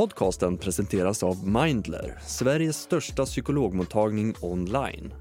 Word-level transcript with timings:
Podcasten 0.00 0.58
presenteras 0.58 1.22
av 1.22 1.48
Mindler, 1.48 2.18
Sveriges 2.26 2.76
största 2.76 3.24
psykologmottagning 3.24 4.34
online. 4.40 5.14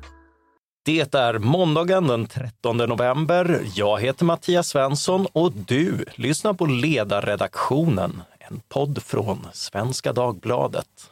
Det 0.86 1.16
är 1.16 1.40
måndagen 1.40 2.08
den 2.08 2.28
13 2.28 2.77
november. 2.77 3.61
Jag 3.75 4.01
heter 4.01 4.25
Mattias 4.25 4.67
Svensson 4.67 5.27
och 5.33 5.51
du 5.53 6.05
lyssnar 6.15 6.53
på 6.53 6.65
Ledarredaktionen, 6.65 8.21
en 8.39 8.61
podd 8.70 9.04
från 9.04 9.47
Svenska 9.54 10.13
Dagbladet. 10.13 11.11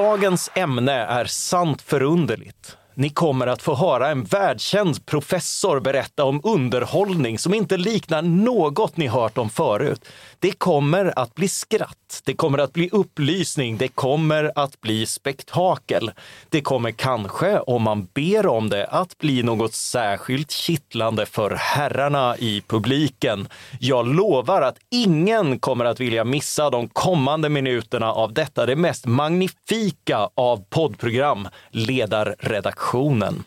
Dagens 0.00 0.50
ämne 0.54 0.92
är 0.92 1.24
sant 1.24 1.82
förunderligt. 1.82 2.76
Ni 3.00 3.10
kommer 3.10 3.46
att 3.46 3.62
få 3.62 3.74
höra 3.74 4.08
en 4.08 4.24
världskänd 4.24 5.06
professor 5.06 5.80
berätta 5.80 6.24
om 6.24 6.40
underhållning 6.44 7.38
som 7.38 7.54
inte 7.54 7.76
liknar 7.76 8.22
något 8.22 8.96
ni 8.96 9.06
hört 9.06 9.38
om 9.38 9.50
förut. 9.50 10.04
Det 10.38 10.52
kommer 10.52 11.18
att 11.18 11.34
bli 11.34 11.48
skratt, 11.48 12.22
det 12.24 12.34
kommer 12.34 12.58
att 12.58 12.72
bli 12.72 12.88
upplysning, 12.92 13.78
det 13.78 13.88
kommer 13.88 14.52
att 14.54 14.80
bli 14.80 15.06
spektakel. 15.06 16.10
Det 16.48 16.60
kommer 16.60 16.90
kanske, 16.90 17.58
om 17.58 17.82
man 17.82 18.08
ber 18.14 18.46
om 18.46 18.68
det, 18.68 18.86
att 18.86 19.18
bli 19.18 19.42
något 19.42 19.74
särskilt 19.74 20.50
kittlande 20.50 21.26
för 21.26 21.50
herrarna 21.50 22.36
i 22.38 22.62
publiken. 22.66 23.48
Jag 23.78 24.06
lovar 24.06 24.62
att 24.62 24.78
ingen 24.90 25.58
kommer 25.58 25.84
att 25.84 26.00
vilja 26.00 26.24
missa 26.24 26.70
de 26.70 26.88
kommande 26.88 27.48
minuterna 27.48 28.12
av 28.12 28.32
detta, 28.32 28.66
det 28.66 28.76
mest 28.76 29.06
magnifika 29.06 30.28
av 30.34 30.64
poddprogram, 30.70 31.48
ledarredaktion 31.70 32.89
nationen. 32.90 33.44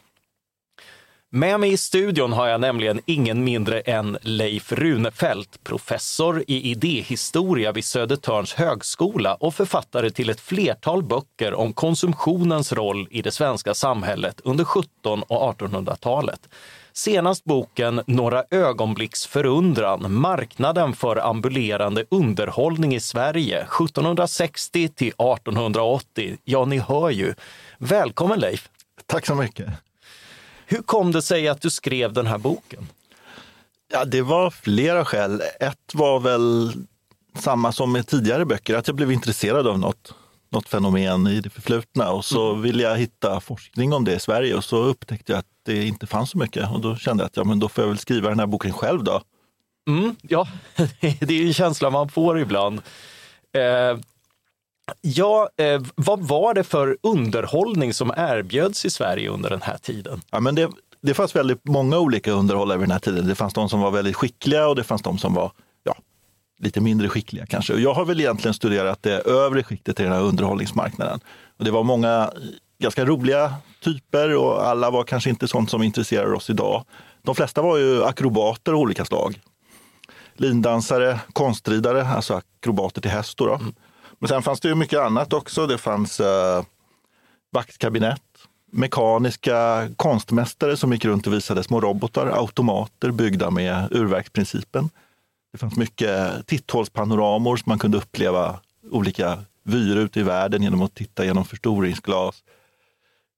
Med 1.30 1.60
mig 1.60 1.74
i 1.74 1.78
studion 1.78 2.34
har 2.34 2.48
jag 2.48 2.62
nämligen 2.62 3.02
ingen 3.06 3.44
mindre 3.44 3.80
än 3.80 4.18
Leif 4.22 4.72
Runefelt, 4.72 5.64
professor 5.64 6.44
i 6.48 6.72
idéhistoria 6.72 7.72
vid 7.72 7.86
Södertörns 7.86 8.54
högskola 8.54 9.36
och 9.36 9.56
författare 9.56 10.10
till 10.10 10.30
ett 10.30 10.40
flertal 10.40 11.04
böcker 11.04 11.54
om 11.54 11.74
konsumtionens 11.74 12.74
roll 12.74 13.08
i 13.12 13.22
det 13.22 13.32
svenska 13.32 13.74
samhället 13.74 14.42
under 14.44 14.64
1700 14.64 15.26
och 15.28 15.60
1800-talet. 15.60 16.50
Senast 16.94 17.44
boken 17.44 18.02
Några 18.06 18.44
ögonblicks 18.52 19.28
förundran, 19.28 20.14
marknaden 20.14 20.94
för 20.94 21.30
ambulerande 21.30 22.06
underhållning 22.10 22.96
i 22.96 23.00
Sverige 23.00 23.58
1760 23.58 24.88
till 24.88 25.08
1880. 25.08 26.38
Ja, 26.44 26.66
ni 26.66 26.78
hör 26.78 27.10
ju. 27.10 27.34
Välkommen 27.78 28.40
Leif! 28.40 28.70
Tack 29.06 29.26
så 29.26 29.36
mycket! 29.36 29.70
Hur 30.66 30.82
kom 30.82 31.12
det 31.12 31.22
sig 31.22 31.48
att 31.48 31.62
du 31.62 31.70
skrev 31.70 32.14
den 32.14 32.28
här 32.28 32.38
boken? 32.38 32.88
Ja, 33.92 34.06
det 34.06 34.22
var 34.22 34.50
flera 34.50 35.06
skäl. 35.06 35.42
Ett 35.60 35.94
var 35.94 36.20
väl 36.20 36.74
samma 37.40 37.72
som 37.72 37.92
med 37.92 38.08
tidigare 38.08 38.46
böcker, 38.46 38.76
att 38.76 38.88
jag 38.88 38.96
blev 38.96 39.12
intresserad 39.12 39.68
av 39.68 39.80
något, 39.80 40.14
något 40.52 40.70
fenomen 40.70 41.28
i 41.28 41.42
det 41.42 41.50
förflutna 41.50 42.12
och 42.12 42.26
så 42.26 42.50
mm. 42.50 42.62
ville 42.62 42.84
jag 42.84 42.98
hitta 42.98 43.40
forskning 43.40 43.94
om 43.94 44.06
det 44.06 44.16
i 44.16 44.20
Sverige 44.20 44.56
och 44.56 44.64
så 44.64 44.78
upptäckte 44.84 45.32
jag 45.32 45.40
att 45.40 45.46
det 45.66 45.86
inte 45.86 46.08
fanns 46.08 46.30
så 46.30 46.38
mycket 46.38 46.72
och 46.72 46.82
då 46.82 46.96
kände 46.96 47.24
jag 47.24 47.28
att 47.28 47.38
ja, 47.38 47.44
men 47.44 47.60
då 47.60 47.70
får 47.70 47.84
jag 47.84 47.90
väl 47.90 47.98
skriva 47.98 48.30
den 48.30 48.40
här 48.40 48.48
boken 48.48 48.74
själv 48.74 49.04
då. 49.04 49.22
Mm, 49.88 50.16
ja, 50.22 50.48
det 51.00 51.22
är 51.22 51.32
ju 51.32 51.48
en 51.48 51.54
känsla 51.54 51.90
man 51.90 52.10
får 52.10 52.40
ibland. 52.40 52.82
Eh, 53.54 54.00
Ja, 55.02 55.50
eh, 55.58 55.82
vad 55.96 56.28
var 56.28 56.54
det 56.54 56.64
för 56.64 56.98
underhållning 57.04 57.94
som 57.94 58.14
erbjöds 58.18 58.86
i 58.86 58.90
Sverige 58.90 59.30
under 59.30 59.50
den 59.50 59.62
här 59.62 59.78
tiden? 59.78 60.22
Ja, 60.32 60.40
men 60.40 60.56
det, 60.56 60.70
det 61.02 61.14
fanns 61.14 61.36
väldigt 61.36 61.68
många 61.68 61.98
olika 61.98 62.32
underhållare 62.32 62.78
vid 62.78 62.88
den 62.88 62.92
här 62.92 63.00
tiden. 63.00 63.28
Det 63.28 63.36
fanns 63.36 63.54
de 63.54 63.70
som 63.70 63.80
var 63.80 63.92
väldigt 63.92 64.16
skickliga 64.16 64.68
och 64.68 64.76
det 64.76 64.84
fanns 64.84 65.02
de 65.02 65.18
som 65.18 65.34
var 65.34 65.52
ja, 65.84 65.96
lite 66.60 66.82
mindre 66.82 67.10
skickliga 67.10 67.46
kanske. 67.46 67.74
Och 67.74 67.80
jag 67.80 67.94
har 67.94 68.06
väl 68.06 68.20
egentligen 68.20 68.54
studerat 68.54 69.04
det 69.04 69.20
övre 69.20 69.64
skiktet 69.64 70.00
i 70.00 70.04
den 70.04 70.12
här 70.12 70.22
underhållningsmarknaden. 70.22 71.20
Och 71.58 71.66
det 71.66 71.72
var 71.72 71.84
många 71.84 72.32
ganska 72.80 73.06
roliga 73.06 73.54
typer 73.84 74.36
och 74.36 74.68
alla 74.68 74.92
var 74.92 75.04
kanske 75.04 75.30
inte 75.30 75.48
sånt 75.48 75.70
som 75.70 75.84
intresserar 75.84 76.34
oss 76.34 76.50
idag. 76.50 76.86
De 77.22 77.36
flesta 77.36 77.62
var 77.62 77.78
ju 77.78 78.04
akrobater 78.04 78.72
av 78.72 78.80
olika 78.80 79.06
slag. 79.06 79.42
Lindansare, 80.36 81.20
konstridare, 81.34 82.08
alltså 82.08 82.34
akrobater 82.34 83.02
till 83.02 83.12
häst. 83.12 83.38
Då, 83.38 83.46
då. 83.46 83.56
Mm. 83.56 83.74
Men 84.24 84.28
sen 84.28 84.44
fanns 84.44 84.60
det 84.60 84.68
ju 84.68 84.76
mycket 84.76 85.00
annat 85.00 85.34
också. 85.34 85.68
Det 85.68 85.78
fanns 85.78 86.20
eh, 86.20 86.64
vaktkabinett, 87.52 88.22
mekaniska 88.72 89.90
konstmästare 89.96 90.78
som 90.78 90.94
gick 90.94 91.06
runt 91.06 91.28
och 91.28 91.34
visade 91.34 91.64
små 91.64 91.82
robotar, 91.82 92.28
automater 92.28 93.12
byggda 93.12 93.50
med 93.50 93.88
urverksprincipen. 93.92 94.90
Det 95.52 95.58
fanns 95.58 95.76
mycket 95.76 96.48
titthålspanoramor 96.48 97.58
som 97.58 97.70
man 97.70 97.80
kunde 97.80 97.98
uppleva 97.98 98.60
olika 98.92 99.40
vyer 99.64 99.96
ute 99.96 100.20
i 100.20 100.24
världen 100.24 100.64
genom 100.64 100.82
att 100.82 100.96
titta 100.96 101.26
genom 101.26 101.46
förstoringsglas. 101.46 102.44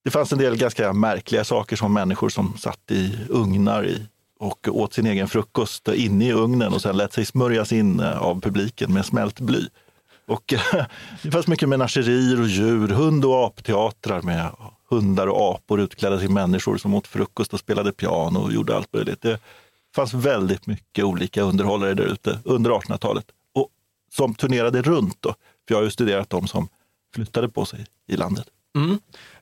Det 0.03 0.12
fanns 0.12 0.31
en 0.31 0.40
del 0.40 0.57
ganska 0.57 0.94
märkliga 0.94 1.44
saker 1.44 1.75
som 1.75 1.94
människor 1.94 2.29
som 2.29 2.57
satt 2.57 2.91
i 2.91 3.18
ugnar 3.29 3.85
i 3.85 4.06
och 4.40 4.68
åt 4.72 4.94
sin 4.94 5.06
egen 5.06 5.28
frukost 5.28 5.88
inne 5.88 6.28
i 6.28 6.34
ugnen 6.34 6.74
och 6.74 6.81
sen 6.81 6.97
lät 6.97 7.13
sig 7.13 7.25
smörjas 7.25 7.72
in 7.72 8.00
eh, 8.00 8.18
av 8.18 8.41
publiken 8.41 8.94
med 8.94 9.06
smält 9.06 9.40
bly. 9.40 9.68
Och 10.28 10.53
eh, 10.53 10.86
det 11.22 11.31
fanns 11.31 11.47
mycket 11.47 11.69
menagerier 11.69 12.41
och 12.41 12.47
djur, 12.47 12.88
hund 12.88 13.25
och 13.25 13.46
apteatrar 13.46 14.22
med 14.22 14.52
hundar 14.90 15.28
och 15.28 15.56
apor 15.56 15.81
utklädda 15.81 16.19
till 16.19 16.30
människor 16.30 16.78
som 16.78 16.94
åt 16.94 17.08
frukost 17.08 17.53
och 17.53 17.59
spelade 17.59 17.91
piano 17.91 18.40
och 18.40 18.53
gjorde 18.53 18.75
allt 18.75 18.94
möjligt. 18.94 19.22
Det 19.22 19.40
fanns 19.96 20.13
väldigt 20.13 20.68
mycket 20.68 21.06
olika 21.06 21.41
underhållare 21.41 21.94
där 21.94 22.03
ute 22.03 22.40
under 22.44 22.72
1800-talet 22.72 23.25
och 23.53 23.69
som 24.12 24.36
turnerade 24.36 24.81
runt. 24.81 25.18
Då, 25.19 25.30
för 25.68 25.75
jag 25.75 25.78
har 25.78 25.84
ju 25.84 25.90
studerat 25.90 26.30
de 26.30 26.47
som 26.47 26.68
flyttade 27.16 27.50
på 27.50 27.66
sig 27.66 27.86
i 28.07 28.18
landet. 28.18 28.47
Mm. 28.75 29.00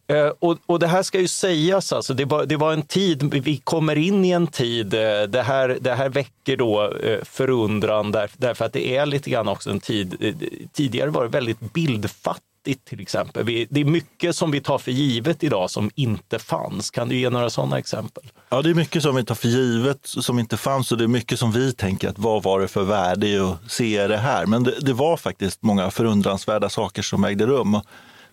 Eh, 0.07 0.31
och, 0.39 0.57
och, 0.66 0.79
det 0.79 0.88
här 0.88 1.03
ska 1.03 1.19
ju 1.19 1.27
sägas, 1.27 1.94
alltså, 1.94 2.13
det, 2.13 2.25
var, 2.25 2.45
det 2.45 2.57
var 2.57 2.73
en 2.73 2.81
tid, 2.81 3.23
vi 3.23 3.57
kommer 3.57 3.95
in 3.95 4.25
i 4.25 4.31
en 4.31 4.47
tid, 4.47 4.94
eh, 4.94 5.23
det 5.23 5.41
här, 5.41 5.77
det 5.81 5.94
här 5.94 6.09
väcker 6.09 6.57
då 6.57 6.91
eh, 6.91 7.19
förundran 7.23 8.11
där, 8.11 8.31
därför 8.38 8.66
att 8.66 8.73
det 8.73 8.95
är 8.97 9.05
lite 9.05 9.29
grann 9.29 9.47
också 9.47 9.69
en 9.69 9.79
tid, 9.79 10.35
tidigare 10.73 11.09
var 11.09 11.23
det 11.23 11.29
väldigt 11.29 11.73
bildfattigt 11.73 12.85
till 12.85 12.99
exempel. 13.01 13.44
Vi, 13.44 13.67
det 13.69 13.81
är 13.81 13.85
mycket 13.85 14.35
som 14.35 14.51
vi 14.51 14.61
tar 14.61 14.77
för 14.77 14.91
givet 14.91 15.44
idag 15.44 15.69
som 15.69 15.91
inte 15.95 16.39
fanns. 16.39 16.91
Kan 16.91 17.09
du 17.09 17.15
ge 17.15 17.29
några 17.29 17.50
sådana 17.50 17.77
exempel? 17.77 18.23
Ja, 18.50 18.61
det 18.61 18.69
är 18.69 18.73
mycket 18.73 19.03
som 19.03 19.15
vi 19.15 19.25
tar 19.25 19.35
för 19.35 19.47
givet 19.47 20.00
som 20.03 20.39
inte 20.39 20.57
fanns 20.57 20.91
och 20.91 20.97
det 20.97 21.03
är 21.03 21.07
mycket 21.07 21.39
som 21.39 21.51
vi 21.51 21.73
tänker 21.73 22.09
att 22.09 22.19
vad 22.19 22.44
var 22.44 22.59
det 22.59 22.67
för 22.67 22.83
värde 22.83 23.27
i 23.27 23.39
att 23.39 23.71
se 23.71 24.07
det 24.07 24.17
här? 24.17 24.45
Men 24.45 24.63
det, 24.63 24.79
det 24.79 24.94
var 24.94 25.17
faktiskt 25.17 25.63
många 25.63 25.91
förundransvärda 25.91 26.69
saker 26.69 27.01
som 27.01 27.23
ägde 27.23 27.45
rum. 27.45 27.79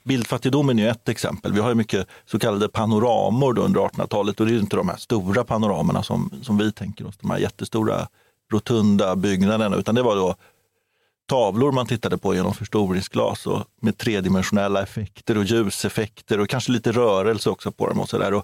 Bildfattigdomen 0.04 0.78
är 0.78 0.90
ett 0.90 1.08
exempel. 1.08 1.52
Vi 1.52 1.60
har 1.60 1.68
ju 1.68 1.74
mycket 1.74 2.06
så 2.26 2.38
kallade 2.38 2.68
panoramor 2.68 3.58
under 3.58 3.80
1800-talet 3.80 4.40
och 4.40 4.46
det 4.46 4.54
är 4.54 4.58
inte 4.58 4.76
de 4.76 4.88
här 4.88 4.96
stora 4.96 5.44
panoramorna 5.44 6.02
som, 6.02 6.30
som 6.42 6.58
vi 6.58 6.72
tänker 6.72 7.06
oss, 7.06 7.16
de 7.16 7.30
här 7.30 7.38
jättestora 7.38 8.08
rotunda 8.52 9.16
byggnaderna, 9.16 9.76
utan 9.76 9.94
det 9.94 10.02
var 10.02 10.16
då 10.16 10.34
tavlor 11.28 11.72
man 11.72 11.86
tittade 11.86 12.18
på 12.18 12.34
genom 12.34 12.54
förstoringsglas 12.54 13.46
och 13.46 13.64
med 13.80 13.98
tredimensionella 13.98 14.82
effekter 14.82 15.38
och 15.38 15.44
ljuseffekter 15.44 16.40
och 16.40 16.48
kanske 16.48 16.72
lite 16.72 16.92
rörelse 16.92 17.50
också 17.50 17.72
på 17.72 17.88
dem. 17.88 18.00
och 18.00 18.08
så 18.08 18.18
där. 18.18 18.42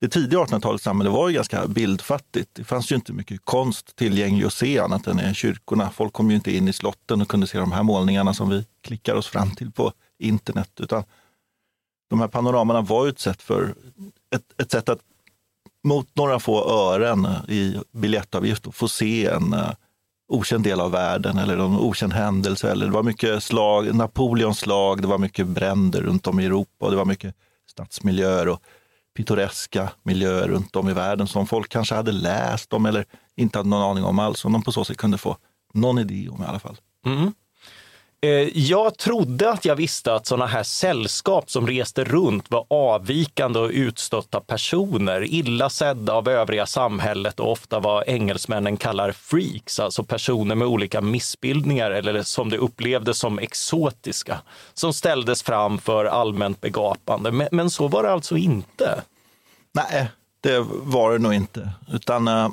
Det 0.00 0.08
tidiga 0.08 0.40
1800-talets 0.40 0.84
samhälle 0.84 1.10
var 1.10 1.28
ju 1.28 1.34
ganska 1.34 1.66
bildfattigt. 1.66 2.50
Det 2.52 2.64
fanns 2.64 2.92
ju 2.92 2.96
inte 2.96 3.12
mycket 3.12 3.40
konst 3.44 3.96
tillgänglig 3.96 4.46
att 4.46 4.52
se 4.52 4.78
annat 4.78 5.06
än 5.06 5.20
i 5.20 5.34
kyrkorna. 5.34 5.90
Folk 5.90 6.12
kom 6.12 6.30
ju 6.30 6.36
inte 6.36 6.56
in 6.56 6.68
i 6.68 6.72
slotten 6.72 7.20
och 7.20 7.28
kunde 7.28 7.46
se 7.46 7.58
de 7.58 7.72
här 7.72 7.82
målningarna 7.82 8.34
som 8.34 8.48
vi 8.48 8.64
klickar 8.82 9.14
oss 9.14 9.26
fram 9.26 9.54
till 9.54 9.72
på 9.72 9.92
internet. 10.18 10.70
Utan 10.80 11.04
de 12.10 12.20
här 12.20 12.28
panoramorna 12.28 12.80
var 12.80 13.04
ju 13.04 13.10
ett 13.10 13.18
sätt, 13.18 13.42
för, 13.42 13.74
ett, 14.34 14.60
ett 14.60 14.70
sätt 14.70 14.88
att 14.88 15.00
mot 15.84 16.16
några 16.16 16.40
få 16.40 16.70
ören 16.70 17.28
i 17.48 17.76
biljettavgift 17.92 18.66
få 18.72 18.88
se 18.88 19.26
en 19.26 19.54
uh, 19.54 19.70
okänd 20.28 20.64
del 20.64 20.80
av 20.80 20.90
världen 20.90 21.38
eller 21.38 21.54
en 21.54 21.76
okänd 21.76 22.12
händelse. 22.12 22.70
Eller 22.70 22.86
det 22.86 22.92
var 22.92 23.02
mycket 23.02 23.42
slag, 23.42 23.94
Napoleons 23.94 24.58
slag, 24.58 25.02
det 25.02 25.08
var 25.08 25.18
mycket 25.18 25.46
bränder 25.46 26.02
runt 26.02 26.26
om 26.26 26.40
i 26.40 26.44
Europa 26.46 26.84
och 26.84 26.90
det 26.90 26.96
var 26.96 27.04
mycket 27.04 27.34
stadsmiljöer 27.70 28.48
och 28.48 28.62
pittoreska 29.16 29.90
miljöer 30.02 30.48
runt 30.48 30.76
om 30.76 30.88
i 30.88 30.92
världen 30.92 31.26
som 31.26 31.46
folk 31.46 31.68
kanske 31.68 31.94
hade 31.94 32.12
läst 32.12 32.72
om 32.72 32.86
eller 32.86 33.04
inte 33.36 33.58
hade 33.58 33.68
någon 33.68 33.90
aning 33.90 34.04
om 34.04 34.18
alls. 34.18 34.40
Som 34.40 34.52
de 34.52 34.62
på 34.62 34.72
så 34.72 34.84
sätt 34.84 34.96
kunde 34.96 35.18
få 35.18 35.36
någon 35.74 35.98
idé 35.98 36.28
om 36.28 36.42
i 36.42 36.46
alla 36.46 36.58
fall. 36.58 36.76
Mm. 37.06 37.32
Eh, 38.20 38.58
jag 38.58 38.98
trodde 38.98 39.50
att 39.50 39.64
jag 39.64 39.76
visste 39.76 40.14
att 40.14 40.26
sådana 40.26 40.46
här 40.46 40.62
sällskap 40.62 41.50
som 41.50 41.66
reste 41.66 42.04
runt 42.04 42.50
var 42.50 42.66
avvikande 42.70 43.58
och 43.58 43.70
utstötta 43.70 44.40
personer, 44.40 45.24
illa 45.24 45.70
sedda 45.70 46.12
av 46.12 46.28
övriga 46.28 46.66
samhället 46.66 47.40
och 47.40 47.52
ofta 47.52 47.80
vad 47.80 48.04
engelsmännen 48.06 48.76
kallar 48.76 49.12
freaks, 49.12 49.80
alltså 49.80 50.04
personer 50.04 50.54
med 50.54 50.68
olika 50.68 51.00
missbildningar 51.00 51.90
eller 51.90 52.22
som 52.22 52.50
det 52.50 52.58
upplevdes 52.58 53.18
som 53.18 53.38
exotiska, 53.38 54.40
som 54.74 54.92
ställdes 54.92 55.42
fram 55.42 55.78
för 55.78 56.04
allmänt 56.04 56.60
begapande. 56.60 57.32
Men, 57.32 57.48
men 57.52 57.70
så 57.70 57.88
var 57.88 58.02
det 58.02 58.12
alltså 58.12 58.36
inte? 58.36 59.02
Nej, 59.72 60.08
det 60.40 60.58
var 60.68 61.12
det 61.12 61.18
nog 61.18 61.34
inte. 61.34 61.70
Utan 61.92 62.28
uh, 62.28 62.48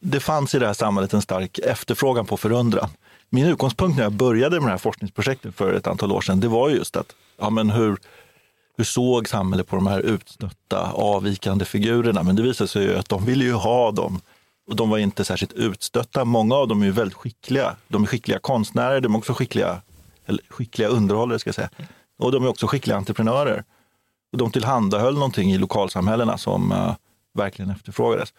det 0.00 0.20
fanns 0.20 0.54
i 0.54 0.58
det 0.58 0.66
här 0.66 0.74
samhället 0.74 1.12
en 1.12 1.22
stark 1.22 1.58
efterfrågan 1.58 2.26
på 2.26 2.36
förundran 2.36 2.90
min 3.34 3.46
utgångspunkt 3.46 3.96
när 3.96 4.02
jag 4.02 4.12
började 4.12 4.60
med 4.60 4.68
det 4.68 4.72
här 4.72 4.78
forskningsprojektet 4.78 5.54
för 5.54 5.74
ett 5.74 5.86
antal 5.86 6.12
år 6.12 6.20
sedan, 6.20 6.40
det 6.40 6.48
var 6.48 6.68
just 6.68 6.96
att 6.96 7.14
ja, 7.38 7.50
men 7.50 7.70
hur, 7.70 7.96
hur 8.76 8.84
såg 8.84 9.28
samhället 9.28 9.66
på 9.66 9.76
de 9.76 9.86
här 9.86 10.00
utstötta, 10.00 10.90
avvikande 10.92 11.64
figurerna? 11.64 12.22
Men 12.22 12.36
det 12.36 12.42
visade 12.42 12.68
sig 12.68 12.82
ju 12.82 12.96
att 12.96 13.08
de 13.08 13.24
ville 13.24 13.44
ju 13.44 13.52
ha 13.52 13.90
dem. 13.92 14.20
Och 14.66 14.76
de 14.76 14.90
var 14.90 14.98
inte 14.98 15.24
särskilt 15.24 15.52
utstötta. 15.52 16.24
Många 16.24 16.54
av 16.54 16.68
dem 16.68 16.82
är 16.82 16.86
ju 16.86 16.92
väldigt 16.92 17.16
skickliga. 17.16 17.76
De 17.88 18.02
är 18.02 18.06
skickliga 18.06 18.38
konstnärer, 18.38 19.00
de 19.00 19.14
är 19.14 19.18
också 19.18 19.34
skickliga, 19.34 19.80
eller 20.26 20.42
skickliga 20.48 20.88
underhållare 20.88 21.38
ska 21.38 21.48
jag 21.48 21.54
säga. 21.54 21.70
Och 22.18 22.32
de 22.32 22.44
är 22.44 22.48
också 22.48 22.66
skickliga 22.66 22.96
entreprenörer. 22.96 23.64
Och 24.32 24.38
de 24.38 24.50
tillhandahöll 24.50 25.14
någonting 25.14 25.52
i 25.52 25.58
lokalsamhällena 25.58 26.38
som 26.38 26.72
uh, 26.72 26.94
verkligen 27.34 27.70
efterfrågades. 27.70 28.32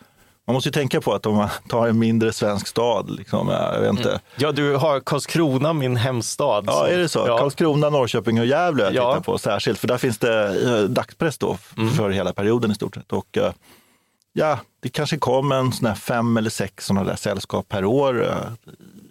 Man 0.48 0.54
måste 0.54 0.70
ju 0.70 0.74
tänka 0.74 1.02
på 1.02 1.14
att 1.14 1.26
om 1.26 1.36
man 1.36 1.50
tar 1.70 1.88
en 1.88 2.00
mindre 2.00 2.34
svensk 2.34 2.68
stad, 2.68 3.10
liksom, 3.10 3.50
jag 3.50 3.82
vet 3.82 3.90
inte. 3.90 4.10
Mm. 4.10 4.22
Ja, 4.36 4.52
du 4.52 4.76
har 4.76 5.00
Karlskrona, 5.00 5.74
min 5.74 5.96
hemstad. 5.96 6.64
Ja, 6.68 6.88
är 6.88 6.98
det 6.98 7.10
så? 7.10 7.24
Ja. 7.28 7.38
Karlskrona, 7.38 7.90
Norrköping 7.90 8.40
och 8.40 8.46
Gävle 8.46 8.84
jag 8.84 8.94
ja. 8.96 9.22
på 9.22 9.38
särskilt, 9.38 9.80
för 9.80 9.88
där 9.88 9.98
finns 9.98 10.18
det 10.18 10.70
eh, 10.70 10.84
dagspress 10.84 11.38
då 11.38 11.58
mm. 11.78 11.94
för 11.94 12.10
hela 12.10 12.34
perioden 12.34 12.72
i 12.72 12.76
stort 12.76 12.96
sett. 12.96 13.14
Och, 13.14 13.38
eh, 13.38 13.52
ja, 14.34 14.60
det 14.82 14.90
kanske 14.90 15.18
kom 15.18 15.52
en 15.52 15.72
sån 15.72 15.88
här 15.88 15.96
fem 15.96 16.38
eller 16.38 16.50
sex 16.50 16.86
sådana 16.86 17.10
där 17.10 17.16
sällskap 17.16 17.70
per 17.70 17.86
år 17.86 18.22
uh, 18.22 18.36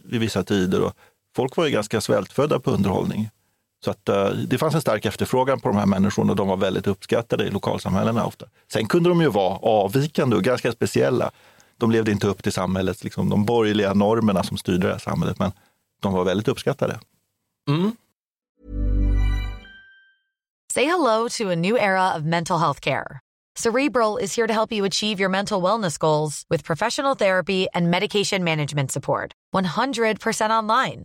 vid 0.05 0.21
vissa 0.21 0.43
tider. 0.43 0.83
Och 0.83 0.93
folk 1.37 1.57
var 1.57 1.65
ju 1.65 1.71
ganska 1.71 2.01
svältfödda 2.01 2.61
på 2.61 2.71
underhållning. 2.71 3.29
Så 3.85 3.91
att, 3.91 4.09
uh, 4.09 4.29
det 4.29 4.59
fanns 4.59 4.75
en 4.75 4.81
stark 4.81 5.05
efterfrågan 5.05 5.61
på 5.61 5.69
de 5.69 5.77
här 5.77 5.87
människorna 5.87 6.31
och 6.31 6.37
de 6.37 6.49
var 6.49 6.57
väldigt 6.57 6.87
uppskattade 6.87 7.45
i 7.45 7.51
lokalsamhällena 7.51 8.27
ofta. 8.27 8.47
Sen 8.73 8.87
kunde 8.87 9.09
de 9.09 9.21
ju 9.21 9.29
vara 9.29 9.59
avvikande 9.59 10.37
och 10.37 10.43
ganska 10.43 10.73
speciella. 10.73 11.31
De 11.77 11.91
levde 11.91 12.11
inte 12.11 12.27
upp 12.27 12.43
till 12.43 12.53
samhällets, 12.53 13.05
liksom, 13.05 13.31
de 13.31 13.45
borgerliga 13.45 13.95
normerna 13.95 14.43
som 14.43 14.57
styrde 14.57 14.87
det 14.87 14.93
här 14.93 14.99
samhället, 14.99 15.39
men 15.39 15.53
de 16.03 16.13
var 16.13 16.25
väldigt 16.25 16.49
uppskattade. 16.49 17.01
Mm. 17.69 17.93
Say 20.73 20.85
hello 20.85 21.29
to 21.29 21.51
a 21.51 21.57
new 21.57 21.77
era 21.77 22.17
of 22.17 22.23
mental 22.23 22.59
health 22.59 22.81
care. 22.81 23.21
Cerebral 23.57 24.19
is 24.23 24.37
here 24.37 24.47
to 24.47 24.53
help 24.53 24.73
you 24.73 24.87
achieve 24.87 25.21
your 25.21 25.31
mental 25.31 25.63
wellness 25.63 25.99
goals 25.99 26.45
with 26.51 26.65
professional 26.65 27.17
therapy 27.17 27.67
and 27.75 27.91
medication 27.91 28.45
management 28.45 28.93
support. 28.93 29.33
100% 29.55 30.63
online. 30.63 31.05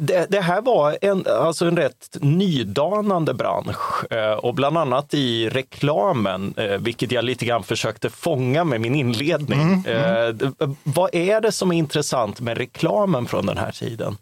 Det, 0.00 0.26
det, 0.30 0.40
här 0.40 0.60
var 0.60 0.98
en, 1.00 1.26
alltså 1.26 1.66
en 1.66 1.76
rätt 1.76 2.16
nydanande 2.20 3.34
bransch 3.34 4.12
eh, 4.12 4.32
och 4.32 4.54
bland 4.54 4.78
annat 4.78 5.14
i 5.14 5.48
reklamen, 5.48 6.54
eh, 6.56 6.78
vilket 6.78 7.12
jag 7.12 7.24
lite 7.24 7.46
grann 7.46 7.62
försökte 7.62 8.10
fånga 8.10 8.64
med 8.64 8.80
min 8.80 8.94
inledning. 8.94 9.60
Mm, 9.60 9.84
mm. 9.86 10.54
Eh, 10.60 10.70
vad 10.82 11.14
är 11.14 11.40
det 11.40 11.52
som 11.52 11.72
är 11.72 11.76
intressant 11.76 12.40
med 12.40 12.58
reklamen 12.58 13.26
från 13.26 13.46
den 13.46 13.58
här 13.58 13.72
tiden? 13.72 14.16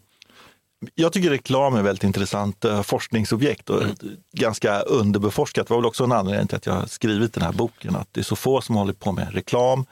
Jag 0.95 1.13
tycker 1.13 1.29
reklam 1.29 1.73
är 1.73 1.79
ett 1.79 1.85
väldigt 1.85 2.03
intressant 2.03 2.65
forskningsobjekt 2.83 3.69
och 3.69 3.83
mm. 3.83 3.95
ganska 4.33 4.79
underbeforskat. 4.79 5.67
Det 5.67 5.73
var 5.73 5.81
väl 5.81 5.85
också 5.85 6.03
en 6.03 6.11
anledning 6.11 6.47
till 6.47 6.57
att 6.57 6.65
jag 6.65 6.89
skrivit 6.89 7.33
den 7.33 7.43
här 7.43 7.53
boken, 7.53 7.95
att 7.95 8.07
det 8.11 8.21
är 8.21 8.23
så 8.23 8.35
få 8.35 8.61
som 8.61 8.75
håller 8.75 8.93
på 8.93 9.11
med 9.11 9.33
reklam. 9.33 9.85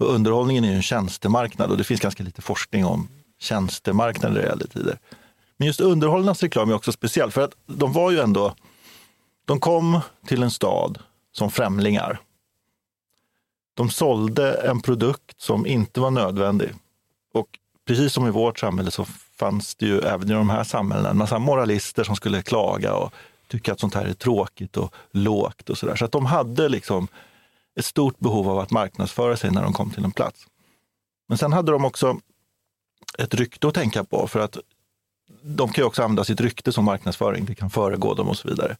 Och 0.00 0.14
underhållningen 0.14 0.64
är 0.64 0.68
ju 0.68 0.74
en 0.74 0.82
tjänstemarknad 0.82 1.70
och 1.70 1.76
det 1.76 1.84
finns 1.84 2.00
ganska 2.00 2.22
lite 2.22 2.42
forskning 2.42 2.84
om 2.84 3.08
tjänstemarknader 3.40 4.40
i 4.40 4.44
äldre 4.44 4.68
tider. 4.68 4.98
Men 5.64 5.66
just 5.66 5.80
underhållarnas 5.80 6.42
reklam 6.42 6.70
är 6.70 6.74
också 6.74 6.92
speciell 6.92 7.30
för 7.30 7.40
att 7.40 7.56
de 7.66 7.92
var 7.92 8.10
ju 8.10 8.20
ändå, 8.20 8.54
de 9.44 9.60
kom 9.60 10.00
till 10.26 10.42
en 10.42 10.50
stad 10.50 10.98
som 11.32 11.50
främlingar. 11.50 12.20
De 13.74 13.90
sålde 13.90 14.54
en 14.54 14.80
produkt 14.82 15.40
som 15.40 15.66
inte 15.66 16.00
var 16.00 16.10
nödvändig. 16.10 16.70
Och 17.34 17.46
precis 17.86 18.12
som 18.12 18.26
i 18.26 18.30
vårt 18.30 18.58
samhälle 18.58 18.90
så 18.90 19.04
fanns 19.38 19.74
det 19.74 19.86
ju 19.86 20.00
även 20.00 20.30
i 20.30 20.34
de 20.34 20.50
här 20.50 20.64
samhällena 20.64 21.10
en 21.10 21.16
massa 21.16 21.38
moralister 21.38 22.04
som 22.04 22.16
skulle 22.16 22.42
klaga 22.42 22.94
och 22.94 23.12
tycka 23.48 23.72
att 23.72 23.80
sånt 23.80 23.94
här 23.94 24.04
är 24.04 24.14
tråkigt 24.14 24.76
och 24.76 24.94
lågt 25.10 25.70
och 25.70 25.78
sådär. 25.78 25.96
Så 25.96 26.04
att 26.04 26.12
de 26.12 26.26
hade 26.26 26.68
liksom 26.68 27.08
ett 27.78 27.84
stort 27.84 28.18
behov 28.18 28.48
av 28.50 28.58
att 28.58 28.70
marknadsföra 28.70 29.36
sig 29.36 29.50
när 29.50 29.62
de 29.62 29.72
kom 29.72 29.90
till 29.90 30.04
en 30.04 30.12
plats. 30.12 30.46
Men 31.28 31.38
sen 31.38 31.52
hade 31.52 31.72
de 31.72 31.84
också 31.84 32.18
ett 33.18 33.34
rykte 33.34 33.68
att 33.68 33.74
tänka 33.74 34.04
på 34.04 34.26
för 34.26 34.40
att 34.40 34.58
de 35.46 35.72
kan 35.72 35.82
ju 35.82 35.86
också 35.86 36.02
använda 36.02 36.24
sitt 36.24 36.40
rykte 36.40 36.72
som 36.72 36.84
marknadsföring. 36.84 37.44
Det 37.44 37.54
kan 37.54 37.70
föregå 37.70 38.14
dem 38.14 38.28
och 38.28 38.36
så 38.36 38.48
vidare. 38.48 38.76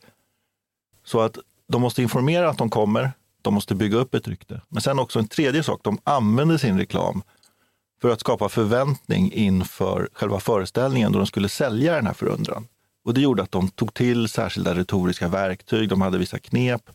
Så 1.04 1.20
att 1.20 1.38
de 1.68 1.82
måste 1.82 2.02
informera 2.02 2.50
att 2.50 2.58
de 2.58 2.70
kommer. 2.70 3.12
De 3.42 3.54
måste 3.54 3.74
bygga 3.74 3.96
upp 3.96 4.14
ett 4.14 4.28
rykte. 4.28 4.60
Men 4.68 4.82
sen 4.82 4.98
också 4.98 5.18
en 5.18 5.28
tredje 5.28 5.62
sak. 5.62 5.80
De 5.82 5.98
använder 6.04 6.58
sin 6.58 6.78
reklam 6.78 7.22
för 8.02 8.10
att 8.10 8.20
skapa 8.20 8.48
förväntning 8.48 9.32
inför 9.32 10.08
själva 10.12 10.40
föreställningen 10.40 11.12
då 11.12 11.18
de 11.18 11.26
skulle 11.26 11.48
sälja 11.48 11.94
den 11.94 12.06
här 12.06 12.14
förundran. 12.14 12.66
Och 13.04 13.14
det 13.14 13.20
gjorde 13.20 13.42
att 13.42 13.52
de 13.52 13.68
tog 13.68 13.94
till 13.94 14.28
särskilda 14.28 14.74
retoriska 14.74 15.28
verktyg. 15.28 15.88
De 15.88 16.00
hade 16.00 16.18
vissa 16.18 16.38
knep. 16.38 16.90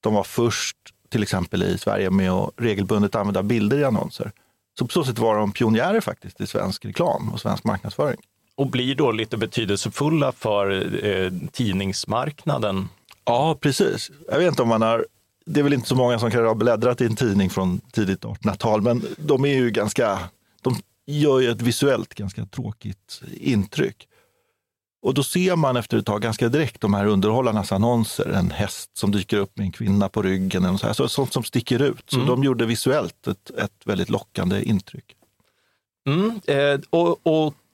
De 0.00 0.14
var 0.14 0.24
först, 0.24 0.76
till 1.08 1.22
exempel 1.22 1.62
i 1.62 1.78
Sverige, 1.78 2.10
med 2.10 2.30
att 2.30 2.50
regelbundet 2.56 3.14
använda 3.14 3.42
bilder 3.42 3.78
i 3.78 3.84
annonser. 3.84 4.32
Så 4.78 4.86
på 4.86 4.92
så 4.92 5.04
sätt 5.04 5.18
var 5.18 5.36
de 5.36 5.52
pionjärer 5.52 6.00
faktiskt 6.00 6.40
i 6.40 6.46
svensk 6.46 6.84
reklam 6.84 7.28
och 7.32 7.40
svensk 7.40 7.64
marknadsföring 7.64 8.20
och 8.58 8.66
blir 8.66 8.94
då 8.94 9.12
lite 9.12 9.36
betydelsefulla 9.36 10.32
för 10.32 10.70
eh, 11.06 11.32
tidningsmarknaden. 11.52 12.88
Ja, 13.24 13.58
precis. 13.60 14.10
Jag 14.30 14.38
vet 14.38 14.48
inte 14.48 14.62
om 14.62 14.68
man 14.68 14.82
har 14.82 15.06
det 15.48 15.60
är 15.60 15.64
väl 15.64 15.72
inte 15.72 15.88
så 15.88 15.94
många 15.94 16.18
som 16.18 16.30
kan 16.30 16.44
ha 16.44 16.54
bläddrat 16.54 17.00
i 17.00 17.04
en 17.04 17.16
tidning 17.16 17.50
från 17.50 17.80
tidigt 17.92 18.24
1800-tal, 18.24 18.82
men 18.82 19.04
de 19.16 19.44
är 19.44 19.54
ju 19.54 19.70
ganska, 19.70 20.18
de 20.62 20.76
gör 21.06 21.40
ju 21.40 21.50
ett 21.50 21.62
visuellt 21.62 22.14
ganska 22.14 22.46
tråkigt 22.46 23.22
intryck. 23.40 24.08
Och 25.02 25.14
då 25.14 25.22
ser 25.22 25.56
man 25.56 25.76
efter 25.76 25.98
ett 25.98 26.06
tag 26.06 26.22
ganska 26.22 26.48
direkt 26.48 26.80
de 26.80 26.94
här 26.94 27.06
underhållarnas 27.06 27.72
annonser, 27.72 28.28
en 28.28 28.50
häst 28.50 28.90
som 28.96 29.12
dyker 29.12 29.36
upp 29.36 29.56
med 29.56 29.64
en 29.64 29.72
kvinna 29.72 30.08
på 30.08 30.22
ryggen, 30.22 30.64
och 30.64 30.80
så 30.80 30.86
här, 30.86 30.94
så, 30.94 31.08
sånt 31.08 31.32
som 31.32 31.44
sticker 31.44 31.82
ut. 31.82 32.04
Så 32.10 32.16
mm. 32.16 32.28
de 32.28 32.44
gjorde 32.44 32.66
visuellt 32.66 33.26
ett, 33.26 33.50
ett 33.50 33.82
väldigt 33.84 34.10
lockande 34.10 34.62
intryck. 34.62 35.14
Mm, 36.06 36.40
eh, 36.46 36.80
och, 36.90 37.26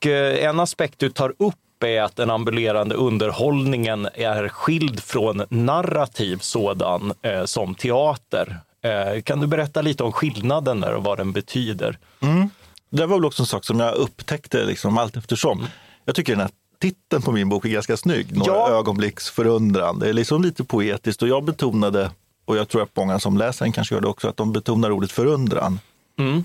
och 0.04 0.10
Eh, 0.10 0.48
en 0.48 0.60
aspekt 0.60 0.98
du 0.98 1.10
tar 1.10 1.34
upp 1.38 1.82
är 1.84 2.02
att 2.02 2.16
den 2.16 2.30
ambulerande 2.30 2.94
underhållningen 2.94 4.08
är 4.14 4.48
skild 4.48 5.00
från 5.00 5.42
narrativ 5.48 6.38
sådan 6.38 7.12
eh, 7.22 7.44
som 7.44 7.74
teater. 7.74 8.60
Eh, 8.82 9.22
kan 9.22 9.40
du 9.40 9.46
berätta 9.46 9.82
lite 9.82 10.04
om 10.04 10.12
skillnaden 10.12 10.80
där 10.80 10.94
och 10.94 11.04
vad 11.04 11.18
den 11.18 11.32
betyder? 11.32 11.98
Mm. 12.20 12.50
Det 12.90 13.06
var 13.06 13.16
väl 13.16 13.24
också 13.24 13.42
en 13.42 13.46
sak 13.46 13.64
som 13.64 13.80
jag 13.80 13.94
upptäckte 13.94 14.64
liksom 14.64 14.98
allt 14.98 15.16
eftersom. 15.16 15.66
Jag 16.04 16.14
tycker 16.14 16.32
den 16.32 16.40
här 16.40 16.50
titeln 16.80 17.22
på 17.22 17.32
min 17.32 17.48
bok 17.48 17.64
är 17.64 17.68
ganska 17.68 17.96
snygg. 17.96 18.36
Några 18.36 18.52
ja. 18.52 18.68
ögonblicks 18.68 19.30
förundran. 19.30 19.98
Det 19.98 20.08
är 20.08 20.12
liksom 20.12 20.42
lite 20.42 20.64
poetiskt 20.64 21.22
och 21.22 21.28
jag 21.28 21.44
betonade, 21.44 22.10
och 22.44 22.56
jag 22.56 22.68
tror 22.68 22.82
att 22.82 22.96
många 22.96 23.18
som 23.18 23.38
läser 23.38 23.64
den 23.64 23.72
kanske 23.72 23.94
gör 23.94 24.02
det 24.02 24.08
också, 24.08 24.28
att 24.28 24.36
de 24.36 24.52
betonar 24.52 24.90
ordet 24.90 25.12
förundran. 25.12 25.80
Mm. 26.18 26.44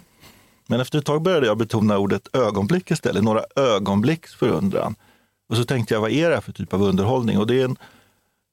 Men 0.70 0.80
efter 0.80 1.00
ett 1.00 1.06
tag 1.06 1.22
började 1.22 1.48
jag 1.48 1.58
betona 1.58 1.98
ordet 1.98 2.36
ögonblick 2.36 2.92
istället, 2.92 3.24
några 3.24 3.44
ögonblicks 3.56 4.36
förundran. 4.36 4.96
Och 5.50 5.56
så 5.56 5.64
tänkte 5.64 5.94
jag, 5.94 6.02
vad 6.02 6.12
är 6.12 6.30
det 6.30 6.36
här 6.36 6.42
för 6.42 6.52
typ 6.52 6.74
av 6.74 6.84
underhållning? 6.84 7.38
Och 7.38 7.48
det 7.48 7.62
är 7.62 7.66
en 7.66 7.78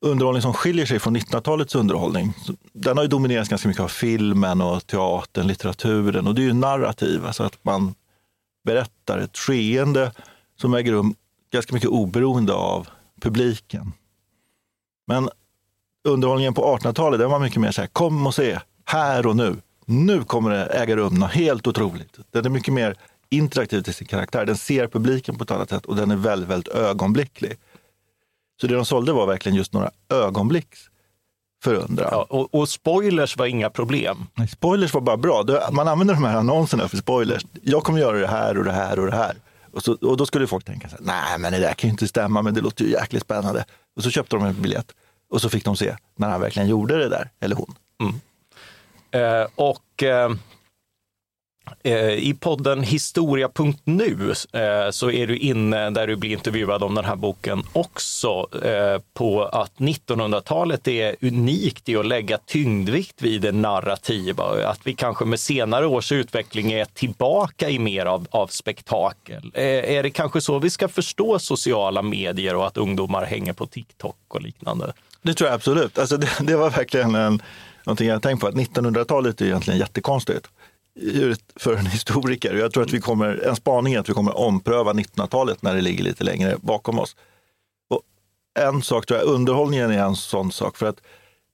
underhållning 0.04 0.42
som 0.42 0.54
skiljer 0.54 0.86
sig 0.86 0.98
från 0.98 1.16
1900-talets 1.16 1.74
underhållning. 1.74 2.34
Den 2.72 2.96
har 2.96 3.04
ju 3.04 3.08
dominerats 3.08 3.48
ganska 3.48 3.68
mycket 3.68 3.82
av 3.82 3.88
filmen 3.88 4.60
och 4.60 4.86
teatern, 4.86 5.46
litteraturen 5.46 6.26
och 6.26 6.34
det 6.34 6.42
är 6.42 6.46
ju 6.46 6.52
narrativ, 6.52 7.26
alltså 7.26 7.42
att 7.42 7.64
man 7.64 7.94
berättar 8.64 9.18
ett 9.18 9.36
skeende 9.36 10.12
som 10.60 10.74
äger 10.74 10.92
rum 10.92 11.14
ganska 11.52 11.74
mycket 11.74 11.90
oberoende 11.90 12.52
av 12.52 12.88
publiken. 13.20 13.92
Men 15.06 15.28
underhållningen 16.08 16.54
på 16.54 16.78
1800-talet 16.78 17.20
den 17.20 17.30
var 17.30 17.38
mycket 17.38 17.60
mer 17.60 17.70
så 17.70 17.80
här, 17.80 17.88
kom 17.88 18.26
och 18.26 18.34
se, 18.34 18.58
här 18.84 19.26
och 19.26 19.36
nu. 19.36 19.56
Nu 19.86 20.24
kommer 20.24 20.50
det 20.50 20.66
äga 20.66 20.96
rum 20.96 21.14
något 21.14 21.30
helt 21.30 21.66
otroligt. 21.66 22.18
Den 22.30 22.44
är 22.44 22.50
mycket 22.50 22.74
mer 22.74 22.96
interaktiv 23.28 23.82
till 23.82 23.94
sin 23.94 24.06
karaktär. 24.06 24.46
Den 24.46 24.56
ser 24.56 24.86
publiken 24.86 25.38
på 25.38 25.44
ett 25.44 25.50
annat 25.50 25.70
sätt 25.70 25.86
och 25.86 25.96
den 25.96 26.10
är 26.10 26.16
väldigt, 26.16 26.48
väldigt 26.48 26.74
ögonblicklig. 26.74 27.56
Så 28.60 28.66
det 28.66 28.74
de 28.74 28.84
sålde 28.84 29.12
var 29.12 29.26
verkligen 29.26 29.56
just 29.56 29.72
några 29.72 29.90
ögonblicks 30.08 30.80
förundran. 31.64 32.08
Ja, 32.10 32.26
och, 32.30 32.54
och, 32.54 32.68
spoilers 32.68 33.36
var 33.36 33.46
inga 33.46 33.70
problem. 33.70 34.26
Nej, 34.34 34.48
spoilers 34.48 34.94
var 34.94 35.00
bara 35.00 35.16
bra. 35.16 35.44
Man 35.72 35.88
använder 35.88 36.14
de 36.14 36.24
här 36.24 36.36
annonserna 36.36 36.88
för 36.88 36.96
spoilers. 36.96 37.46
Jag 37.62 37.84
kommer 37.84 37.98
göra 37.98 38.18
det 38.18 38.26
här 38.26 38.58
och 38.58 38.64
det 38.64 38.72
här 38.72 38.98
och 38.98 39.06
det 39.06 39.16
här. 39.16 39.36
Och, 39.72 39.82
så, 39.82 39.92
och 39.92 40.16
då 40.16 40.26
skulle 40.26 40.46
folk 40.46 40.64
tänka 40.64 40.88
så 40.88 40.96
här, 40.96 41.04
nej 41.04 41.38
men 41.38 41.52
det 41.52 41.58
där 41.58 41.72
kan 41.72 41.88
ju 41.88 41.92
inte 41.92 42.08
stämma, 42.08 42.42
men 42.42 42.54
det 42.54 42.60
låter 42.60 42.84
ju 42.84 42.90
jäkligt 42.90 43.22
spännande. 43.22 43.64
Och 43.96 44.02
så 44.02 44.10
köpte 44.10 44.36
de 44.36 44.44
en 44.44 44.62
biljett 44.62 44.92
och 45.30 45.42
så 45.42 45.48
fick 45.48 45.64
de 45.64 45.76
se 45.76 45.96
när 46.16 46.28
han 46.28 46.40
verkligen 46.40 46.68
gjorde 46.68 46.98
det 46.98 47.08
där, 47.08 47.30
eller 47.40 47.56
hon. 47.56 47.74
Mm. 48.00 48.20
Eh, 49.16 49.46
och 49.54 50.02
eh, 50.02 50.30
eh 51.82 52.12
I 52.12 52.36
podden 52.40 52.82
Historia.nu 52.82 54.32
eh, 54.52 54.90
så 54.90 55.10
är 55.10 55.26
du 55.26 55.36
inne, 55.36 55.90
där 55.90 56.06
du 56.06 56.16
blir 56.16 56.30
intervjuad 56.30 56.82
om 56.82 56.94
den 56.94 57.04
här 57.04 57.16
boken, 57.16 57.62
också 57.72 58.48
eh, 58.64 59.00
på 59.14 59.44
att 59.44 59.76
1900-talet 59.76 60.88
är 60.88 61.16
unikt 61.20 61.88
i 61.88 61.96
att 61.96 62.06
lägga 62.06 62.38
tyngdvikt 62.38 63.22
vid 63.22 63.42
det 63.42 63.52
narrativa. 63.52 64.70
Att 64.70 64.80
vi 64.84 64.94
kanske 64.94 65.24
med 65.24 65.40
senare 65.40 65.86
års 65.86 66.12
utveckling 66.12 66.72
är 66.72 66.84
tillbaka 66.84 67.70
i 67.70 67.78
mer 67.78 68.06
av, 68.06 68.26
av 68.30 68.46
spektakel. 68.46 69.50
Eh, 69.54 69.96
är 69.96 70.02
det 70.02 70.10
kanske 70.10 70.40
så 70.40 70.58
vi 70.58 70.70
ska 70.70 70.88
förstå 70.88 71.38
sociala 71.38 72.02
medier 72.02 72.56
och 72.56 72.66
att 72.66 72.76
ungdomar 72.76 73.24
hänger 73.24 73.52
på 73.52 73.66
TikTok 73.66 74.16
och 74.28 74.42
liknande? 74.42 74.92
Det 75.22 75.34
tror 75.34 75.48
jag 75.48 75.54
absolut. 75.54 75.98
Alltså 75.98 76.16
det, 76.16 76.30
det 76.40 76.56
var 76.56 76.70
verkligen 76.70 77.14
en, 77.14 77.42
någonting 77.86 78.08
jag 78.08 78.22
tänkt 78.22 78.40
på, 78.40 78.46
att 78.46 78.54
1900-talet 78.54 79.40
är 79.40 79.44
egentligen 79.46 79.80
jättekonstigt 79.80 80.48
för 81.56 81.76
en 81.76 81.86
historiker. 81.86 82.54
Jag 82.54 82.72
tror 82.72 82.82
att 82.82 82.92
vi 82.92 83.00
kommer, 83.00 83.46
en 83.48 83.56
spaning 83.56 83.94
är 83.94 83.98
att 84.00 84.08
vi 84.08 84.12
kommer 84.12 84.38
ompröva 84.38 84.92
1900-talet 84.92 85.62
när 85.62 85.74
det 85.74 85.80
ligger 85.80 86.04
lite 86.04 86.24
längre 86.24 86.56
bakom 86.60 86.98
oss. 86.98 87.16
Och 87.90 88.02
en 88.58 88.82
sak 88.82 89.06
tror 89.06 89.20
jag, 89.20 89.28
underhållningen 89.28 89.90
är 89.90 89.98
en 89.98 90.16
sån 90.16 90.52
sak. 90.52 90.76
För 90.76 90.86
att 90.86 91.00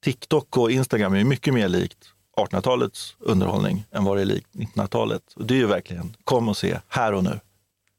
TikTok 0.05 0.57
och 0.57 0.71
Instagram 0.71 1.15
är 1.15 1.25
mycket 1.25 1.55
mer 1.55 1.69
likt 1.69 1.99
1800-talets 2.37 3.17
underhållning 3.19 3.85
än 3.93 4.05
vad 4.05 4.17
det 4.17 4.21
är 4.21 4.27
likt 4.27 4.49
1900-talet. 4.53 5.23
Och 5.37 5.47
det 5.47 5.55
är 5.55 5.59
ju 5.59 5.67
verkligen, 5.67 6.17
kom 6.25 6.49
och 6.49 6.57
se 6.57 6.79
här 6.89 7.13
och 7.13 7.25
nu. 7.25 7.41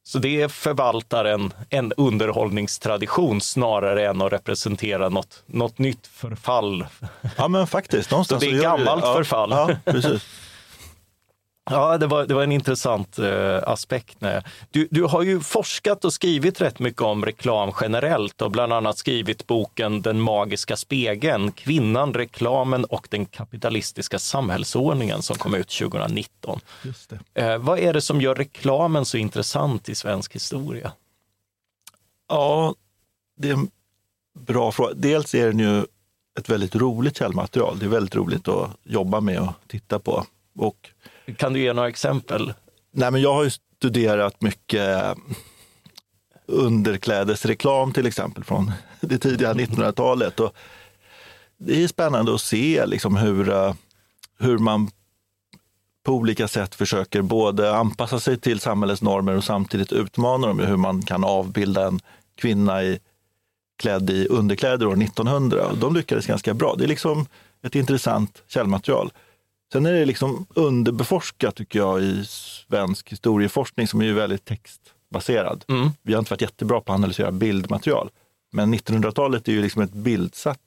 Så 0.05 0.19
det 0.19 0.51
förvaltar 0.51 1.25
en, 1.25 1.53
en 1.69 1.93
underhållningstradition 1.97 3.41
snarare 3.41 4.07
än 4.07 4.21
att 4.21 4.33
representera 4.33 5.09
något, 5.09 5.43
något 5.45 5.79
nytt 5.79 6.07
förfall. 6.07 6.85
Ja 7.37 7.47
men 7.47 7.67
faktiskt. 7.67 8.11
Någonstans 8.11 8.43
så 8.43 8.49
det 8.49 8.57
är 8.57 8.61
gammalt 8.61 9.05
det. 9.05 9.13
förfall. 9.13 9.49
Ja, 9.51 9.69
precis. 9.85 10.25
Ja, 11.65 11.97
det 11.97 12.07
var, 12.07 12.25
det 12.25 12.33
var 12.33 12.43
en 12.43 12.51
intressant 12.51 13.19
eh, 13.19 13.59
aspekt. 13.63 14.17
Du, 14.71 14.87
du 14.91 15.03
har 15.03 15.21
ju 15.21 15.39
forskat 15.39 16.05
och 16.05 16.13
skrivit 16.13 16.61
rätt 16.61 16.79
mycket 16.79 17.01
om 17.01 17.25
reklam 17.25 17.71
generellt 17.81 18.41
och 18.41 18.51
bland 18.51 18.73
annat 18.73 18.97
skrivit 18.97 19.47
boken 19.47 20.01
Den 20.01 20.21
magiska 20.21 20.75
spegeln, 20.77 21.51
kvinnan, 21.51 22.13
reklamen 22.13 22.85
och 22.85 23.07
den 23.11 23.25
kapitalistiska 23.25 24.19
samhällsordningen 24.19 25.21
som 25.21 25.35
kom 25.35 25.55
ut 25.55 25.69
2019. 25.69 26.59
Just 26.83 27.13
eh, 27.33 27.57
vad 27.57 27.79
är 27.79 27.93
det 27.93 28.01
som 28.01 28.21
gör 28.21 28.35
reklamen 28.35 29.05
så 29.05 29.17
intressant 29.17 29.89
i 29.89 29.95
svensk 29.95 30.35
historia? 30.35 30.91
Ja, 32.29 32.75
det 33.37 33.49
är 33.49 33.53
en 33.53 33.69
bra 34.39 34.71
fråga. 34.71 34.93
Dels 34.95 35.35
är 35.35 35.47
den 35.47 35.59
ju 35.59 35.85
ett 36.39 36.49
väldigt 36.49 36.75
roligt 36.75 37.17
källmaterial. 37.17 37.79
Det 37.79 37.85
är 37.85 37.89
väldigt 37.89 38.15
roligt 38.15 38.47
att 38.47 38.69
jobba 38.83 39.19
med 39.19 39.41
och 39.41 39.53
titta 39.67 39.99
på. 39.99 40.25
Och 40.55 40.89
kan 41.37 41.53
du 41.53 41.59
ge 41.59 41.73
några 41.73 41.89
exempel? 41.89 42.53
Nej, 42.91 43.11
men 43.11 43.21
jag 43.21 43.33
har 43.33 43.43
ju 43.43 43.49
studerat 43.49 44.41
mycket 44.41 45.17
underklädesreklam 46.45 47.93
till 47.93 48.05
exempel 48.05 48.43
från 48.43 48.71
det 49.01 49.17
tidiga 49.17 49.53
1900-talet. 49.53 50.39
Och 50.39 50.55
det 51.57 51.83
är 51.83 51.87
spännande 51.87 52.35
att 52.35 52.41
se 52.41 52.85
liksom 52.85 53.15
hur, 53.15 53.49
eh, 53.49 53.73
hur 54.39 54.57
man 54.57 54.89
på 56.03 56.13
olika 56.13 56.47
sätt 56.47 56.75
försöker 56.75 57.21
både 57.21 57.75
anpassa 57.75 58.19
sig 58.19 58.39
till 58.39 58.59
samhällets 58.59 59.01
normer 59.01 59.37
och 59.37 59.43
samtidigt 59.43 59.91
utmana 59.91 60.47
dem. 60.47 60.59
Hur 60.59 60.77
man 60.77 61.01
kan 61.01 61.23
avbilda 61.23 61.87
en 61.87 61.99
kvinna 62.35 62.83
i, 62.83 62.99
klädd 63.77 64.09
i 64.09 64.27
underkläder 64.27 64.87
år 64.87 65.03
1900. 65.03 65.67
Och 65.67 65.77
de 65.77 65.95
lyckades 65.95 66.25
ganska 66.25 66.53
bra. 66.53 66.75
Det 66.75 66.83
är 66.83 66.87
liksom 66.87 67.25
ett 67.61 67.75
intressant 67.75 68.43
källmaterial. 68.47 69.11
Sen 69.73 69.85
är 69.85 69.93
det 69.93 70.05
liksom 70.05 70.45
underbeforskat 70.53 71.55
tycker 71.55 71.79
jag 71.79 72.01
i 72.01 72.25
svensk 72.25 73.11
historieforskning 73.11 73.87
som 73.87 74.01
är 74.01 74.05
ju 74.05 74.13
väldigt 74.13 74.45
textbaserad. 74.45 75.65
Mm. 75.67 75.89
Vi 76.01 76.13
har 76.13 76.19
inte 76.19 76.31
varit 76.31 76.41
jättebra 76.41 76.81
på 76.81 76.91
att 76.91 76.95
analysera 76.95 77.31
bildmaterial. 77.31 78.09
Men 78.51 78.75
1900-talet 78.75 79.47
är 79.47 79.51
ju 79.51 79.61
liksom 79.61 79.81
ett 79.81 79.93
bildsatt 79.93 80.59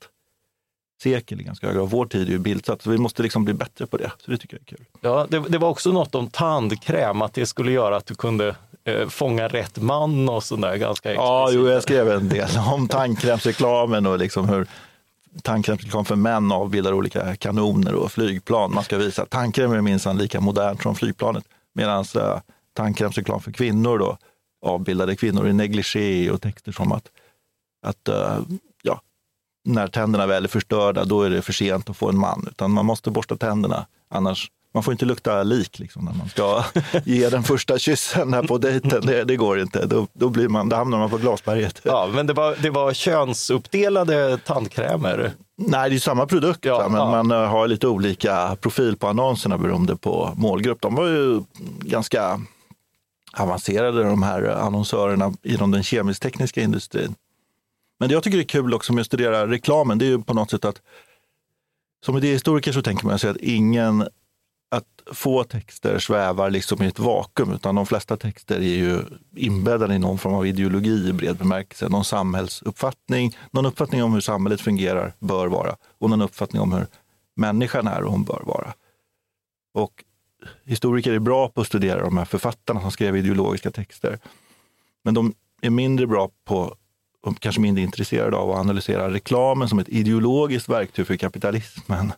sekel 1.03 1.41
i 1.41 1.43
ganska 1.43 1.67
hög 1.67 1.75
grad. 1.75 1.89
Vår 1.89 2.05
tid 2.05 2.27
är 2.27 2.31
ju 2.31 2.39
bildsatt, 2.39 2.81
så 2.81 2.89
vi 2.89 2.97
måste 2.97 3.23
liksom 3.23 3.45
bli 3.45 3.53
bättre 3.53 3.85
på 3.85 3.97
det. 3.97 4.11
Så 4.25 4.31
det 4.31 4.37
tycker 4.37 4.57
jag 4.57 4.61
är 4.61 4.77
kul. 4.77 4.85
Ja, 5.01 5.27
det, 5.29 5.39
det 5.39 5.57
var 5.57 5.69
också 5.69 5.91
något 5.91 6.15
om 6.15 6.29
tandkräm, 6.29 7.21
att 7.21 7.33
det 7.33 7.45
skulle 7.45 7.71
göra 7.71 7.97
att 7.97 8.05
du 8.05 8.15
kunde 8.15 8.55
eh, 8.83 9.07
fånga 9.07 9.47
rätt 9.47 9.77
man 9.81 10.29
och 10.29 10.43
sådär 10.43 10.75
ganska 10.75 11.09
explicit. 11.09 11.17
Ja, 11.17 11.49
jo, 11.51 11.69
jag 11.69 11.83
skrev 11.83 12.11
en 12.11 12.29
del 12.29 12.49
om 12.73 12.87
tandkrämsreklamen 12.87 14.05
och 14.05 14.17
liksom 14.19 14.49
hur 14.49 14.67
tandkrämsreklam 15.43 16.05
för 16.05 16.15
män 16.15 16.51
avbildar 16.51 16.93
olika 16.93 17.35
kanoner 17.35 17.93
och 17.93 18.11
flygplan. 18.11 18.73
Man 18.73 18.83
ska 18.83 18.97
visa 18.97 19.23
att 19.23 19.29
tandkräm 19.29 19.71
är 19.71 19.81
minsann 19.81 20.17
lika 20.17 20.41
modernt 20.41 20.81
som 20.81 20.95
flygplanet. 20.95 21.43
Medan 21.73 22.05
uh, 22.15 22.21
eh, 22.21 22.39
tandkrämsreklam 22.73 23.39
för 23.39 23.51
kvinnor 23.51 23.97
då 23.97 24.17
avbildade 24.61 25.15
kvinnor 25.15 25.47
i 25.47 25.53
negligé 25.53 26.31
och 26.31 26.41
texter 26.41 26.71
som 26.71 26.91
att, 26.91 27.07
att 27.85 28.09
uh, 28.09 28.39
ja, 28.81 29.01
när 29.65 29.87
tänderna 29.87 30.27
väl 30.27 30.43
är 30.43 30.47
förstörda, 30.47 31.05
då 31.05 31.21
är 31.21 31.29
det 31.29 31.41
för 31.41 31.53
sent 31.53 31.89
att 31.89 31.97
få 31.97 32.09
en 32.09 32.17
man. 32.17 32.47
Utan 32.51 32.71
man 32.71 32.85
måste 32.85 33.11
borsta 33.11 33.37
tänderna, 33.37 33.85
annars 34.09 34.51
man 34.73 34.83
får 34.83 34.91
inte 34.91 35.05
lukta 35.05 35.43
lik 35.43 35.79
liksom, 35.79 36.05
när 36.05 36.13
man 36.13 36.29
ska 36.29 36.63
ge 37.05 37.29
den 37.29 37.43
första 37.43 37.77
kyssen 37.77 38.33
här 38.33 38.43
på 38.43 38.57
dejten. 38.57 39.05
Det, 39.05 39.23
det 39.23 39.35
går 39.35 39.59
inte. 39.59 39.85
Då, 39.85 40.07
då, 40.13 40.29
blir 40.29 40.47
man, 40.47 40.69
då 40.69 40.75
hamnar 40.75 40.97
man 40.97 41.09
på 41.09 41.17
glasberget. 41.17 41.81
Ja, 41.83 42.09
men 42.13 42.27
det 42.27 42.33
var, 42.33 42.55
det 42.61 42.69
var 42.69 42.93
könsuppdelade 42.93 44.37
tandkrämer? 44.37 45.31
Nej, 45.57 45.89
det 45.89 45.95
är 45.95 45.99
samma 45.99 46.25
produkt, 46.25 46.65
ja, 46.65 46.87
men 46.89 46.99
ja. 46.99 47.11
man 47.11 47.31
eh, 47.31 47.49
har 47.49 47.67
lite 47.67 47.87
olika 47.87 48.57
profil 48.61 48.97
på 48.97 49.07
annonserna 49.07 49.57
beroende 49.57 49.95
på 49.95 50.33
målgrupp. 50.35 50.81
De 50.81 50.95
var 50.95 51.07
ju 51.07 51.41
ganska 51.79 52.41
avancerade 53.37 54.03
de 54.03 54.23
här 54.23 54.43
annonsörerna 54.43 55.33
inom 55.43 55.71
den 55.71 55.83
kemisk-tekniska 55.83 56.61
industrin. 56.61 57.15
Men 57.99 58.09
det 58.09 58.13
jag 58.13 58.23
tycker 58.23 58.37
är 58.37 58.43
kul 58.43 58.73
också 58.73 58.93
med 58.93 59.01
att 59.01 59.07
studera 59.07 59.47
reklamen, 59.47 59.97
det 59.97 60.05
är 60.05 60.09
ju 60.09 60.23
på 60.23 60.33
något 60.33 60.51
sätt 60.51 60.65
att 60.65 60.81
som 62.05 62.17
idéhistoriker 62.17 62.71
så 62.71 62.81
tänker 62.81 63.05
man 63.05 63.19
sig 63.19 63.29
att 63.29 63.37
ingen 63.37 64.07
att 64.69 65.15
få 65.15 65.43
texter 65.43 65.99
svävar 65.99 66.49
liksom 66.49 66.83
i 66.83 66.87
ett 66.87 66.99
vakuum, 66.99 67.53
utan 67.53 67.75
de 67.75 67.85
flesta 67.85 68.17
texter 68.17 68.55
är 68.55 68.61
ju 68.61 69.01
inbäddade 69.35 69.95
i 69.95 69.99
någon 69.99 70.17
form 70.17 70.33
av 70.33 70.47
ideologi 70.47 71.09
i 71.09 71.13
bred 71.13 71.37
bemärkelse. 71.37 71.89
Någon 71.89 72.05
samhällsuppfattning, 72.05 73.37
någon 73.51 73.65
uppfattning 73.65 74.03
om 74.03 74.13
hur 74.13 74.21
samhället 74.21 74.61
fungerar, 74.61 75.13
bör 75.19 75.47
vara, 75.47 75.75
och 75.97 76.09
någon 76.09 76.21
uppfattning 76.21 76.61
om 76.61 76.73
hur 76.73 76.87
människan 77.35 77.87
är 77.87 78.03
och 78.03 78.11
hon 78.11 78.23
bör 78.23 78.43
vara. 78.45 78.73
Och 79.73 80.03
historiker 80.65 81.13
är 81.13 81.19
bra 81.19 81.49
på 81.49 81.61
att 81.61 81.67
studera 81.67 82.01
de 82.01 82.17
här 82.17 82.25
författarna 82.25 82.81
som 82.81 82.91
skrev 82.91 83.17
ideologiska 83.17 83.71
texter. 83.71 84.19
Men 85.03 85.13
de 85.13 85.33
är 85.61 85.69
mindre 85.69 86.07
bra 86.07 86.29
på, 86.45 86.75
och 87.21 87.39
kanske 87.39 87.61
mindre 87.61 87.83
intresserade 87.83 88.37
av 88.37 88.51
att 88.51 88.57
analysera 88.57 89.13
reklamen 89.13 89.69
som 89.69 89.79
ett 89.79 89.89
ideologiskt 89.89 90.69
verktyg 90.69 91.07
för 91.07 91.15
kapitalismen. 91.15 92.13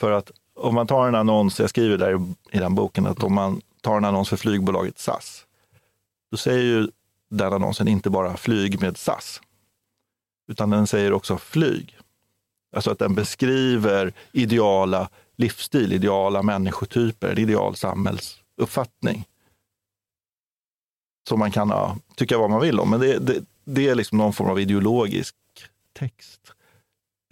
För 0.00 0.12
att 0.12 0.30
om 0.56 0.74
man 0.74 0.86
tar 0.86 1.08
en 1.08 1.14
annons, 1.14 1.60
jag 1.60 1.70
skriver 1.70 1.98
där 1.98 2.20
i 2.50 2.58
den 2.58 2.74
boken, 2.74 3.06
att 3.06 3.22
om 3.22 3.34
man 3.34 3.60
tar 3.80 3.96
en 3.96 4.04
annons 4.04 4.28
för 4.28 4.36
flygbolaget 4.36 4.98
SAS, 4.98 5.46
då 6.30 6.36
säger 6.36 6.62
ju 6.62 6.88
den 7.30 7.52
annonsen 7.52 7.88
inte 7.88 8.10
bara 8.10 8.36
flyg 8.36 8.80
med 8.80 8.96
SAS, 8.96 9.40
utan 10.48 10.70
den 10.70 10.86
säger 10.86 11.12
också 11.12 11.38
flyg. 11.38 11.98
Alltså 12.76 12.90
att 12.90 12.98
den 12.98 13.14
beskriver 13.14 14.12
ideala 14.32 15.08
livsstil, 15.36 15.92
ideala 15.92 16.42
människotyper, 16.42 17.28
en 17.28 17.38
ideal 17.38 17.76
samhällsuppfattning. 17.76 19.24
Som 21.28 21.38
man 21.38 21.50
kan 21.50 21.68
ja, 21.68 21.96
tycka 22.16 22.38
vad 22.38 22.50
man 22.50 22.60
vill 22.60 22.80
om, 22.80 22.90
men 22.90 23.00
det, 23.00 23.18
det, 23.18 23.44
det 23.64 23.88
är 23.88 23.94
liksom 23.94 24.18
någon 24.18 24.32
form 24.32 24.50
av 24.50 24.60
ideologisk 24.60 25.34
text. 25.92 26.40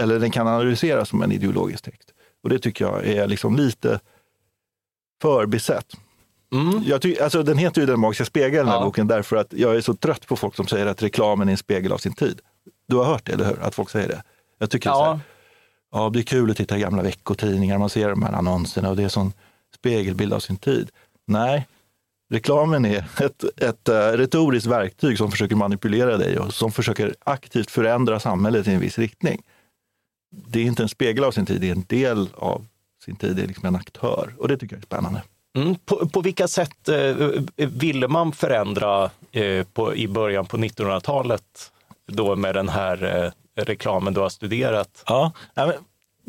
Eller 0.02 0.21
den 0.21 0.31
kan 0.31 0.49
analyseras 0.49 1.09
som 1.09 1.23
en 1.23 1.33
ideologisk 1.33 1.85
text. 1.85 2.13
Och 2.45 2.51
det 2.51 2.59
tycker 2.59 2.85
jag 2.85 3.07
är 3.07 3.27
liksom 3.27 3.57
lite 3.57 4.01
förbisett. 5.23 5.97
Mm. 6.53 6.83
Jag 6.87 7.03
ty, 7.03 7.19
alltså, 7.19 7.43
den 7.43 7.59
heter 7.59 7.81
ju 7.81 7.87
Den 7.87 8.01
magiska 8.01 8.25
spegeln, 8.25 8.67
den 8.67 8.69
här 8.69 8.75
Ja. 8.75 8.85
boken, 8.85 9.07
därför 9.07 9.37
att 9.37 9.53
jag 9.53 9.77
är 9.77 9.81
så 9.81 9.95
trött 9.95 10.27
på 10.27 10.37
folk 10.37 10.57
som 10.57 10.67
säger 10.67 10.87
att 10.87 11.03
reklamen 11.03 11.49
är 11.49 11.53
en 11.53 11.59
spegel 11.59 11.93
av 11.93 11.99
sin 11.99 12.13
tid. 12.15 12.41
Du 12.89 12.97
har 12.97 13.05
hört 13.05 13.27
det, 13.27 13.33
eller 13.33 13.45
hur? 13.45 13.63
Att 13.63 13.75
folk 13.75 13.91
säger 13.91 14.09
det. 14.09 14.23
Jag 14.59 14.71
tycker 14.71 14.91
är 14.91 14.95
så 14.95 15.05
här, 15.05 15.11
Ja, 15.11 15.21
ja, 15.93 16.11
det 16.11 16.19
är 16.19 16.23
kul 16.23 16.51
att 16.51 16.57
titta 16.57 16.77
i 16.77 16.81
gamla 16.81 17.03
veckotidningar, 17.03 17.79
man 17.79 17.91
ser 17.91 18.09
de 18.09 18.23
här 18.23 18.33
annonserna 18.33 18.91
och 18.91 18.97
det 18.97 19.03
är 19.05 19.09
sån 19.09 19.33
spegelbild 19.75 20.33
av 20.33 20.41
sin 20.41 20.57
tid. 20.57 20.91
Nej, 21.27 21.67
reklamen 22.31 22.85
är 22.85 23.05
ett, 23.21 23.45
ett 23.63 23.89
uh, 23.89 23.95
retoriskt 23.95 24.67
verktyg 24.67 25.19
som 25.19 25.31
försöker 25.31 25.57
manipulera 25.57 26.17
dig 26.17 26.39
och 26.39 26.55
som 26.55 26.73
försöker 26.73 27.15
aktivt 27.25 27.71
förändra 27.71 28.21
samhället 28.21 28.69
i 28.69 28.71
en 28.71 28.81
viss 28.81 28.99
riktning. 28.99 29.43
Det 30.47 30.61
är 30.61 30.64
inte 30.64 30.83
en 30.83 30.88
spegel 30.88 31.25
av 31.25 31.31
sin 31.31 31.47
tid, 31.47 31.61
det 31.61 31.69
är 31.69 31.73
en 31.73 31.85
del 31.88 32.29
av 32.35 32.67
sin 33.05 33.17
tid, 33.17 33.37
det 33.37 33.43
är 33.43 33.47
liksom 33.47 33.67
en 33.67 33.76
aktör 33.76 34.35
och 34.38 34.49
det 34.49 34.57
tycker 34.57 34.76
jag 34.76 34.83
är 34.83 34.87
spännande. 34.87 35.23
Mm. 35.57 35.75
På, 35.75 36.09
på 36.09 36.21
vilka 36.21 36.49
sätt 36.49 36.88
eh, 36.88 37.14
ville 37.57 38.09
man 38.09 38.33
förändra 38.33 39.11
eh, 39.33 39.67
på, 39.73 39.95
i 39.95 40.09
början 40.09 40.47
på 40.47 40.57
1900-talet 40.57 41.73
då 42.07 42.37
med 42.37 42.55
den 42.55 42.69
här 42.69 43.25
eh, 43.57 43.62
reklamen 43.64 44.14
du 44.14 44.21
har 44.21 44.29
studerat? 44.29 45.03
Ja, 45.07 45.33
ja, 45.55 45.73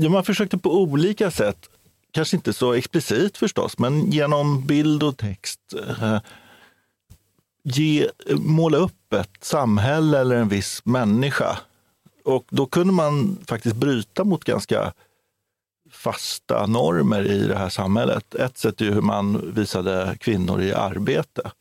man 0.09 0.23
försökte 0.23 0.57
på 0.57 0.81
olika 0.81 1.31
sätt, 1.31 1.69
kanske 2.11 2.35
inte 2.35 2.53
så 2.53 2.73
explicit 2.73 3.37
förstås, 3.37 3.77
men 3.77 4.11
genom 4.11 4.65
bild 4.65 5.03
och 5.03 5.17
text 5.17 5.59
eh, 6.01 6.19
ge, 7.63 8.09
måla 8.29 8.77
upp 8.77 9.13
ett 9.13 9.37
samhälle 9.43 10.19
eller 10.19 10.35
en 10.35 10.49
viss 10.49 10.81
människa. 10.85 11.57
Och 12.25 12.45
då 12.49 12.65
kunde 12.65 12.93
man 12.93 13.37
faktiskt 13.47 13.75
bryta 13.75 14.23
mot 14.23 14.43
ganska 14.43 14.93
fasta 15.91 16.65
normer 16.65 17.23
i 17.23 17.47
det 17.47 17.57
här 17.57 17.69
samhället. 17.69 18.35
Ett 18.35 18.57
sätt 18.57 18.81
är 18.81 18.85
ju 18.85 18.91
hur 18.91 19.01
man 19.01 19.53
visade 19.53 20.17
kvinnor 20.19 20.61
i 20.61 20.73
arbete. 20.73 21.51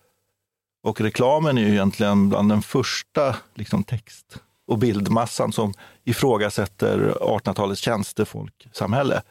Och 0.83 1.01
reklamen 1.01 1.59
är 1.59 1.63
ju 1.63 1.71
egentligen 1.71 2.29
bland 2.29 2.49
den 2.49 2.63
första 2.63 3.37
liksom, 3.55 3.85
text 3.85 4.39
och 4.67 4.79
bildmassan 4.79 5.53
som 5.53 5.75
ifrågasätter 6.05 7.17
1800-talets 7.21 7.81
tjänstefolksamhälle. 7.81 9.23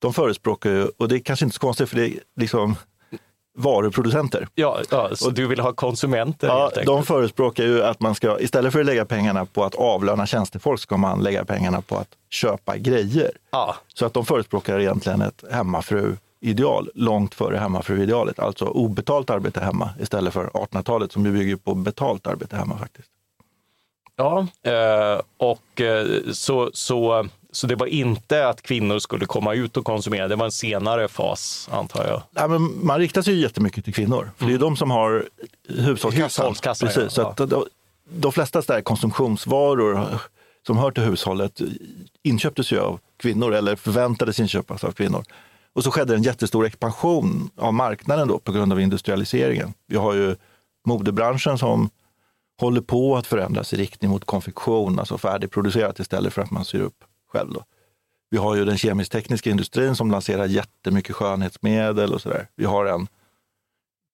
De 0.00 0.14
förespråkar 0.14 0.70
ju, 0.70 0.84
och 0.84 1.08
det 1.08 1.16
är 1.16 1.20
kanske 1.20 1.44
inte 1.44 1.54
så 1.54 1.60
konstigt 1.60 1.88
för 1.88 1.96
det 1.96 2.18
liksom 2.36 2.76
varuproducenter. 3.54 4.48
Ja, 4.54 4.80
ja, 4.90 5.10
så 5.16 5.30
du 5.30 5.46
vill 5.46 5.60
ha 5.60 5.72
konsumenter 5.72 6.46
Ja, 6.48 6.70
de 6.86 7.04
förespråkar 7.04 7.64
ju 7.64 7.82
att 7.82 8.00
man 8.00 8.14
ska, 8.14 8.40
istället 8.40 8.72
för 8.72 8.80
att 8.80 8.86
lägga 8.86 9.04
pengarna 9.04 9.46
på 9.46 9.64
att 9.64 9.74
avlöna 9.74 10.26
tjänstefolk, 10.26 10.80
ska 10.80 10.96
man 10.96 11.22
lägga 11.22 11.44
pengarna 11.44 11.80
på 11.80 11.96
att 11.96 12.08
köpa 12.30 12.76
grejer. 12.76 13.30
Ja, 13.50 13.76
Så 13.94 14.06
att 14.06 14.14
de 14.14 14.24
förespråkar 14.24 14.80
egentligen 14.80 15.22
ett 15.22 15.44
hemmafru-ideal 15.50 16.90
långt 16.94 17.34
före 17.34 17.56
hemmafru-idealet. 17.56 18.38
Alltså 18.38 18.64
obetalt 18.64 19.30
arbete 19.30 19.60
hemma 19.60 19.90
istället 20.00 20.32
för 20.32 20.46
1800-talet 20.46 21.12
som 21.12 21.26
ju 21.26 21.32
bygger 21.32 21.56
på 21.56 21.74
betalt 21.74 22.26
arbete 22.26 22.56
hemma 22.56 22.78
faktiskt. 22.78 23.08
ja. 24.16 24.46
Eh, 24.62 25.20
och 25.36 25.80
eh, 25.80 26.06
så, 26.32 26.70
så, 26.74 27.26
så 27.52 27.66
det 27.66 27.76
var 27.76 27.86
inte 27.86 28.48
att 28.48 28.62
kvinnor 28.62 28.98
skulle 28.98 29.26
komma 29.26 29.54
ut 29.54 29.76
och 29.76 29.84
konsumera, 29.84 30.28
det 30.28 30.36
var 30.36 30.44
en 30.44 30.52
senare 30.52 31.08
fas 31.08 31.68
antar 31.72 32.06
jag. 32.06 32.22
Ja, 32.30 32.48
men 32.48 32.86
man 32.86 32.98
riktar 32.98 33.22
sig 33.22 33.34
ju 33.34 33.40
jättemycket 33.40 33.84
till 33.84 33.94
kvinnor, 33.94 34.30
för 34.36 34.44
det 34.44 34.50
är 34.50 34.52
ju 34.52 34.58
de 34.58 34.76
som 34.76 34.90
har 34.90 35.28
hushållskassan. 35.68 36.44
Hushållskassan, 36.44 36.88
Precis, 36.88 37.02
ja. 37.02 37.10
så 37.10 37.42
att 37.42 37.50
de, 37.50 37.66
de 38.04 38.32
flesta 38.32 38.62
så 38.62 38.82
konsumtionsvaror 38.82 40.18
som 40.66 40.78
hör 40.78 40.90
till 40.90 41.02
hushållet 41.02 41.60
inköptes 42.22 42.72
ju 42.72 42.80
av 42.80 43.00
kvinnor 43.16 43.54
eller 43.54 43.76
förväntades 43.76 44.40
inköpas 44.40 44.84
av 44.84 44.92
kvinnor. 44.92 45.24
Och 45.72 45.84
så 45.84 45.90
skedde 45.90 46.14
en 46.14 46.22
jättestor 46.22 46.66
expansion 46.66 47.50
av 47.56 47.74
marknaden 47.74 48.28
då 48.28 48.38
på 48.38 48.52
grund 48.52 48.72
av 48.72 48.80
industrialiseringen. 48.80 49.74
Vi 49.86 49.96
har 49.96 50.14
ju 50.14 50.36
modebranschen 50.86 51.58
som 51.58 51.90
håller 52.60 52.80
på 52.80 53.16
att 53.16 53.26
förändras 53.26 53.72
i 53.72 53.76
riktning 53.76 54.10
mot 54.10 54.24
konfektion, 54.24 54.98
alltså 54.98 55.18
färdigproducerat 55.18 56.00
istället 56.00 56.32
för 56.32 56.42
att 56.42 56.50
man 56.50 56.64
syr 56.64 56.80
upp 56.80 57.04
själv. 57.32 57.52
Då. 57.52 57.64
Vi 58.30 58.38
har 58.38 58.54
ju 58.54 58.64
den 58.64 58.78
kemisk-tekniska 58.78 59.50
industrin 59.50 59.96
som 59.96 60.10
lanserar 60.10 60.46
jättemycket 60.46 61.16
skönhetsmedel 61.16 62.12
och 62.12 62.20
sådär. 62.20 62.48
Vi 62.56 62.64
har 62.64 62.86
en 62.86 63.08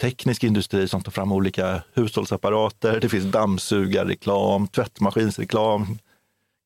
teknisk 0.00 0.44
industri 0.44 0.88
som 0.88 1.02
tar 1.02 1.12
fram 1.12 1.33
olika 1.33 1.83
hushållsapparater. 1.94 3.00
Det 3.00 3.09
finns 3.09 3.24
dammsugarreklam, 3.24 4.68
tvättmaskinsreklam, 4.68 5.98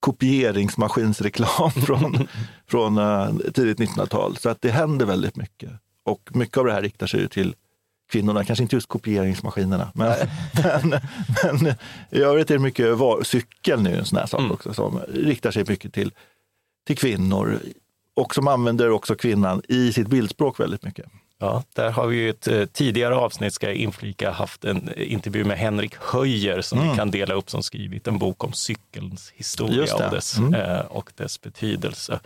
kopieringsmaskinsreklam 0.00 1.70
från, 1.86 2.28
från 2.66 2.98
uh, 2.98 3.38
tidigt 3.54 3.78
1900-tal. 3.78 4.36
Så 4.36 4.48
att 4.48 4.62
det 4.62 4.70
händer 4.70 5.06
väldigt 5.06 5.36
mycket. 5.36 5.70
Och 6.04 6.30
mycket 6.36 6.58
av 6.58 6.64
det 6.64 6.72
här 6.72 6.82
riktar 6.82 7.06
sig 7.06 7.20
ju 7.20 7.28
till 7.28 7.54
kvinnorna, 8.12 8.44
kanske 8.44 8.62
inte 8.62 8.76
just 8.76 8.88
kopieringsmaskinerna. 8.88 9.92
Men, 9.94 10.14
men, 10.62 11.00
men 11.42 11.74
i 12.10 12.22
övrigt 12.22 12.50
är 12.50 12.54
det 12.54 12.60
mycket, 12.60 12.98
var, 12.98 13.22
cykeln 13.22 13.86
är 13.86 13.90
ju 13.90 13.96
en 13.96 14.04
sån 14.04 14.18
här 14.18 14.26
sak 14.26 14.50
också 14.50 14.74
som 14.74 15.00
riktar 15.08 15.50
sig 15.50 15.64
mycket 15.68 15.94
till, 15.94 16.12
till 16.86 16.96
kvinnor 16.96 17.58
och 18.14 18.34
som 18.34 18.48
använder 18.48 18.90
också 18.90 19.14
kvinnan 19.14 19.62
i 19.68 19.92
sitt 19.92 20.08
bildspråk 20.08 20.60
väldigt 20.60 20.82
mycket. 20.82 21.06
Ja, 21.38 21.62
där 21.74 21.90
har 21.90 22.06
vi 22.06 22.16
ju 22.16 22.30
ett 22.30 22.48
eh, 22.48 22.64
tidigare 22.64 23.16
avsnitt, 23.16 23.54
ska 23.54 23.66
jag 23.66 23.76
inflika, 23.76 24.30
haft 24.30 24.64
en 24.64 24.88
eh, 24.96 25.12
intervju 25.12 25.44
med 25.44 25.58
Henrik 25.58 25.94
Höjer 26.00 26.60
som 26.60 26.90
vi 26.90 26.96
kan 26.96 27.10
dela 27.10 27.34
upp 27.34 27.50
som 27.50 27.62
skrivit 27.62 28.06
en 28.06 28.18
bok 28.18 28.44
om 28.44 28.52
cykelns 28.52 29.32
historia 29.36 29.94
och 29.94 30.10
dess, 30.14 30.38
Mm. 30.38 30.54
eh, 30.54 30.80
och 30.80 31.12
dess 31.16 31.40
betydelse. 31.40 32.20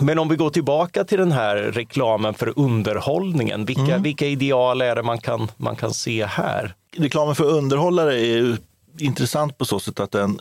Men 0.00 0.18
om 0.18 0.28
vi 0.28 0.36
går 0.36 0.50
tillbaka 0.50 1.04
till 1.04 1.18
den 1.18 1.32
här 1.32 1.56
reklamen 1.56 2.34
för 2.34 2.52
underhållningen, 2.58 3.64
vilka, 3.64 3.98
vilka 3.98 4.26
ideal 4.26 4.80
är 4.82 4.94
det 4.96 5.02
man 5.02 5.18
kan, 5.18 5.48
man 5.56 5.76
kan 5.76 5.94
se 5.94 6.24
här? 6.26 6.74
reklamen 6.96 7.34
för 7.34 7.44
underhållare 7.44 8.20
är 8.20 8.56
intressant 8.98 9.58
på 9.58 9.64
så 9.64 9.80
sätt 9.80 10.00
att 10.00 10.10
den 10.10 10.38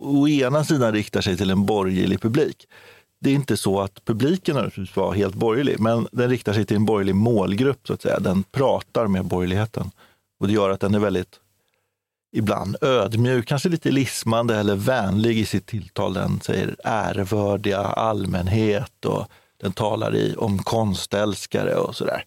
å 0.00 0.28
ena 0.28 0.64
sidan 0.64 0.92
riktar 0.92 1.20
sig 1.20 1.36
till 1.36 1.50
en 1.50 1.66
borgerlig 1.66 2.20
publik. 2.20 2.66
Det 3.20 3.30
är 3.30 3.34
inte 3.34 3.56
så 3.56 3.80
att 3.80 4.04
publiken 4.04 4.56
naturligtvis 4.56 4.96
var 4.96 5.14
helt 5.14 5.34
borgerlig, 5.34 5.80
men 5.80 6.08
den 6.12 6.30
riktar 6.30 6.52
sig 6.52 6.64
till 6.64 6.76
en 6.76 6.84
borgerlig 6.84 7.14
målgrupp 7.14 7.86
så 7.86 7.92
att 7.92 8.02
säga. 8.02 8.20
Den 8.20 8.42
pratar 8.42 9.06
med 9.06 9.24
borgerligheten 9.24 9.90
och 10.40 10.46
det 10.46 10.52
gör 10.52 10.70
att 10.70 10.80
den 10.80 10.94
är 10.94 10.98
väldigt 10.98 11.40
ibland 12.32 12.76
ödmjuk, 12.80 13.48
kanske 13.48 13.68
lite 13.68 13.90
lismande 13.90 14.56
eller 14.56 14.76
vänlig 14.76 15.38
i 15.38 15.44
sitt 15.44 15.66
tilltal. 15.66 16.14
Den 16.14 16.40
säger 16.40 16.76
ärevördiga 16.84 17.78
allmänhet 17.78 19.04
och 19.04 19.26
den 19.60 19.72
talar 19.72 20.16
i, 20.16 20.34
om 20.38 20.58
konstälskare 20.58 21.74
och 21.74 21.96
sådär. 21.96 22.24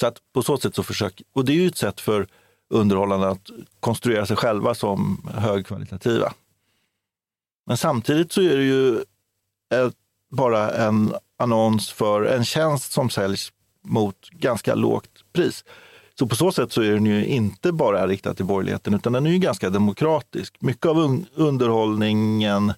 Så 0.00 0.06
att 0.06 0.16
på 0.32 0.42
så 0.42 0.58
sätt 0.58 0.74
så 0.74 0.82
försöker, 0.82 1.26
och 1.32 1.44
det 1.44 1.52
är 1.52 1.56
ju 1.56 1.66
ett 1.66 1.76
sätt 1.76 2.00
för 2.00 2.26
underhållarna 2.70 3.28
att 3.28 3.50
konstruera 3.80 4.26
sig 4.26 4.36
själva 4.36 4.74
som 4.74 5.28
högkvalitativa. 5.34 6.32
Men 7.70 7.76
samtidigt 7.76 8.32
så 8.32 8.42
är 8.42 8.56
det 8.56 8.64
ju 8.64 8.96
ett, 9.74 9.94
bara 10.30 10.70
en 10.70 11.14
annons 11.38 11.90
för 11.92 12.22
en 12.24 12.44
tjänst 12.44 12.92
som 12.92 13.10
säljs 13.10 13.52
mot 13.84 14.30
ganska 14.30 14.74
lågt 14.74 15.10
pris. 15.32 15.64
Så 16.18 16.26
på 16.26 16.36
så 16.36 16.52
sätt 16.52 16.72
så 16.72 16.82
är 16.82 16.92
den 16.92 17.06
ju 17.06 17.26
inte 17.26 17.72
bara 17.72 18.06
riktad 18.06 18.34
till 18.34 18.44
borgerligheten 18.44 18.94
utan 18.94 19.12
den 19.12 19.26
är 19.26 19.30
ju 19.30 19.38
ganska 19.38 19.70
demokratisk. 19.70 20.54
Mycket 20.60 20.86
av 20.86 20.96
un- 20.96 21.26
underhållningen, 21.34 22.72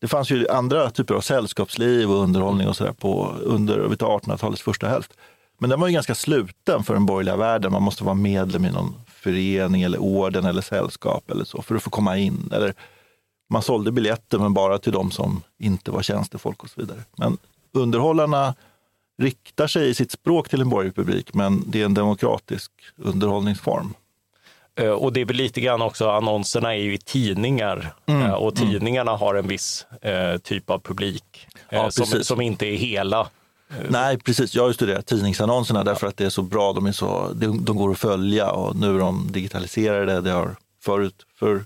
det 0.00 0.08
fanns 0.08 0.30
ju 0.30 0.48
andra 0.48 0.90
typer 0.90 1.14
av 1.14 1.20
sällskapsliv 1.20 2.10
och 2.10 2.22
underhållning 2.22 2.68
och 2.68 2.76
sådär 2.76 2.92
på 2.92 3.34
under 3.42 3.78
1800-talets 3.88 4.62
första 4.62 4.88
hälft. 4.88 5.12
Men 5.58 5.70
den 5.70 5.80
var 5.80 5.88
ju 5.88 5.94
ganska 5.94 6.14
sluten 6.14 6.84
för 6.84 6.94
den 6.94 7.06
borgerliga 7.06 7.36
världen. 7.36 7.72
Man 7.72 7.82
måste 7.82 8.04
vara 8.04 8.14
medlem 8.14 8.64
i 8.64 8.70
någon 8.70 8.94
förening 9.08 9.82
eller 9.82 9.98
orden 9.98 10.44
eller 10.44 10.62
sällskap 10.62 11.30
eller 11.30 11.44
så 11.44 11.62
för 11.62 11.74
att 11.74 11.82
få 11.82 11.90
komma 11.90 12.18
in. 12.18 12.50
Eller 12.52 12.74
man 13.50 13.62
sålde 13.62 13.92
biljetter 13.92 14.38
men 14.38 14.54
bara 14.54 14.78
till 14.78 14.92
de 14.92 15.10
som 15.10 15.42
inte 15.58 15.90
var 15.90 16.02
tjänstefolk 16.02 16.62
och 16.64 16.70
så 16.70 16.80
vidare. 16.80 16.98
Men 17.16 17.38
underhållarna 17.72 18.54
riktar 19.22 19.66
sig 19.66 19.88
i 19.88 19.94
sitt 19.94 20.10
språk 20.12 20.48
till 20.48 20.60
en 20.60 20.68
borgerlig 20.68 20.94
publik 20.94 21.34
men 21.34 21.64
det 21.66 21.80
är 21.80 21.84
en 21.84 21.94
demokratisk 21.94 22.70
underhållningsform. 22.96 23.94
Eh, 24.78 24.90
Och 24.90 25.12
det 25.12 25.20
är 25.20 25.24
väl 25.24 25.36
lite 25.36 25.60
grann 25.60 25.82
också, 25.82 26.10
annonserna 26.10 26.74
är 26.74 26.78
ju 26.80 26.94
i 26.94 26.98
tidningar 26.98 27.94
Mm, 28.06 28.22
eh, 28.22 28.32
och 28.32 28.56
tidningarna 28.56 29.16
har 29.16 29.34
en 29.34 29.48
viss 29.48 29.86
eh, 30.02 30.36
typ 30.38 30.70
av 30.70 30.78
publik 30.78 31.46
eh, 31.68 31.78
Ja, 31.78 31.90
som, 31.90 32.04
precis. 32.04 32.26
som 32.26 32.40
inte 32.40 32.66
är 32.66 32.76
hela. 32.76 33.28
Nej, 33.88 34.18
precis. 34.18 34.54
Jag 34.54 34.62
har 34.62 34.68
ju 34.68 34.74
studerat 34.74 35.06
tidningsannonserna 35.06 35.84
därför 35.84 36.06
att 36.06 36.16
det 36.16 36.24
är 36.24 36.30
så 36.30 36.42
bra. 36.42 36.72
De, 36.72 36.86
är 36.86 36.92
så, 36.92 37.32
de, 37.34 37.64
de 37.64 37.76
går 37.76 37.90
att 37.90 37.98
följa 37.98 38.50
och 38.50 38.76
nu 38.76 38.94
är 38.94 38.98
de 38.98 39.28
digitaliserade. 39.32 40.20
Det 40.20 40.30
har 40.30 40.56
förut, 40.82 41.14
för 41.38 41.64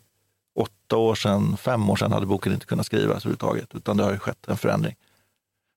åtta 0.61 0.96
år 0.96 1.14
sedan, 1.14 1.57
fem 1.57 1.90
år 1.90 1.96
sedan 1.96 2.12
hade 2.12 2.27
boken 2.27 2.53
inte 2.53 2.66
kunnat 2.66 2.87
skrivas 2.87 3.16
överhuvudtaget, 3.16 3.75
utan 3.75 3.96
det 3.96 4.05
har 4.05 4.12
ju 4.12 4.18
skett 4.18 4.49
en 4.49 4.57
förändring. 4.57 4.94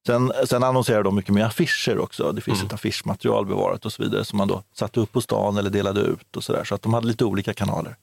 Sen, 0.07 0.31
sen 0.45 0.63
annonserade 0.63 1.03
de 1.03 1.15
mycket 1.15 1.33
med 1.33 1.45
affischer 1.45 1.99
också. 1.99 2.31
Det 2.31 2.41
finns 2.41 2.63
ett 2.63 2.73
affischmaterial 2.73 3.45
bevarat 3.45 3.85
och 3.85 3.93
så 3.93 4.03
vidare 4.03 4.25
som 4.25 4.37
man 4.37 4.47
då 4.47 4.63
satte 4.73 4.99
upp 4.99 5.11
på 5.11 5.21
stan 5.21 5.57
eller 5.57 5.69
delade 5.69 6.01
ut 6.01 6.37
och 6.37 6.43
så 6.43 6.53
där. 6.53 6.63
Så 6.63 6.75
att 6.75 6.81
de 6.81 6.93
hade 6.93 7.07
lite 7.07 7.25
olika 7.25 7.53
kanaler. 7.53 7.95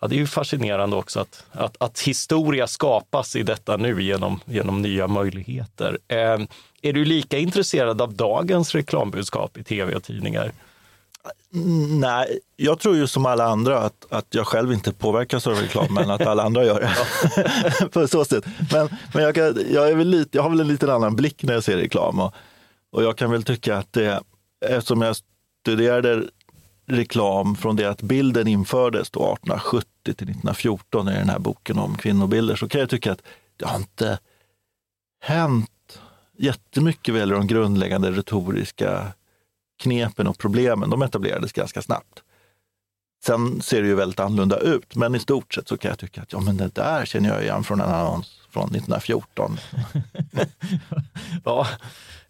Ja, 0.00 0.08
det 0.08 0.14
är 0.14 0.18
ju 0.18 0.26
fascinerande 0.26 0.96
också 0.96 1.20
att, 1.20 1.44
att, 1.52 1.76
att 1.82 2.00
historia 2.00 2.66
skapas 2.66 3.36
i 3.36 3.42
detta 3.42 3.76
nu 3.76 4.02
genom, 4.02 4.40
genom 4.44 4.82
nya 4.82 5.06
möjligheter. 5.06 5.98
Eh, 6.08 6.38
är 6.82 6.92
du 6.92 7.04
lika 7.04 7.38
intresserad 7.38 8.00
av 8.00 8.14
dagens 8.14 8.74
reklambudskap 8.74 9.56
i 9.56 9.64
tv 9.64 9.94
och 9.94 10.02
tidningar? 10.02 10.52
Nej, 11.88 12.38
jag 12.56 12.78
tror 12.78 12.96
ju 12.96 13.06
som 13.06 13.26
alla 13.26 13.44
andra 13.44 13.78
att, 13.78 14.06
att 14.12 14.26
jag 14.30 14.46
själv 14.46 14.72
inte 14.72 14.92
påverkas 14.92 15.46
av 15.46 15.54
reklam, 15.54 15.94
men 15.94 16.10
att 16.10 16.26
alla 16.26 16.42
andra 16.42 16.64
gör 16.64 16.80
det. 16.80 17.88
På 17.92 18.08
så 18.08 18.24
sätt. 18.24 18.44
Men, 18.72 18.88
men 19.14 19.22
jag, 19.22 19.34
kan, 19.34 19.58
jag, 19.70 19.90
är 19.90 20.04
lite, 20.04 20.36
jag 20.36 20.42
har 20.42 20.50
väl 20.50 20.60
en 20.60 20.68
lite 20.68 20.94
annan 20.94 21.16
blick 21.16 21.42
när 21.42 21.54
jag 21.54 21.64
ser 21.64 21.76
reklam. 21.76 22.20
Och, 22.20 22.34
och 22.92 23.02
jag 23.02 23.16
kan 23.16 23.30
väl 23.30 23.42
tycka 23.42 23.78
att 23.78 23.92
det, 23.92 24.22
eftersom 24.66 25.02
jag 25.02 25.16
studerade 25.62 26.24
reklam 26.86 27.56
från 27.56 27.76
det 27.76 27.84
att 27.84 28.02
bilden 28.02 28.48
infördes 28.48 29.10
då 29.10 29.20
1870 29.20 29.86
till 30.02 30.12
1914 30.12 31.08
i 31.08 31.12
den 31.12 31.28
här 31.28 31.38
boken 31.38 31.78
om 31.78 31.96
kvinnobilder, 31.96 32.56
så 32.56 32.68
kan 32.68 32.80
jag 32.80 32.90
tycka 32.90 33.12
att 33.12 33.22
det 33.56 33.66
har 33.66 33.76
inte 33.76 34.18
hänt 35.20 36.00
jättemycket 36.38 37.14
väl 37.14 37.32
i 37.32 37.34
de 37.34 37.46
grundläggande 37.46 38.10
retoriska 38.10 39.12
knepen 39.82 40.26
och 40.26 40.38
problemen, 40.38 40.90
de 40.90 41.02
etablerades 41.02 41.52
ganska 41.52 41.82
snabbt. 41.82 42.22
Sen 43.24 43.62
ser 43.62 43.82
det 43.82 43.88
ju 43.88 43.94
väldigt 43.94 44.20
annorlunda 44.20 44.56
ut, 44.58 44.96
men 44.96 45.14
i 45.14 45.18
stort 45.18 45.54
sett 45.54 45.68
så 45.68 45.76
kan 45.78 45.88
jag 45.88 45.98
tycka 45.98 46.22
att 46.22 46.32
ja, 46.32 46.40
men 46.40 46.56
det 46.56 46.74
där 46.74 47.04
känner 47.04 47.28
jag 47.28 47.42
igen 47.42 47.64
från 47.64 47.80
en 47.80 47.90
annons 47.90 48.40
från 48.50 48.64
1914. 48.64 49.58
Ja, 51.44 51.66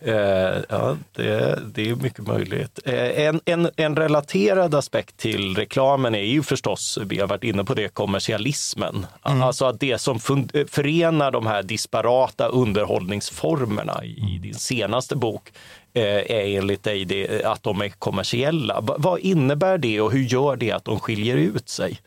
eh, 0.01 0.63
ja 0.69 0.97
det, 1.13 1.59
det 1.75 1.91
är 1.91 1.95
mycket 1.95 2.27
möjligt. 2.27 2.79
Eh, 2.85 3.27
en, 3.27 3.41
en, 3.45 3.71
en 3.77 3.97
relaterad 3.97 4.75
aspekt 4.75 5.17
till 5.17 5.57
reklamen 5.57 6.15
är 6.15 6.23
ju 6.23 6.43
förstås, 6.43 6.99
vi 7.07 7.21
har 7.21 7.27
varit 7.27 7.45
inne 7.45 7.65
på 7.65 7.75
det, 7.75 7.89
kommersialismen. 7.89 9.07
Alltså 9.23 9.65
att 9.65 9.81
det 9.81 9.99
som 9.99 10.19
fun- 10.19 10.67
förenar 10.71 11.31
de 11.31 11.47
här 11.47 11.63
disparata 11.63 12.47
underhållningsformerna 12.49 14.05
i, 14.05 14.35
i 14.35 14.39
din 14.39 14.55
senaste 14.55 15.17
bok 15.17 15.49
eh, 15.49 15.82
är 16.01 16.59
enligt 16.59 16.83
dig 16.83 17.05
det, 17.05 17.45
att 17.45 17.63
de 17.63 17.81
är 17.83 17.89
kommersiella. 17.89 18.81
Va- 18.81 18.97
vad 18.99 19.21
innebär 19.21 19.79
det 19.79 20.01
och 20.01 20.13
hur 20.13 20.23
gör 20.23 20.57
det 20.57 20.73
att 20.73 20.85
de 20.85 21.01
skiljer 21.01 21.37
ut 21.37 21.69
sig? 21.69 22.01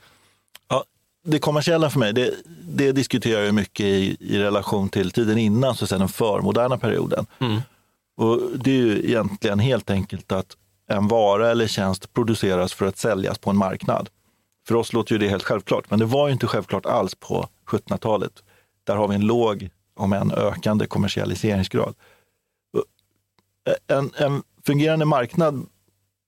Ja, 0.67 0.83
det 1.25 1.39
kommersiella 1.39 1.89
för 1.89 1.99
mig, 1.99 2.13
det, 2.13 2.33
det 2.67 2.91
diskuterar 2.91 3.41
jag 3.41 3.53
mycket 3.55 3.85
i, 3.85 4.17
i 4.19 4.37
relation 4.39 4.89
till 4.89 5.11
tiden 5.11 5.37
innan, 5.37 5.75
så 5.75 5.87
säga 5.87 5.99
den 5.99 6.07
förmoderna 6.07 6.77
perioden. 6.77 7.25
Och 8.17 8.41
det 8.59 8.71
är 8.71 8.75
ju 8.75 8.99
egentligen 9.09 9.59
helt 9.59 9.89
enkelt 9.89 10.31
att 10.31 10.57
en 10.89 11.07
vara 11.07 11.51
eller 11.51 11.67
tjänst 11.67 12.13
produceras 12.13 12.73
för 12.73 12.85
att 12.85 12.97
säljas 12.97 13.37
på 13.37 13.49
en 13.49 13.57
marknad. 13.57 14.09
För 14.67 14.75
oss 14.75 14.93
låter 14.93 15.13
ju 15.13 15.19
det 15.19 15.27
helt 15.29 15.43
självklart, 15.43 15.89
men 15.89 15.99
det 15.99 16.05
var 16.05 16.27
ju 16.27 16.33
inte 16.33 16.47
självklart 16.47 16.85
alls 16.85 17.15
på 17.15 17.47
1700-talet. 17.67 18.31
Där 18.83 18.95
har 18.95 19.07
vi 19.07 19.15
en 19.15 19.21
låg, 19.25 19.69
om 19.95 20.13
än 20.13 20.31
ökande, 20.31 20.87
kommersialiseringsgrad. 20.87 21.93
En, 23.87 24.11
en 24.17 24.43
fungerande 24.65 25.05
marknad 25.05 25.65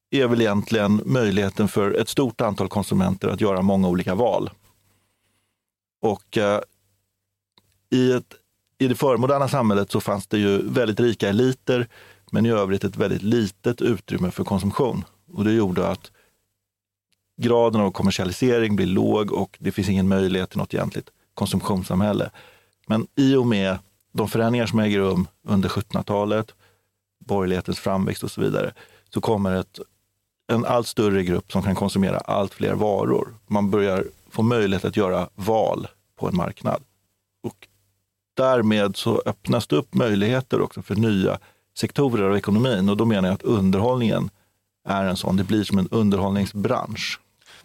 är 0.10 0.28
väl 0.28 0.42
egentligen 0.42 1.02
möjligheten 1.06 1.68
för 1.68 1.92
ett 1.92 2.10
stort 2.10 2.42
antal 2.42 2.68
konsumenter 2.68 3.28
att 3.28 3.42
göra 3.42 3.62
många 3.62 3.88
olika 3.88 4.16
val. 4.16 4.50
Och 6.02 6.38
eh, 6.38 6.62
i, 7.92 8.12
ett, 8.12 8.36
i 8.78 8.88
det 8.88 8.96
förmoderna 8.96 9.48
samhället 9.48 9.92
så 9.92 10.02
fanns 10.02 10.28
det 10.28 10.38
ju 10.38 10.70
väldigt 10.70 11.00
rika 11.00 11.30
eliter, 11.30 11.88
men 12.32 12.46
i 12.46 12.50
övrigt 12.50 12.84
ett 12.84 12.98
väldigt 12.98 13.22
litet 13.24 13.82
utrymme 13.82 14.32
för 14.32 14.44
konsumtion. 14.44 15.04
Och 15.34 15.44
det 15.44 15.52
gjorde 15.52 15.88
att 15.88 16.12
graden 17.42 17.82
av 17.82 17.92
kommersialisering 17.92 18.76
blir 18.76 18.86
låg 18.86 19.32
och 19.32 19.58
det 19.60 19.72
finns 19.72 19.90
ingen 19.90 20.08
möjlighet 20.08 20.50
till 20.50 20.60
något 20.60 20.74
egentligt 20.74 21.10
konsumtionssamhälle. 21.34 22.32
Men 22.88 23.08
i 23.16 23.36
och 23.36 23.48
med 23.48 23.78
de 24.12 24.28
förändringar 24.28 24.66
som 24.66 24.80
äger 24.80 25.00
rum 25.00 25.28
under 25.44 25.70
1700-talet, 25.70 26.54
borgerlighetens 27.28 27.80
framväxt 27.80 28.24
och 28.24 28.32
så 28.32 28.42
vidare, 28.42 28.74
så 29.10 29.22
kommer 29.22 29.56
ett, 29.56 29.80
en 30.52 30.66
allt 30.66 30.88
större 30.88 31.24
grupp 31.24 31.52
som 31.52 31.64
kan 31.64 31.76
konsumera 31.76 32.18
allt 32.18 32.54
fler 32.54 32.74
varor. 32.74 33.36
Man 33.48 33.70
börjar 33.70 34.04
få 34.30 34.42
möjlighet 34.42 34.86
att 34.86 34.98
göra 34.98 35.30
val 35.36 35.88
på 36.20 36.28
en 36.28 36.36
marknad. 36.36 36.84
Och 37.44 37.68
därmed 38.34 38.96
så 38.96 39.22
öppnas 39.26 39.68
det 39.68 39.76
upp 39.76 39.94
möjligheter 39.94 40.62
också 40.62 40.82
för 40.82 40.96
nya 40.96 41.40
sektorer 41.78 42.24
av 42.24 42.38
ekonomin. 42.38 42.90
Och 42.90 42.98
då 42.98 43.06
menar 43.06 43.30
jag 43.30 43.36
att 43.36 43.44
underhållningen 43.44 44.30
är 44.88 45.06
en 45.06 45.18
sån. 45.18 45.38
Det 45.38 45.44
blir 45.44 45.64
som 45.64 45.78
en 45.78 45.88
underhållningsbransch. 45.92 47.20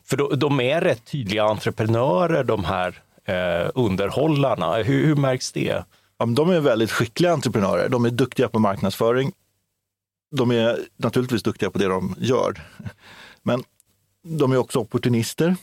För 0.04 0.16
då, 0.16 0.28
de 0.28 0.60
är 0.60 0.80
rätt 0.80 1.04
tydliga 1.04 1.44
entreprenörer, 1.44 2.44
de 2.44 2.64
här 2.64 3.02
eh, 3.24 3.70
underhållarna. 3.74 4.76
Hur, 4.76 5.06
hur 5.06 5.16
märks 5.16 5.52
det? 5.52 5.84
Ja, 6.18 6.26
de 6.26 6.50
är 6.50 6.60
väldigt 6.60 6.90
skickliga 6.90 7.32
entreprenörer. 7.32 7.88
De 7.88 8.04
är 8.04 8.10
duktiga 8.10 8.48
på 8.48 8.58
marknadsföring. 8.58 9.32
De 10.32 10.50
är 10.50 10.78
naturligtvis 10.96 11.42
duktiga 11.42 11.70
på 11.70 11.78
det 11.78 11.88
de 11.88 12.14
gör. 12.18 12.62
Men 13.42 13.64
de 14.22 14.52
är 14.52 14.56
också 14.56 14.78
opportunister. 14.78 15.56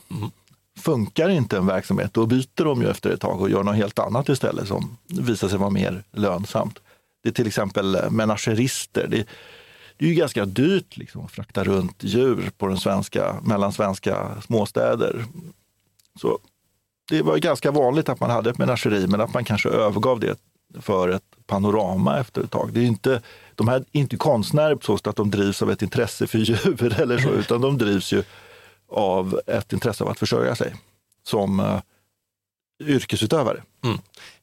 Funkar 0.78 1.28
inte 1.28 1.56
en 1.56 1.66
verksamhet, 1.66 2.14
då 2.14 2.26
byter 2.26 2.64
de 2.64 2.82
ju 2.82 2.90
efter 2.90 3.10
ett 3.10 3.20
tag 3.20 3.40
och 3.40 3.50
gör 3.50 3.62
något 3.62 3.76
helt 3.76 3.98
annat 3.98 4.28
istället 4.28 4.68
som 4.68 4.96
visar 5.06 5.48
sig 5.48 5.58
vara 5.58 5.70
mer 5.70 6.04
lönsamt. 6.12 6.78
Det 7.22 7.28
är 7.28 7.32
till 7.32 7.46
exempel 7.46 8.10
menagerister. 8.10 9.06
Det, 9.10 9.26
det 9.96 10.04
är 10.04 10.08
ju 10.08 10.14
ganska 10.14 10.44
dyrt 10.44 10.96
liksom, 10.96 11.24
att 11.24 11.30
frakta 11.30 11.64
runt 11.64 12.04
djur 12.04 12.50
på 12.58 12.66
den 12.66 12.78
svenska, 12.78 13.36
mellan 13.42 13.72
svenska 13.72 14.42
småstäder. 14.42 15.24
Så 16.20 16.38
det 17.08 17.22
var 17.22 17.38
ganska 17.38 17.70
vanligt 17.70 18.08
att 18.08 18.20
man 18.20 18.30
hade 18.30 18.50
ett 18.50 18.58
menageri, 18.58 19.06
men 19.06 19.20
att 19.20 19.34
man 19.34 19.44
kanske 19.44 19.68
övergav 19.68 20.20
det 20.20 20.38
för 20.80 21.08
ett 21.08 21.22
panorama 21.46 22.18
efter 22.18 22.42
ett 22.42 22.50
tag. 22.50 22.70
Det 22.72 22.80
är 22.80 22.84
inte, 22.84 23.22
de 23.60 23.68
här 23.68 23.76
är 23.76 23.84
inte 23.92 24.16
konstnärer 24.16 24.74
på 24.74 24.84
så 24.84 24.96
sätt 24.98 25.06
att 25.06 25.16
de 25.16 25.30
drivs 25.30 25.62
av 25.62 25.70
ett 25.70 25.82
intresse 25.82 26.26
för 26.26 26.38
djur 26.38 27.00
eller 27.00 27.18
så, 27.18 27.28
utan 27.30 27.60
de 27.60 27.78
drivs 27.78 28.12
ju 28.12 28.22
av 28.92 29.40
ett 29.46 29.72
intresse 29.72 30.04
av 30.04 30.10
att 30.10 30.18
försörja 30.18 30.54
sig 30.54 30.74
som 31.22 31.60
uh, 31.60 31.80
yrkesutövare. 32.82 33.62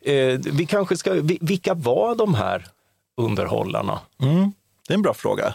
Eh, 0.02 0.40
vi 0.54 0.66
kanske 0.66 0.98
ska, 0.98 1.14
vi- 1.14 1.38
vilka 1.42 1.74
var 1.74 2.16
de 2.16 2.34
här 2.34 2.66
underhållarna? 3.18 4.00
Mm, 4.22 4.52
det 4.88 4.94
är 4.94 4.96
en 4.96 5.02
bra 5.02 5.14
fråga. 5.14 5.54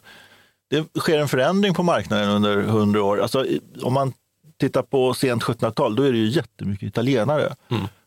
Det 0.70 1.00
sker 1.00 1.18
en 1.18 1.28
förändring 1.28 1.74
på 1.74 1.82
marknaden 1.82 2.28
under 2.28 2.62
hundra 2.62 3.02
år. 3.02 3.20
Alltså, 3.20 3.46
om 3.82 3.92
man 3.92 4.12
tittar 4.60 4.82
på 4.82 5.14
sent 5.14 5.42
1700-tal, 5.42 5.96
då 5.96 6.02
är 6.02 6.12
det 6.12 6.18
ju 6.18 6.26
jättemycket 6.28 6.86
italienare. 6.88 7.54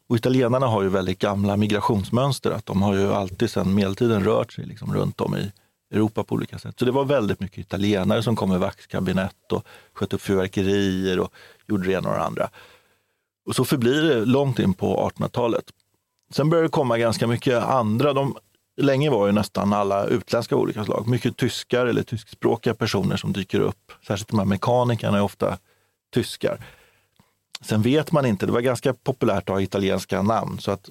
Och 0.08 0.16
italienarna 0.16 0.68
har 0.68 0.84
ju 0.84 0.90
väldigt 0.90 1.20
gamla 1.20 1.58
migrationsmönster. 1.58 2.52
Att 2.52 2.66
de 2.66 2.82
har 2.82 2.94
ju 2.94 3.14
alltid 3.14 3.50
sedan 3.50 3.74
medeltiden 3.74 4.24
rört 4.24 4.54
sig 4.54 4.66
liksom 4.66 4.94
runt 4.94 5.22
om 5.22 5.36
i 5.36 5.52
Europa 5.92 6.24
på 6.24 6.36
olika 6.36 6.60
sätt. 6.60 6.80
Så 6.80 6.86
det 6.86 6.92
var 6.92 7.06
väldigt 7.06 7.40
mycket 7.40 7.58
italienare 7.58 8.24
som 8.24 8.36
kom 8.36 8.50
med 8.50 8.60
vaxkabinett 8.60 9.52
och 9.52 9.66
sköt 9.94 10.14
upp 10.14 10.22
fyrverkerier 10.22 11.20
och 11.20 11.34
gjorde 11.68 11.88
det 11.88 11.94
ena 11.94 12.10
och 12.10 12.16
det 12.16 12.24
andra. 12.24 12.50
Och 13.46 13.56
så 13.56 13.66
förblir 13.66 14.04
det 14.04 14.26
långt 14.26 14.60
in 14.60 14.74
på 14.74 15.12
1800-talet. 15.16 15.66
Sen 16.32 16.50
började 16.50 16.68
det 16.68 16.72
komma 16.72 16.98
ganska 16.98 17.28
mycket 17.28 17.64
andra. 17.64 18.14
De, 18.14 18.38
länge 18.82 19.10
var 19.10 19.26
ju 19.26 19.32
nästan 19.32 19.74
alla 19.74 20.06
utländska 20.06 20.56
av 20.56 20.62
olika 20.62 20.86
slag. 20.86 21.08
Mycket 21.08 21.38
tyskar 21.38 21.86
eller 21.86 22.04
tyskspråkiga 22.04 22.74
personer 22.74 23.18
som 23.18 23.34
dyker 23.34 23.60
upp. 23.60 23.92
Särskilt 24.08 24.30
de 24.30 24.40
här 24.40 24.46
mekanikerna 24.46 25.18
är 25.18 25.22
ofta 25.22 25.58
tyskar. 26.14 26.66
Sen 27.66 27.82
vet 27.82 28.12
man 28.12 28.26
inte, 28.26 28.46
det 28.46 28.52
var 28.52 28.62
ganska 28.62 28.94
populärt 28.94 29.50
att 29.50 29.56
ha 29.56 29.62
italienska 29.62 30.22
namn. 30.22 30.60
Så 30.60 30.72
att 30.72 30.90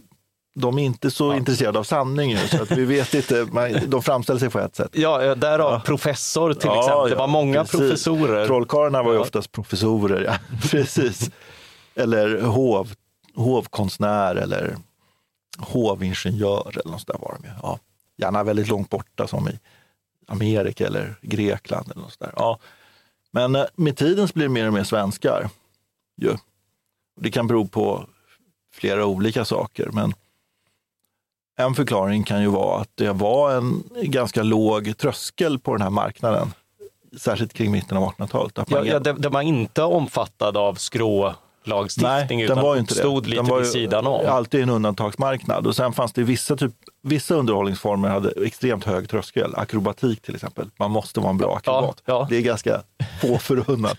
de 0.56 0.78
är 0.78 0.82
inte 0.82 1.10
så 1.10 1.34
intresserade 1.34 1.78
av 1.78 1.84
sanning. 1.84 2.30
ju, 2.30 2.38
Så 2.38 2.62
att 2.62 2.70
vi 2.70 2.84
vet 2.84 3.14
inte, 3.14 3.46
man- 3.52 3.72
de 3.86 4.02
framställer 4.02 4.40
sig 4.40 4.50
på 4.50 4.58
ett 4.58 4.76
sätt. 4.76 4.90
Ja, 4.92 5.22
eh, 5.24 5.36
därav 5.36 5.72
Ja. 5.72 5.80
professor 5.80 6.54
till 6.54 6.66
Ja, 6.68 6.78
exempel. 6.80 7.04
Det 7.10 7.14
ja, 7.14 7.18
var 7.18 7.26
många 7.26 7.60
precis. 7.64 7.78
professorer. 7.80 8.46
Trollkarlarna 8.46 9.02
var 9.02 9.10
ju 9.12 9.16
Ja. 9.18 9.22
oftast 9.22 9.52
professorer, 9.52 10.24
ja. 10.24 10.58
precis. 10.70 11.30
Eller 11.94 12.40
hov, 12.42 12.94
hovkonstnär 13.34 14.34
eller 14.36 14.76
hovingenjör 15.58 16.78
eller 16.80 16.90
något 16.92 17.00
sådär 17.00 17.18
var 17.20 17.36
de 17.40 17.48
ju. 17.48 17.54
Ja. 17.62 17.78
Gärna 18.16 18.42
väldigt 18.44 18.68
långt 18.68 18.90
borta 18.90 19.26
som 19.26 19.48
i 19.48 19.58
Amerika 20.26 20.86
eller 20.86 21.14
Grekland 21.22 21.90
eller 21.90 22.02
något 22.02 22.12
sådär. 22.12 22.32
Ja. 22.36 22.58
Men 23.30 23.54
eh, 23.56 23.64
med 23.76 23.96
tiden 23.96 24.28
blir 24.34 24.44
det 24.44 24.52
mer 24.52 24.66
och 24.66 24.72
mer 24.72 24.84
svenskar. 24.84 25.48
Ju. 26.16 26.36
Det 27.20 27.30
kan 27.30 27.46
bero 27.46 27.66
på 27.68 28.06
flera 28.74 29.06
olika 29.06 29.44
saker, 29.44 29.88
men 29.92 30.14
en 31.58 31.74
förklaring 31.74 32.24
kan 32.24 32.42
ju 32.42 32.48
vara 32.48 32.80
att 32.80 32.90
det 32.94 33.12
var 33.12 33.52
en 33.52 33.82
ganska 34.02 34.42
låg 34.42 34.96
tröskel 34.98 35.58
på 35.58 35.72
den 35.72 35.82
här 35.82 35.90
marknaden. 35.90 36.52
Särskilt 37.18 37.52
kring 37.52 37.70
mitten 37.72 37.96
av 37.96 38.12
1800-talet. 38.12 38.58
Att 38.58 38.70
Ja, 38.70 38.84
ja, 38.84 38.98
det 38.98 39.28
var 39.28 39.42
inte 39.42 39.82
omfattad 39.82 40.56
av 40.56 40.74
skrå, 40.74 41.34
lagstiftning 41.64 42.38
Nej, 42.38 42.44
utan 42.44 42.56
den 42.56 42.64
var 42.64 42.74
ju 42.74 42.80
inte 42.80 42.94
stod 42.94 43.22
det. 43.22 43.28
lite 43.28 43.42
den 43.42 43.50
var 43.50 43.58
vid 43.58 43.68
sidan 43.68 44.06
om. 44.06 44.26
Alltid 44.28 44.62
en 44.62 44.70
undantagsmarknad. 44.70 45.66
Och 45.66 45.76
sen 45.76 45.92
fanns 45.92 46.12
det 46.12 46.22
vissa, 46.22 46.56
typ, 46.56 46.72
vissa 47.02 47.34
underhållningsformer 47.34 48.08
hade 48.08 48.32
extremt 48.46 48.84
hög 48.84 49.08
tröskel. 49.08 49.54
Akrobatik 49.54 50.22
till 50.22 50.34
exempel. 50.34 50.70
Man 50.78 50.90
måste 50.90 51.20
vara 51.20 51.30
en 51.30 51.38
bra 51.38 51.56
akrobat. 51.56 52.02
ja. 52.04 52.26
Det 52.30 52.36
är 52.36 52.40
ganska 52.42 52.82
få 53.20 53.38
förunnat. 53.38 53.98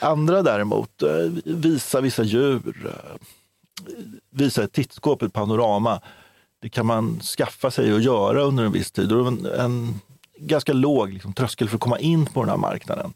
Andra 0.00 0.42
däremot, 0.42 1.02
visar 1.44 1.60
visa 1.60 2.00
vissa 2.00 2.22
djur, 2.22 2.60
visar 2.64 3.18
visa 4.30 4.64
ett 4.64 4.72
tittskåp, 4.72 5.22
ett 5.22 5.32
panorama. 5.32 6.00
Det 6.62 6.68
kan 6.68 6.86
man 6.86 7.20
skaffa 7.20 7.70
sig 7.70 7.92
och 7.92 8.00
göra 8.00 8.42
under 8.42 8.64
en 8.64 8.72
viss 8.72 8.92
tid. 8.92 9.12
Och 9.12 9.28
en, 9.28 9.46
en 9.46 10.00
ganska 10.38 10.72
låg 10.72 11.12
liksom, 11.12 11.32
tröskel 11.32 11.68
för 11.68 11.76
att 11.76 11.80
komma 11.80 11.98
in 11.98 12.26
på 12.26 12.40
den 12.40 12.50
här 12.50 12.56
marknaden. 12.56 13.12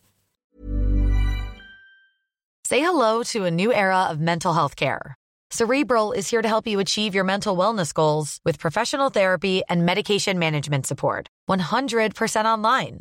Say 2.68 2.80
hello 2.80 3.24
to 3.24 3.44
a 3.44 3.50
new 3.50 3.70
era 3.72 4.10
of 4.10 4.18
mental 4.18 4.54
health 4.54 4.74
care. 4.74 5.14
Cerebral 5.50 6.12
is 6.12 6.30
here 6.32 6.42
to 6.42 6.48
help 6.48 6.66
you 6.66 6.80
achieve 6.80 7.14
your 7.14 7.24
mental 7.24 7.56
wellness 7.56 7.92
goals 7.92 8.40
with 8.44 8.58
professional 8.58 9.10
therapy 9.10 9.62
and 9.68 9.84
medication 9.84 10.38
management 10.38 10.86
support. 10.86 11.28
100% 11.48 12.44
online. 12.46 13.00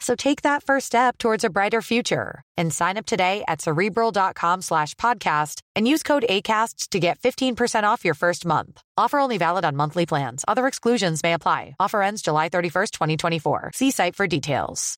So 0.00 0.16
take 0.16 0.42
that 0.42 0.64
first 0.64 0.86
step 0.86 1.18
towards 1.18 1.44
a 1.44 1.50
brighter 1.50 1.82
future 1.82 2.42
and 2.56 2.72
sign 2.72 2.96
up 2.96 3.06
today 3.06 3.44
at 3.46 3.60
cerebral.com 3.60 4.62
slash 4.62 4.94
podcast 4.96 5.60
and 5.76 5.86
use 5.86 6.02
code 6.02 6.24
ACasts 6.28 6.88
to 6.88 6.98
get 6.98 7.20
15% 7.20 7.84
off 7.84 8.04
your 8.04 8.14
first 8.14 8.44
month. 8.44 8.82
Offer 8.96 9.18
only 9.18 9.38
valid 9.38 9.64
on 9.64 9.76
monthly 9.76 10.06
plans. 10.06 10.44
Other 10.48 10.66
exclusions 10.66 11.22
may 11.22 11.34
apply. 11.34 11.76
Offer 11.78 12.02
ends 12.02 12.22
July 12.22 12.48
31st, 12.48 12.90
2024. 12.92 13.70
See 13.74 13.90
site 13.90 14.16
for 14.16 14.26
details. 14.26 14.96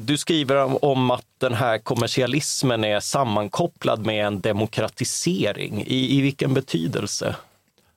Du 0.00 0.18
skriver 0.18 0.84
om 0.84 1.10
att 1.10 1.26
den 1.38 1.54
här 1.54 1.78
kommersialismen 1.78 2.84
är 2.84 3.00
sammankopplad 3.00 4.06
med 4.06 4.26
en 4.26 4.40
demokratisering. 4.40 5.84
I, 5.86 6.18
i 6.18 6.20
vilken 6.20 6.54
betydelse? 6.54 7.36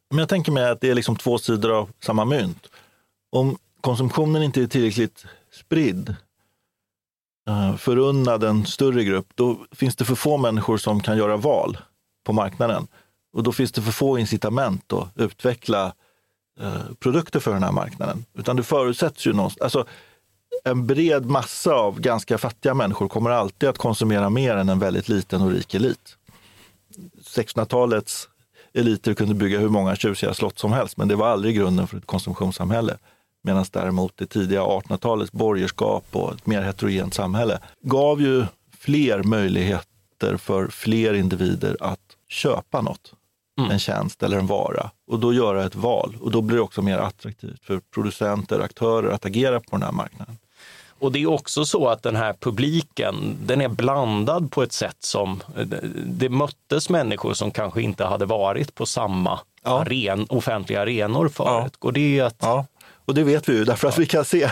Men 0.10 0.20
jag 0.20 0.30
tänker 0.30 0.52
mig 0.52 0.70
att 0.70 0.82
det 0.82 0.90
är 0.90 0.96
liksom 0.96 1.16
två 1.16 1.38
sidor 1.38 1.72
av 1.72 1.90
samma 2.00 2.26
mynt. 2.26 2.68
Om 3.32 3.58
konsumtionen 3.82 4.44
inte 4.44 4.62
är 4.62 4.68
tillräckligt 4.68 5.26
spridd, 5.52 6.16
eh, 7.48 7.76
förunnad 7.76 8.44
en 8.44 8.66
större 8.66 9.04
grupp, 9.04 9.28
då 9.36 9.66
finns 9.72 9.96
det 9.96 10.06
för 10.06 10.16
få 10.16 10.38
människor 10.38 10.78
som 10.78 11.00
kan 11.00 11.18
göra 11.18 11.38
val 11.38 11.78
på 12.24 12.34
marknaden. 12.34 12.88
Och 13.34 13.44
då 13.44 13.52
finns 13.52 13.72
det 13.72 13.82
för 13.82 13.92
få 13.92 14.20
incitament 14.20 14.94
att 14.94 15.08
utveckla 15.16 15.94
eh, 16.60 16.94
produkter 17.00 17.40
för 17.40 17.54
den 17.54 17.64
här 17.64 17.72
marknaden. 17.72 18.26
Utan 18.34 18.56
det 18.56 18.64
förutsätts 18.64 19.28
ju 19.28 19.34
någonstans, 19.34 19.62
alltså 19.62 19.86
en 20.64 20.88
bred 20.88 21.26
massa 21.26 21.74
av 21.74 22.00
ganska 22.00 22.38
fattiga 22.38 22.74
människor 22.74 23.08
kommer 23.08 23.30
alltid 23.30 23.70
att 23.70 23.78
konsumera 23.78 24.30
mer 24.30 24.56
än 24.56 24.70
en 24.70 24.80
väldigt 24.80 25.10
liten 25.10 25.42
och 25.42 25.52
rik 25.52 25.74
elit. 25.74 26.18
1600-talets 27.36 28.30
eliter 28.74 29.14
kunde 29.14 29.34
bygga 29.34 29.60
hur 29.60 29.70
många 29.70 29.96
tjusiga 29.96 30.34
slott 30.34 30.60
som 30.60 30.74
helst, 30.74 30.98
men 30.98 31.08
det 31.08 31.16
var 31.16 31.28
aldrig 31.28 31.56
grunden 31.56 31.88
för 31.88 31.98
ett 31.98 32.06
konsumtionssamhälle. 32.06 32.98
Medan 33.44 33.66
däremot 33.72 34.18
det 34.18 34.26
tidiga 34.26 34.62
1800-talets 34.62 35.32
borgerskap 35.32 36.06
och 36.12 36.34
ett 36.34 36.46
mer 36.46 36.62
heterogent 36.62 37.14
samhälle 37.14 37.60
gav 37.82 38.22
ju 38.22 38.46
fler 38.80 39.24
möjligheter 39.24 40.38
för 40.38 40.68
fler 40.68 41.14
individer 41.14 41.78
att 41.80 42.00
köpa 42.30 42.82
något. 42.82 43.14
En 43.72 43.80
tjänst 43.80 44.24
eller 44.24 44.38
en 44.38 44.48
vara 44.48 44.92
och 45.08 45.20
då 45.20 45.34
göra 45.34 45.66
ett 45.66 45.76
val. 45.76 46.18
Och 46.22 46.32
då 46.32 46.42
blir 46.42 46.58
det 46.58 46.64
också 46.64 46.82
mer 46.82 46.98
attraktivt 46.98 47.64
för 47.64 47.82
producenter 47.94 48.60
och 48.60 48.66
aktörer 48.66 49.12
att 49.12 49.26
agera 49.26 49.60
på 49.60 49.68
den 49.72 49.84
här 49.84 49.92
marknaden. 49.92 50.38
Och 51.00 51.12
det 51.12 51.20
är 51.20 51.30
också 51.30 51.66
så 51.66 51.88
att 51.88 52.04
den 52.04 52.16
här 52.16 52.34
publiken, 52.34 53.38
den 53.46 53.62
är 53.62 53.68
blandad 53.68 54.52
på 54.52 54.64
ett 54.64 54.74
sätt 54.74 54.98
som 55.00 55.44
det 56.06 56.30
möttes 56.30 56.90
människor 56.90 57.34
som 57.34 57.52
kanske 57.52 57.82
inte 57.82 58.06
hade 58.06 58.26
varit 58.26 58.76
på 58.76 58.86
samma 58.86 59.40
Ja. 59.64 59.80
aren, 59.82 60.26
offentliga 60.30 60.82
arenor 60.82 61.30
förut. 61.30 61.74
Och 61.80 61.94
det 61.94 62.20
är 62.20 62.24
att 62.24 62.36
Ja, 62.40 62.66
och 63.06 63.14
det 63.14 63.24
vet 63.24 63.50
vi 63.50 63.54
ju 63.54 63.66
därför 63.66 63.88
att 63.88 63.98
vi 63.98 64.06
kan 64.06 64.26
se, 64.26 64.50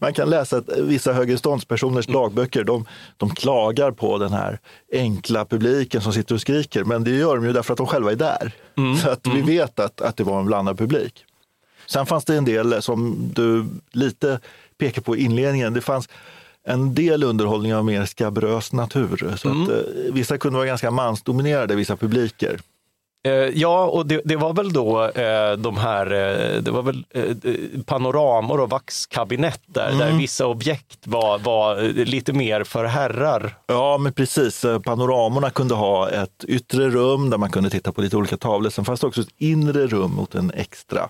man 0.00 0.14
kan 0.14 0.30
läsa 0.30 0.56
att 0.56 0.68
vissa 0.78 1.12
högreståndspersoners 1.12 2.06
dagböcker, 2.06 2.64
de, 2.64 2.86
de 3.16 3.34
klagar 3.34 3.90
på 3.90 4.18
den 4.18 4.32
här 4.32 4.58
enkla 4.92 5.44
publiken 5.44 6.00
som 6.00 6.12
sitter 6.12 6.34
och 6.34 6.40
skriker, 6.40 6.84
men 6.84 7.04
det 7.04 7.10
gör 7.10 7.36
de 7.36 7.46
ju 7.46 7.52
därför 7.52 7.72
att 7.72 7.78
de 7.78 7.86
själva 7.86 8.12
är 8.12 8.16
där. 8.16 8.52
Så 9.02 9.10
att 9.10 9.26
vi 9.26 9.42
vet 9.42 9.80
att, 9.80 10.00
att 10.00 10.16
det 10.16 10.24
var 10.24 10.40
en 10.40 10.46
blandad 10.46 10.78
publik. 10.78 11.24
Sen 11.86 12.06
fanns 12.06 12.24
det 12.24 12.36
en 12.36 12.44
del 12.44 12.82
som 12.82 13.16
du 13.34 13.66
lite 13.92 14.40
pekar 14.78 15.02
på 15.02 15.16
i 15.16 15.24
inledningen, 15.24 15.74
det 15.74 15.80
fanns 15.80 16.08
en 16.66 16.94
del 16.94 17.24
underhållning 17.24 17.74
av 17.74 17.84
mer 17.84 18.04
skabrös 18.04 18.72
natur. 18.72 19.34
Så 19.36 19.48
att, 19.48 19.68
eh, 19.68 20.12
vissa 20.12 20.38
kunde 20.38 20.56
vara 20.56 20.66
ganska 20.66 20.90
mansdominerade, 20.90 21.74
vissa 21.74 21.96
publiker. 21.96 22.60
Eh, 23.24 23.32
Ja, 23.32 23.84
och 23.84 24.06
det, 24.06 24.20
det 24.24 24.36
var 24.36 24.52
väl 24.52 24.72
då 24.72 25.04
eh, 25.04 25.52
de 25.52 25.76
här, 25.76 26.06
eh, 26.06 26.62
det 26.62 26.70
var 26.70 26.82
väl 26.82 27.04
panoramor 27.84 28.60
och 28.60 28.70
vaxkabinett 28.70 29.60
där, 29.66 29.92
där 29.98 30.12
vissa 30.12 30.46
objekt 30.46 30.98
var, 31.06 31.38
var 31.38 31.82
lite 32.04 32.32
mer 32.32 32.64
för 32.64 32.84
herrar. 32.84 33.56
Ja, 33.66 33.98
men 33.98 34.12
precis. 34.12 34.64
Panoramorna 34.84 35.50
kunde 35.50 35.74
ha 35.74 36.10
ett 36.10 36.44
yttre 36.48 36.90
rum 36.90 37.30
där 37.30 37.38
man 37.38 37.50
kunde 37.50 37.70
titta 37.70 37.92
på 37.92 38.00
lite 38.00 38.16
olika 38.16 38.36
tavlor. 38.36 38.70
Sen 38.70 38.84
fanns 38.84 39.00
det 39.00 39.06
också 39.06 39.20
ett 39.20 39.34
inre 39.38 39.86
rum 39.86 40.10
mot 40.10 40.34
en 40.34 40.50
extra 40.50 41.08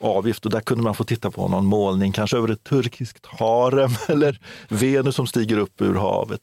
avgift 0.00 0.44
och 0.44 0.50
där 0.50 0.60
kunde 0.60 0.84
man 0.84 0.94
få 0.94 1.04
titta 1.04 1.30
på 1.30 1.48
någon 1.48 1.66
målning, 1.66 2.12
kanske 2.12 2.36
över 2.36 2.48
ett 2.48 2.64
turkiskt 2.64 3.26
harem 3.26 3.90
eller 4.08 4.38
Venus 4.68 5.14
som 5.16 5.26
stiger 5.26 5.58
upp 5.58 5.80
ur 5.80 5.94
havet. 5.94 6.40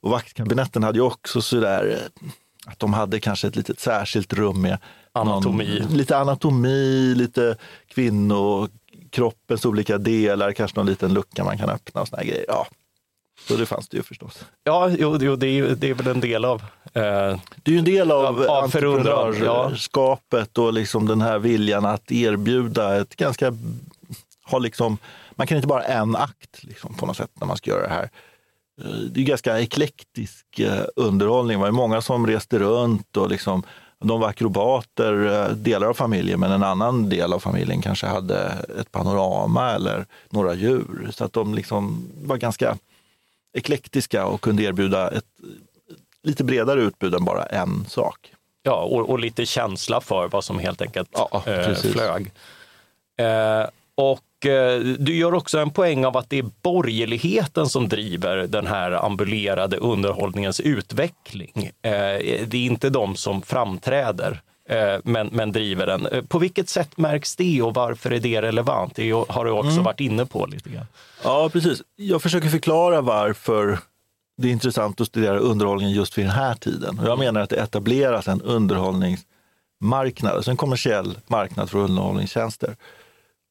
Och 0.00 0.10
vaktkabinetten 0.10 0.82
hade 0.82 0.98
ju 0.98 1.04
också 1.04 1.42
sådär 1.42 1.98
att 2.66 2.78
de 2.78 2.92
hade 2.92 3.20
kanske 3.20 3.46
ett 3.48 3.56
litet 3.56 3.80
särskilt 3.80 4.32
rum 4.32 4.62
med 4.62 4.78
Anatomi. 5.12 5.80
Någon, 5.80 5.96
lite 5.96 6.16
anatomi, 6.18 7.14
lite 7.16 7.56
kvinnokroppens 7.88 9.64
olika 9.66 9.98
delar, 9.98 10.52
kanske 10.52 10.78
någon 10.78 10.86
liten 10.86 11.14
lucka 11.14 11.44
man 11.44 11.58
kan 11.58 11.70
öppna 11.70 12.00
och 12.00 12.08
såna 12.08 12.22
grejer. 12.24 12.44
Ja, 12.48 12.66
så 13.48 13.56
det 13.56 13.66
fanns 13.66 13.88
det 13.88 13.96
ju 13.96 14.02
förstås. 14.02 14.44
Ja, 14.64 14.90
jo, 14.98 15.18
jo, 15.20 15.36
det, 15.36 15.46
är, 15.46 15.62
det 15.74 15.90
är 15.90 15.94
väl 15.94 16.06
en 16.06 16.20
del 16.20 16.44
av 16.44 16.62
eh, 16.84 17.38
Det 17.62 17.64
är 17.64 17.72
ju 17.72 17.78
en 17.78 17.84
del 17.84 18.10
av 18.10 18.42
Av- 18.42 18.68
förundran, 18.68 19.06
ja. 19.16 19.24
entreprenörskapet 19.26 20.58
och 20.58 20.72
liksom 20.72 21.06
den 21.06 21.20
här 21.20 21.38
viljan 21.38 21.84
att 21.84 22.12
erbjuda 22.12 22.96
ett 23.00 23.16
ganska, 23.16 23.52
ha 24.44 24.58
liksom, 24.58 24.98
man 25.30 25.46
kan 25.46 25.56
inte 25.56 25.68
bara 25.68 25.82
en 25.82 26.16
akt 26.16 26.64
liksom, 26.64 26.94
på 26.94 27.06
något 27.06 27.16
sätt 27.16 27.30
när 27.40 27.46
man 27.46 27.56
ska 27.56 27.70
göra 27.70 27.82
det 27.88 27.94
här. 27.94 28.10
Eh, 28.84 28.90
Det 28.90 29.20
är 29.20 29.24
ganska 29.24 29.60
eklektisk 29.60 30.58
eh, 30.58 30.84
underhållning. 30.96 31.58
Det 31.58 31.62
var 31.62 31.70
många 31.70 32.00
som 32.00 32.26
reste 32.26 32.58
runt 32.58 33.16
och 33.16 33.30
liksom, 33.30 33.62
de 33.98 34.20
var 34.20 34.28
akrobater, 34.28 35.26
eh, 35.26 35.48
delar 35.56 35.86
av 35.86 35.94
familjen, 35.94 36.40
men 36.40 36.52
en 36.52 36.62
annan 36.62 37.08
del 37.08 37.32
av 37.32 37.38
familjen 37.38 37.82
kanske 37.82 38.06
hade 38.06 38.38
ett 38.80 38.92
panorama 38.92 39.70
eller 39.70 40.06
några 40.30 40.54
djur. 40.54 41.10
Så 41.12 41.24
att 41.24 41.32
de 41.32 41.54
liksom 41.54 42.08
var 42.24 42.36
ganska 42.36 42.78
eklektiska 43.52 44.26
och 44.26 44.40
kunde 44.40 44.62
erbjuda 44.62 45.10
ett 45.10 45.24
lite 46.22 46.44
bredare 46.44 46.80
utbud 46.82 47.14
än 47.14 47.24
bara 47.24 47.44
en 47.44 47.84
sak. 47.88 48.32
Ja, 48.62 48.82
och, 48.82 49.10
och 49.10 49.18
lite 49.18 49.46
känsla 49.46 50.00
för 50.00 50.28
vad 50.28 50.44
som 50.44 50.58
helt 50.58 50.82
enkelt 50.82 51.08
Ja, 51.12 51.42
eh, 51.46 51.74
flög. 51.74 52.32
Eh, 53.18 53.66
och 53.94 54.20
du 54.98 55.16
gör 55.16 55.34
också 55.34 55.58
en 55.58 55.70
poäng 55.70 56.04
av 56.06 56.16
att 56.16 56.30
det 56.30 56.38
är 56.38 56.46
borgerligheten 56.62 57.66
som 57.68 57.88
driver 57.88 58.36
den 58.36 58.66
här 58.66 58.92
ambulerade 59.06 59.76
underhållningens 59.76 60.60
utveckling. 60.60 61.70
Eh, 61.82 61.90
det 62.46 62.54
är 62.54 62.54
inte 62.56 62.90
de 62.90 63.16
som 63.16 63.42
framträder. 63.42 64.40
eh, 64.68 65.00
Men, 65.04 65.28
men 65.32 65.52
driver 65.52 65.86
den. 65.86 66.06
Eh, 66.06 66.22
På 66.22 66.38
vilket 66.38 66.68
sätt 66.68 66.96
märks 66.96 67.36
det 67.36 67.62
och 67.62 67.74
varför 67.74 68.12
är 68.12 68.20
det 68.20 68.42
relevant? 68.42 68.94
Det 68.96 69.10
har 69.10 69.44
du 69.44 69.50
också 69.50 69.80
varit 69.80 70.00
inne 70.00 70.26
på 70.26 70.46
lite 70.46 70.70
grann. 70.70 70.86
Ja, 71.24 71.48
precis. 71.52 71.82
Jag 71.96 72.22
försöker 72.22 72.48
förklara 72.48 73.00
varför 73.00 73.78
det 74.38 74.48
är 74.48 74.52
intressant 74.52 75.00
att 75.00 75.06
studera 75.06 75.38
underhållningen 75.38 75.94
just 75.94 76.18
vid 76.18 76.24
den 76.24 76.32
här 76.32 76.54
tiden. 76.54 77.00
Jag 77.04 77.18
menar 77.18 77.40
att 77.40 77.50
det 77.50 77.56
etableras 77.56 78.28
en 78.28 78.42
underhållningsmarknad, 78.42 80.32
alltså 80.36 80.50
en 80.50 80.56
kommersiell 80.56 81.18
marknad 81.26 81.70
för 81.70 81.78
underhållningstjänster. 81.78 82.76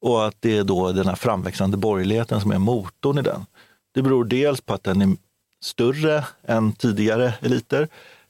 Och 0.05 0.27
att 0.27 0.35
det 0.39 0.57
är 0.57 0.63
då 0.63 0.91
den 0.91 1.07
här 1.07 1.15
framväxande 1.15 1.77
borgerligheten 1.77 2.41
som 2.41 2.51
är 2.51 2.57
motorn 2.57 3.17
i 3.17 3.21
den. 3.21 3.45
Det 3.93 4.01
beror 4.01 4.25
dels 4.25 4.61
på 4.61 4.73
att 4.73 4.83
den 4.83 5.01
är 5.01 5.17
större 5.61 6.25
än 6.43 6.73
tidigare 6.73 7.33
eliter. 7.41 7.87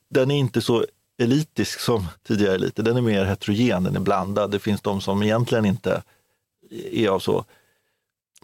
den 0.10 0.32
är 0.32 0.36
inte 0.36 0.62
så 0.62 0.86
elitisk 1.18 1.80
som 1.80 2.08
tidigare 2.24 2.56
eliter. 2.56 2.84
Den 2.84 2.98
är 2.98 3.02
mer 3.02 3.26
heterogen, 3.26 3.84
den 3.84 3.96
är 3.96 4.00
blandad. 4.00 4.52
Det 4.52 4.60
finns 4.60 4.82
de 4.82 5.02
som 5.02 5.24
egentligen 5.24 5.66
inte 5.66 6.04
är 6.92 7.10
av 7.10 7.20
så 7.20 7.46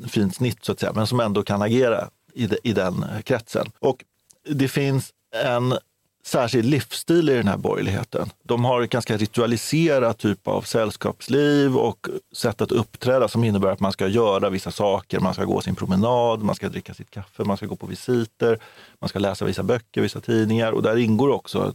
fint 0.07 0.35
snitt 0.35 0.65
så 0.65 0.71
att 0.71 0.79
säga, 0.79 0.93
men 0.93 1.07
som 1.07 1.19
ändå 1.19 1.43
kan 1.43 1.61
agera 1.61 2.09
i, 2.33 2.47
de, 2.47 2.57
i 2.63 2.73
den 2.73 3.05
kretsen. 3.23 3.71
Och 3.79 4.05
det 4.43 4.67
finns 4.67 5.13
en 5.43 5.77
särskild 6.23 6.65
livsstil 6.65 7.29
i 7.29 7.33
den 7.33 7.47
här 7.47 7.57
borgerligheten. 7.57 8.29
De 8.43 8.65
har 8.65 8.81
ett 8.81 8.89
ganska 8.89 9.17
ritualiserat 9.17 10.17
typ 10.17 10.47
av 10.47 10.61
sällskapsliv 10.61 11.77
och 11.77 12.07
sätt 12.31 12.61
att 12.61 12.71
uppträda 12.71 13.27
som 13.27 13.43
innebär 13.43 13.71
att 13.71 13.79
man 13.79 13.91
ska 13.91 14.07
göra 14.07 14.49
vissa 14.49 14.71
saker. 14.71 15.19
Man 15.19 15.33
ska 15.33 15.45
gå 15.45 15.61
sin 15.61 15.75
promenad, 15.75 16.41
man 16.43 16.55
ska 16.55 16.69
dricka 16.69 16.93
sitt 16.93 17.09
kaffe, 17.09 17.43
man 17.43 17.57
ska 17.57 17.65
gå 17.65 17.75
på 17.75 17.87
visiter, 17.87 18.59
man 18.99 19.09
ska 19.09 19.19
läsa 19.19 19.45
vissa 19.45 19.63
böcker, 19.63 20.01
vissa 20.01 20.19
tidningar 20.19 20.71
och 20.71 20.83
där 20.83 20.97
ingår 20.97 21.29
också 21.29 21.73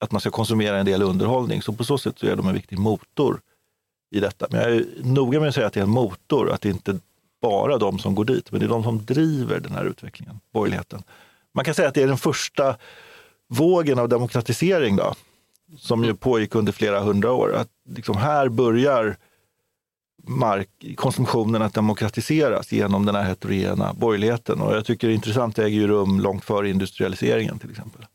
att 0.00 0.12
man 0.12 0.20
ska 0.20 0.30
konsumera 0.30 0.78
en 0.78 0.86
del 0.86 1.02
underhållning. 1.02 1.62
Så 1.62 1.72
på 1.72 1.84
så 1.84 1.98
sätt 1.98 2.18
så 2.18 2.26
är 2.26 2.36
de 2.36 2.48
en 2.48 2.54
viktig 2.54 2.78
motor 2.78 3.40
i 4.10 4.20
detta. 4.20 4.46
Men 4.50 4.60
jag 4.60 4.70
är 4.70 4.84
noga 5.02 5.40
med 5.40 5.48
att 5.48 5.54
säga 5.54 5.66
att 5.66 5.72
det 5.72 5.80
är 5.80 5.84
en 5.84 5.90
motor, 5.90 6.50
att 6.50 6.60
det 6.60 6.68
inte 6.68 6.98
bara 7.42 7.78
de 7.78 7.98
som 7.98 8.14
går 8.14 8.24
dit, 8.24 8.52
men 8.52 8.60
det 8.60 8.66
är 8.66 8.68
de 8.68 8.82
som 8.82 9.04
driver 9.04 9.60
den 9.60 9.72
här 9.72 9.84
utvecklingen, 9.84 10.40
borgerligheten. 10.52 11.02
Man 11.54 11.64
kan 11.64 11.74
säga 11.74 11.88
att 11.88 11.94
det 11.94 12.02
är 12.02 12.06
den 12.06 12.18
första 12.18 12.76
vågen 13.48 13.98
av 13.98 14.08
demokratisering 14.08 14.96
då, 14.96 15.14
som 15.78 16.04
ju 16.04 16.14
pågick 16.14 16.54
under 16.54 16.72
flera 16.72 17.00
hundra 17.00 17.32
år. 17.32 17.54
Att 17.54 17.68
liksom 17.88 18.16
här 18.16 18.48
börjar 18.48 19.16
mark, 20.28 20.68
konsumtionen 20.96 21.62
att 21.62 21.74
demokratiseras 21.74 22.72
genom 22.72 23.06
den 23.06 23.14
här 23.14 23.24
heterogena 23.24 23.94
borgerligheten. 23.94 24.60
Och 24.60 24.76
jag 24.76 24.84
tycker 24.84 25.06
det 25.06 25.12
är 25.12 25.14
intressant, 25.14 25.56
det 25.56 25.64
äger 25.64 25.78
ju 25.78 25.86
rum 25.86 26.20
långt 26.20 26.44
före 26.44 26.70
industrialiseringen 26.70 27.58
till 27.58 27.70
exempel. 27.70 28.06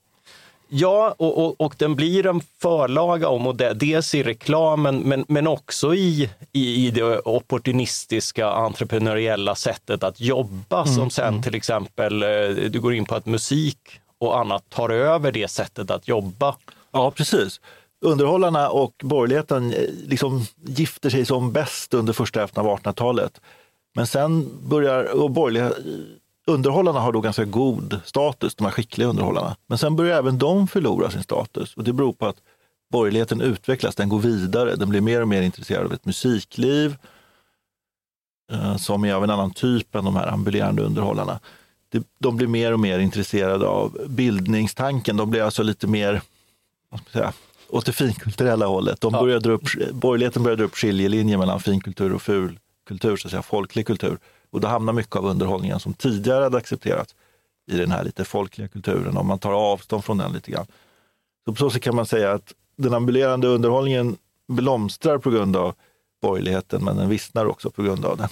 Ja, 0.73 1.15
och, 1.17 1.45
och, 1.45 1.61
och, 1.61 1.75
den 1.77 1.95
blir 1.95 2.27
en 2.27 2.41
förlaga 2.59 3.27
om 3.27 3.47
och 3.47 3.55
det, 3.55 3.73
dels 3.73 4.15
i 4.15 4.23
reklamen 4.23 4.99
men, 4.99 5.25
men 5.27 5.47
också 5.47 5.95
i, 5.95 6.29
i, 6.51 6.87
i 6.87 6.91
det 6.91 7.19
opportunistiska 7.19 8.49
entreprenöriella 8.49 9.55
sättet 9.55 10.03
att 10.03 10.19
jobba 10.19 10.81
mm, 10.81 10.95
som 10.95 11.09
sen 11.09 11.27
mm. 11.27 11.41
till 11.41 11.55
exempel, 11.55 12.23
eh, 12.23 12.29
du 12.69 12.79
går 12.79 12.93
in 12.93 13.05
på 13.05 13.15
att 13.15 13.25
musik 13.25 14.00
och 14.21 14.39
annat 14.39 14.69
tar 14.69 14.89
över 14.89 15.31
det 15.31 15.47
sättet 15.47 15.91
att 15.91 16.07
jobba. 16.07 16.55
Ja, 16.91 17.11
precis. 17.11 17.61
Underhållarna 18.01 18.69
och 18.69 18.93
borgerligheten 19.03 19.73
eh, 19.73 19.89
liksom 20.05 20.45
gifter 20.65 21.09
sig 21.09 21.25
som 21.25 21.51
bäst 21.51 21.93
under 21.93 22.13
första 22.13 22.39
hälften 22.39 22.65
av 22.65 22.77
1800-talet. 22.77 23.41
Men 23.95 24.07
sen 24.07 24.49
börjar, 24.69 25.21
och 25.21 25.31
borgerliga, 25.31 25.65
eh, 25.65 25.73
underhållarna 26.47 26.99
har 26.99 27.11
då 27.11 27.21
ganska 27.21 27.45
god 27.45 27.99
status, 28.05 28.55
de 28.55 28.63
här 28.63 28.71
skickliga 28.71 29.07
underhållarna. 29.07 29.55
Men 29.67 29.77
sen 29.77 29.95
börjar 29.95 30.17
även 30.17 30.37
de 30.37 30.67
förlora 30.67 31.11
sin 31.11 31.23
status 31.23 31.75
och 31.75 31.83
det 31.83 31.93
beror 31.93 32.13
på 32.13 32.25
att 32.27 32.37
borgerligheten 32.91 33.41
utvecklas, 33.41 33.95
den 33.95 34.09
går 34.09 34.19
vidare, 34.19 34.75
den 34.75 34.89
blir 34.89 35.01
mer 35.01 35.21
och 35.21 35.27
mer 35.27 35.41
intresserad 35.41 35.85
av 35.85 35.93
ett 35.93 36.05
musikliv 36.05 36.95
eh, 38.51 38.77
som 38.77 39.05
är 39.05 39.13
av 39.13 39.23
en 39.23 39.29
annan 39.29 39.51
typ 39.51 39.95
än 39.95 40.05
de 40.05 40.15
här 40.15 40.27
ambulerande 40.27 40.83
underhållarna. 40.83 41.39
De 42.19 42.37
blir 42.37 42.47
mer 42.47 42.73
och 42.73 42.79
mer 42.79 42.99
intresserade 42.99 43.67
av 43.67 43.97
bildningstanken, 44.09 45.17
de 45.17 45.29
blir 45.29 45.41
alltså 45.41 45.63
lite 45.63 45.87
mer 45.87 46.21
säga, 47.11 47.33
åt 47.69 47.85
det 47.85 47.91
finkulturella 47.91 48.65
hållet. 48.65 49.01
De 49.01 49.11
börjar 49.11 49.39
dra 49.39 49.51
upp, 49.51 49.63
borgerligheten 49.91 50.43
börjar 50.43 50.57
dra 50.57 50.63
upp 50.63 50.75
skiljelinjer 50.75 51.37
mellan 51.37 51.59
finkultur 51.59 52.13
och 52.13 52.21
fulkultur, 52.21 53.17
så 53.17 53.27
att 53.27 53.31
säga, 53.31 53.41
folklig 53.41 53.87
kultur. 53.87 54.17
Och 54.49 54.61
då 54.61 54.67
hamnar 54.67 54.93
mycket 54.93 55.15
av 55.15 55.25
underhållningen 55.25 55.79
som 55.79 55.93
tidigare 55.93 56.43
hade 56.43 56.57
accepterats 56.57 57.15
i 57.71 57.77
den 57.77 57.91
här 57.91 58.03
lite 58.03 58.25
folkliga 58.25 58.67
kulturen, 58.67 59.17
om 59.17 59.27
man 59.27 59.39
tar 59.39 59.53
avstånd 59.53 60.03
från 60.03 60.17
den 60.17 60.33
lite 60.33 60.51
grann. 60.51 60.65
Så 61.45 61.51
på 61.51 61.57
så 61.57 61.69
sätt 61.69 61.81
kan 61.81 61.95
man 61.95 62.05
säga 62.05 62.31
att 62.31 62.53
den 62.75 62.93
ambulerande 62.93 63.47
underhållningen 63.47 64.17
blomstrar 64.47 65.17
på 65.17 65.29
grund 65.29 65.55
av 65.55 65.73
borgerligheten, 66.21 66.83
men 66.83 66.97
den 66.97 67.09
vissnar 67.09 67.45
också 67.45 67.69
på 67.69 67.83
grund 67.83 68.05
av 68.05 68.17
den. 68.17 68.29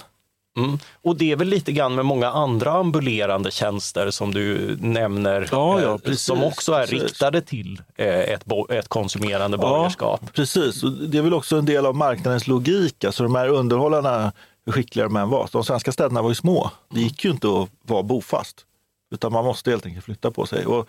Mm. 0.63 0.80
Och 1.02 1.15
det 1.15 1.32
är 1.32 1.36
väl 1.36 1.48
lite 1.48 1.72
grann 1.72 1.95
med 1.95 2.06
många 2.06 2.30
andra 2.30 2.72
ambulerande 2.72 3.52
tjänster 3.52 4.12
som 4.12 4.34
du 4.34 4.78
nämner, 4.80 5.50
ja, 5.52 5.82
ja, 5.82 5.98
precis, 5.98 6.22
som 6.22 6.43
också 6.43 6.74
är 6.74 6.88
precis. 6.88 7.04
riktade 7.04 7.41
till 7.41 7.82
eh, 7.95 8.08
ett, 8.08 8.43
ett 8.69 8.88
konsumerande 8.88 9.58
borgerskap. 9.58 10.19
Ja, 10.24 10.30
precis, 10.34 10.84
och 10.84 10.91
det 10.91 11.17
är 11.17 11.22
väl 11.22 11.34
också 11.34 11.58
en 11.58 11.65
del 11.65 11.86
av 11.86 11.95
marknadens 11.95 12.48
logik. 12.48 13.04
Alltså 13.04 13.24
de 13.24 13.36
här 13.36 13.48
underhållarna 13.48 14.32
hur 14.65 14.74
skickliga 14.74 15.06
de 15.06 15.15
än 15.15 15.30
var. 15.30 15.50
De 15.52 15.63
svenska 15.63 15.91
städerna 15.91 16.22
var 16.22 16.30
ju 16.30 16.36
små. 16.36 16.72
Det 16.89 17.00
gick 17.00 17.26
ju 17.26 17.32
inte 17.32 17.48
att 17.48 17.69
vara 17.82 18.04
bofast, 18.04 18.65
utan 19.12 19.32
man 19.32 19.45
måste 19.45 19.69
helt 19.69 19.86
enkelt 19.86 20.06
flytta 20.06 20.32
på 20.32 20.45
sig. 20.45 20.65
Och 20.65 20.88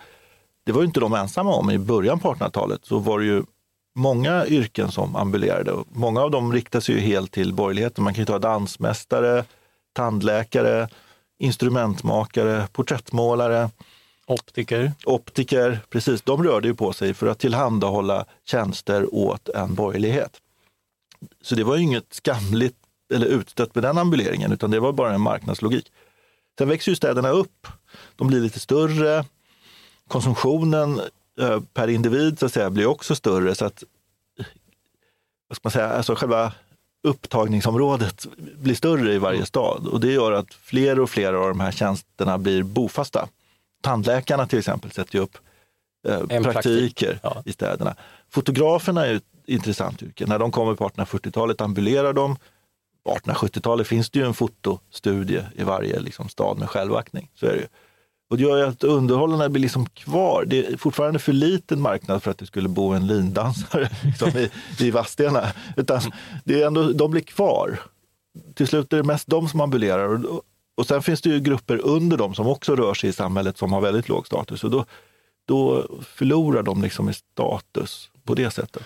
det 0.65 0.71
var 0.71 0.81
ju 0.81 0.87
inte 0.87 0.99
de 0.99 1.13
ensamma 1.13 1.53
om. 1.53 1.71
I 1.71 1.77
början 1.77 2.19
på 2.19 2.33
1800-talet 2.33 2.81
så 2.83 2.99
var 2.99 3.19
det 3.19 3.25
ju 3.25 3.43
många 3.95 4.45
yrken 4.45 4.91
som 4.91 5.15
ambulerade. 5.15 5.73
Många 5.91 6.21
av 6.21 6.31
dem 6.31 6.53
riktade 6.53 6.81
sig 6.81 6.95
ju 6.95 7.01
helt 7.01 7.31
till 7.31 7.53
borgerligheten. 7.53 8.03
Man 8.03 8.13
kan 8.13 8.21
ju 8.21 8.25
ta 8.25 8.39
dansmästare, 8.39 9.45
tandläkare, 9.93 10.89
instrumentmakare, 11.39 12.67
porträttmålare. 12.71 13.69
Optiker. 14.25 14.91
Optiker, 15.05 15.79
precis. 15.89 16.21
De 16.21 16.43
rörde 16.43 16.67
ju 16.67 16.75
på 16.75 16.93
sig 16.93 17.13
för 17.13 17.27
att 17.27 17.39
tillhandahålla 17.39 18.25
tjänster 18.45 19.15
åt 19.15 19.49
en 19.49 19.75
borgerlighet. 19.75 20.41
Så 21.41 21.55
det 21.55 21.63
var 21.63 21.75
ju 21.75 21.83
inget 21.83 22.13
skamligt 22.13 22.75
eller 23.13 23.27
utstött 23.27 23.75
med 23.75 23.83
den 23.83 23.97
ambuleringen, 23.97 24.51
utan 24.51 24.71
det 24.71 24.79
var 24.79 24.93
bara 24.93 25.13
en 25.13 25.21
marknadslogik. 25.21 25.91
Sen 26.57 26.69
växer 26.69 26.91
ju 26.91 26.95
städerna 26.95 27.29
upp. 27.29 27.67
De 28.15 28.27
blir 28.27 28.39
lite 28.39 28.59
större. 28.59 29.25
Konsumtionen 30.07 31.01
eh, 31.39 31.59
per 31.73 31.87
individ 31.87 32.39
så 32.39 32.45
att 32.45 32.53
säga, 32.53 32.69
blir 32.69 32.85
också 32.85 33.15
större. 33.15 33.55
så 33.55 33.65
att 33.65 33.83
vad 35.47 35.55
ska 35.55 35.61
man 35.63 35.71
säga, 35.71 35.89
alltså 35.89 36.15
själva 36.15 36.53
upptagningsområdet 37.03 38.27
blir 38.37 38.75
större 38.75 39.13
i 39.13 39.17
varje 39.17 39.37
mm. 39.37 39.45
stad 39.45 39.87
och 39.87 39.99
det 39.99 40.11
gör 40.11 40.31
att 40.31 40.53
fler 40.53 40.99
och 40.99 41.09
fler 41.09 41.33
av 41.33 41.47
de 41.47 41.59
här 41.59 41.71
tjänsterna 41.71 42.37
blir 42.37 42.63
bofasta. 42.63 43.27
Tandläkarna 43.81 44.47
till 44.47 44.59
exempel 44.59 44.91
sätter 44.91 45.15
ju 45.15 45.21
upp 45.21 45.37
eh, 46.07 46.19
praktiker 46.19 46.51
praktik. 46.51 47.03
ja. 47.23 47.43
i 47.45 47.53
städerna. 47.53 47.95
Fotograferna 48.29 49.05
är 49.05 49.15
ett 49.15 49.23
intressant 49.45 50.03
yrke. 50.03 50.25
När 50.25 50.39
de 50.39 50.51
kommer 50.51 50.75
på 50.75 50.89
1840-talet 50.89 51.61
ambulerar 51.61 52.13
de, 52.13 52.37
på 53.03 53.15
1870-talet 53.15 53.87
finns 53.87 54.09
det 54.09 54.19
ju 54.19 54.25
en 54.25 54.33
fotostudie 54.33 55.45
i 55.55 55.63
varje 55.63 55.99
liksom, 55.99 56.29
stad 56.29 56.59
med 56.59 56.69
självaktning. 56.69 57.29
Så 57.35 57.45
är 57.45 57.51
det 57.51 57.57
ju. 57.57 57.67
Och 58.31 58.37
det 58.37 58.43
gör 58.43 58.57
ju 58.57 58.63
att 58.63 58.83
underhållarna 58.83 59.49
blir 59.49 59.61
liksom 59.61 59.85
kvar. 59.85 60.45
Det 60.47 60.65
är 60.65 60.77
fortfarande 60.77 61.19
för 61.19 61.33
liten 61.33 61.81
marknad 61.81 62.23
för 62.23 62.31
att 62.31 62.37
det 62.37 62.45
skulle 62.45 62.69
bo 62.69 62.89
en 62.89 63.07
lindansare 63.07 63.89
liksom, 64.03 64.29
i, 64.29 64.49
i 64.79 64.91
Vadstena. 64.91 65.47
Utan 65.77 66.01
det 66.43 66.61
är 66.61 66.67
ändå, 66.67 66.91
de 66.91 67.11
blir 67.11 67.21
kvar. 67.21 67.79
Till 68.55 68.67
slut 68.67 68.93
är 68.93 68.97
det 68.97 69.03
mest 69.03 69.27
de 69.27 69.49
som 69.49 69.61
ambulerar. 69.61 70.25
Och, 70.25 70.41
och 70.77 70.85
sen 70.85 71.01
finns 71.01 71.21
det 71.21 71.29
ju 71.29 71.39
grupper 71.39 71.81
under 71.85 72.17
dem 72.17 72.35
som 72.35 72.47
också 72.47 72.75
rör 72.75 72.93
sig 72.93 73.09
i 73.09 73.13
samhället 73.13 73.57
som 73.57 73.73
har 73.73 73.81
väldigt 73.81 74.09
låg 74.09 74.27
status. 74.27 74.63
Och 74.63 74.71
då, 74.71 74.85
då 75.47 75.87
förlorar 76.01 76.63
de 76.63 76.81
liksom 76.81 77.09
i 77.09 77.13
status 77.13 78.09
på 78.23 78.33
det 78.33 78.51
sättet. 78.51 78.83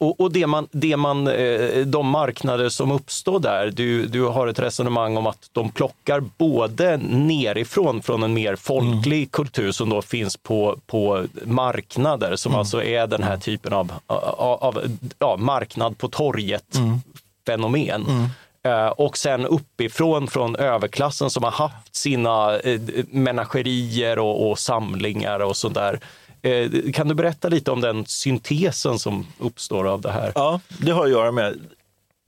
Och, 0.00 0.20
och 0.20 0.32
det 0.32 0.46
man, 0.46 0.68
det 0.70 0.96
man, 0.96 1.28
eh, 1.28 1.86
de 1.86 2.08
marknader 2.08 2.68
som 2.68 2.90
uppstår 2.90 3.40
där, 3.40 3.70
du, 3.70 4.06
du 4.06 4.22
har 4.22 4.46
ett 4.46 4.58
resonemang 4.58 5.16
om 5.16 5.26
att 5.26 5.50
de 5.52 5.70
plockar 5.70 6.20
både 6.20 6.96
nerifrån, 6.96 8.02
från 8.02 8.22
en 8.22 8.34
mer 8.34 8.56
folklig 8.56 9.18
mm. 9.18 9.28
kultur 9.28 9.72
som 9.72 9.88
då 9.88 10.02
finns 10.02 10.36
på, 10.36 10.78
på 10.86 11.24
marknader, 11.44 12.36
som 12.36 12.52
mm. 12.52 12.58
alltså 12.58 12.82
är 12.82 13.06
den 13.06 13.22
här 13.22 13.36
typen 13.36 13.72
av, 13.72 13.92
av, 14.06 14.64
av 14.64 14.98
ja, 15.18 15.36
marknad 15.36 15.98
på 15.98 16.08
torget-fenomen. 16.08 18.06
Mm. 18.08 18.28
Uh, 18.66 18.88
och 18.88 19.18
sen 19.18 19.46
uppifrån 19.46 20.28
från 20.28 20.56
överklassen 20.56 21.30
som 21.30 21.44
har 21.44 21.50
haft 21.50 21.96
sina 21.96 22.58
uh, 22.58 22.80
menagerier 23.10 24.18
och, 24.18 24.50
och 24.50 24.58
samlingar 24.58 25.40
och 25.40 25.56
sådär. 25.56 26.00
Eh, 26.42 26.92
kan 26.92 27.08
du 27.08 27.14
berätta 27.14 27.48
lite 27.48 27.70
om 27.70 27.80
den 27.80 28.06
syntesen 28.06 28.98
som 28.98 29.26
uppstår 29.38 29.86
av 29.86 30.00
det 30.00 30.10
här? 30.10 30.32
Ja, 30.34 30.60
det 30.78 30.90
har 30.90 31.04
att 31.04 31.10
göra 31.10 31.32
med 31.32 31.58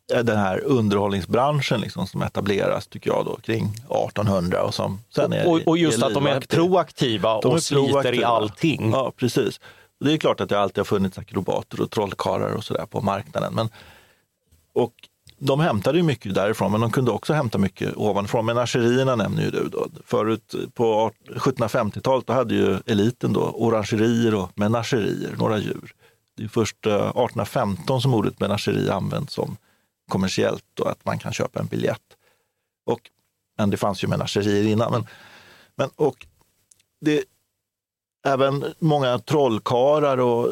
den 0.06 0.38
här 0.38 0.64
underhållningsbranschen 0.64 1.80
liksom, 1.80 2.06
som 2.06 2.22
etableras 2.22 2.86
tycker 2.86 3.10
jag 3.10 3.24
då, 3.24 3.36
kring 3.36 3.64
1800 3.64 4.62
och 4.62 4.74
som 4.74 5.00
sen 5.14 5.32
är 5.32 5.48
Och, 5.48 5.60
och 5.66 5.78
just 5.78 6.02
är 6.02 6.06
att 6.06 6.14
de 6.14 6.26
är 6.26 6.40
proaktiva 6.40 7.40
de 7.40 7.48
och 7.48 7.56
är 7.56 7.60
sliter 7.60 7.88
proaktiva. 7.88 8.22
i 8.22 8.24
allting. 8.24 8.90
Ja, 8.90 9.12
precis. 9.16 9.60
Det 10.04 10.12
är 10.12 10.16
klart 10.16 10.40
att 10.40 10.48
det 10.48 10.60
alltid 10.60 10.78
har 10.78 10.84
funnits 10.84 11.18
akrobater 11.18 11.80
och 11.80 11.90
trollkarlar 11.90 12.52
och 12.52 12.64
sådär 12.64 12.86
på 12.86 13.00
marknaden. 13.00 13.54
Men, 13.54 13.68
och 14.72 14.92
de 15.42 15.60
hämtade 15.60 15.98
ju 15.98 16.04
mycket 16.04 16.34
därifrån, 16.34 16.72
men 16.72 16.80
de 16.80 16.90
kunde 16.90 17.10
också 17.10 17.32
hämta 17.32 17.58
mycket 17.58 17.96
ovanifrån. 17.96 18.46
Menagerierna 18.46 19.16
nämner 19.16 19.42
ju 19.42 19.50
du. 19.50 19.68
Då. 19.68 19.88
Förut 20.04 20.54
på 20.74 21.12
1750-talet 21.28 22.26
då 22.26 22.32
hade 22.32 22.54
ju 22.54 22.78
eliten 22.86 23.32
då 23.32 23.40
orangerier 23.40 24.34
och 24.34 24.50
menagerier, 24.54 25.34
några 25.38 25.58
djur. 25.58 25.94
Det 26.36 26.44
är 26.44 26.48
först 26.48 26.86
eh, 26.86 26.94
1815 26.94 28.00
som 28.00 28.14
ordet 28.14 28.40
menageri 28.40 28.90
används 28.90 29.34
som 29.34 29.56
kommersiellt, 30.08 30.80
och 30.80 30.90
att 30.90 31.04
man 31.04 31.18
kan 31.18 31.32
köpa 31.32 31.60
en 31.60 31.66
biljett. 31.66 32.16
Och, 32.86 33.00
men 33.58 33.70
det 33.70 33.76
fanns 33.76 34.04
ju 34.04 34.08
menagerier 34.08 34.72
innan. 34.72 34.92
Men, 34.92 35.06
men, 35.74 35.90
och 35.96 36.26
det, 37.00 37.24
även 38.26 38.64
många 38.78 39.18
trollkarlar 39.18 40.18
och, 40.18 40.48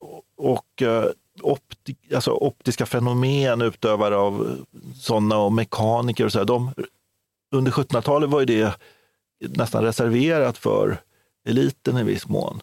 och, 0.00 0.24
och 0.36 0.82
eh, 0.82 1.04
opti, 1.42 1.96
alltså 2.14 2.30
optiska 2.30 2.86
fenomen, 2.86 3.62
utövare 3.62 4.16
av 4.16 4.46
eh, 4.46 4.80
sådana 4.94 5.38
och 5.38 5.52
mekaniker 5.52 6.24
och 6.24 6.32
så 6.32 6.38
här, 6.38 6.44
de, 6.44 6.72
under 7.52 7.72
1700-talet 7.72 8.30
var 8.30 8.40
ju 8.40 8.46
det 8.46 8.74
nästan 9.38 9.84
reserverat 9.84 10.58
för 10.58 10.98
eliten 11.48 11.98
i 11.98 12.02
viss 12.02 12.28
mån. 12.28 12.60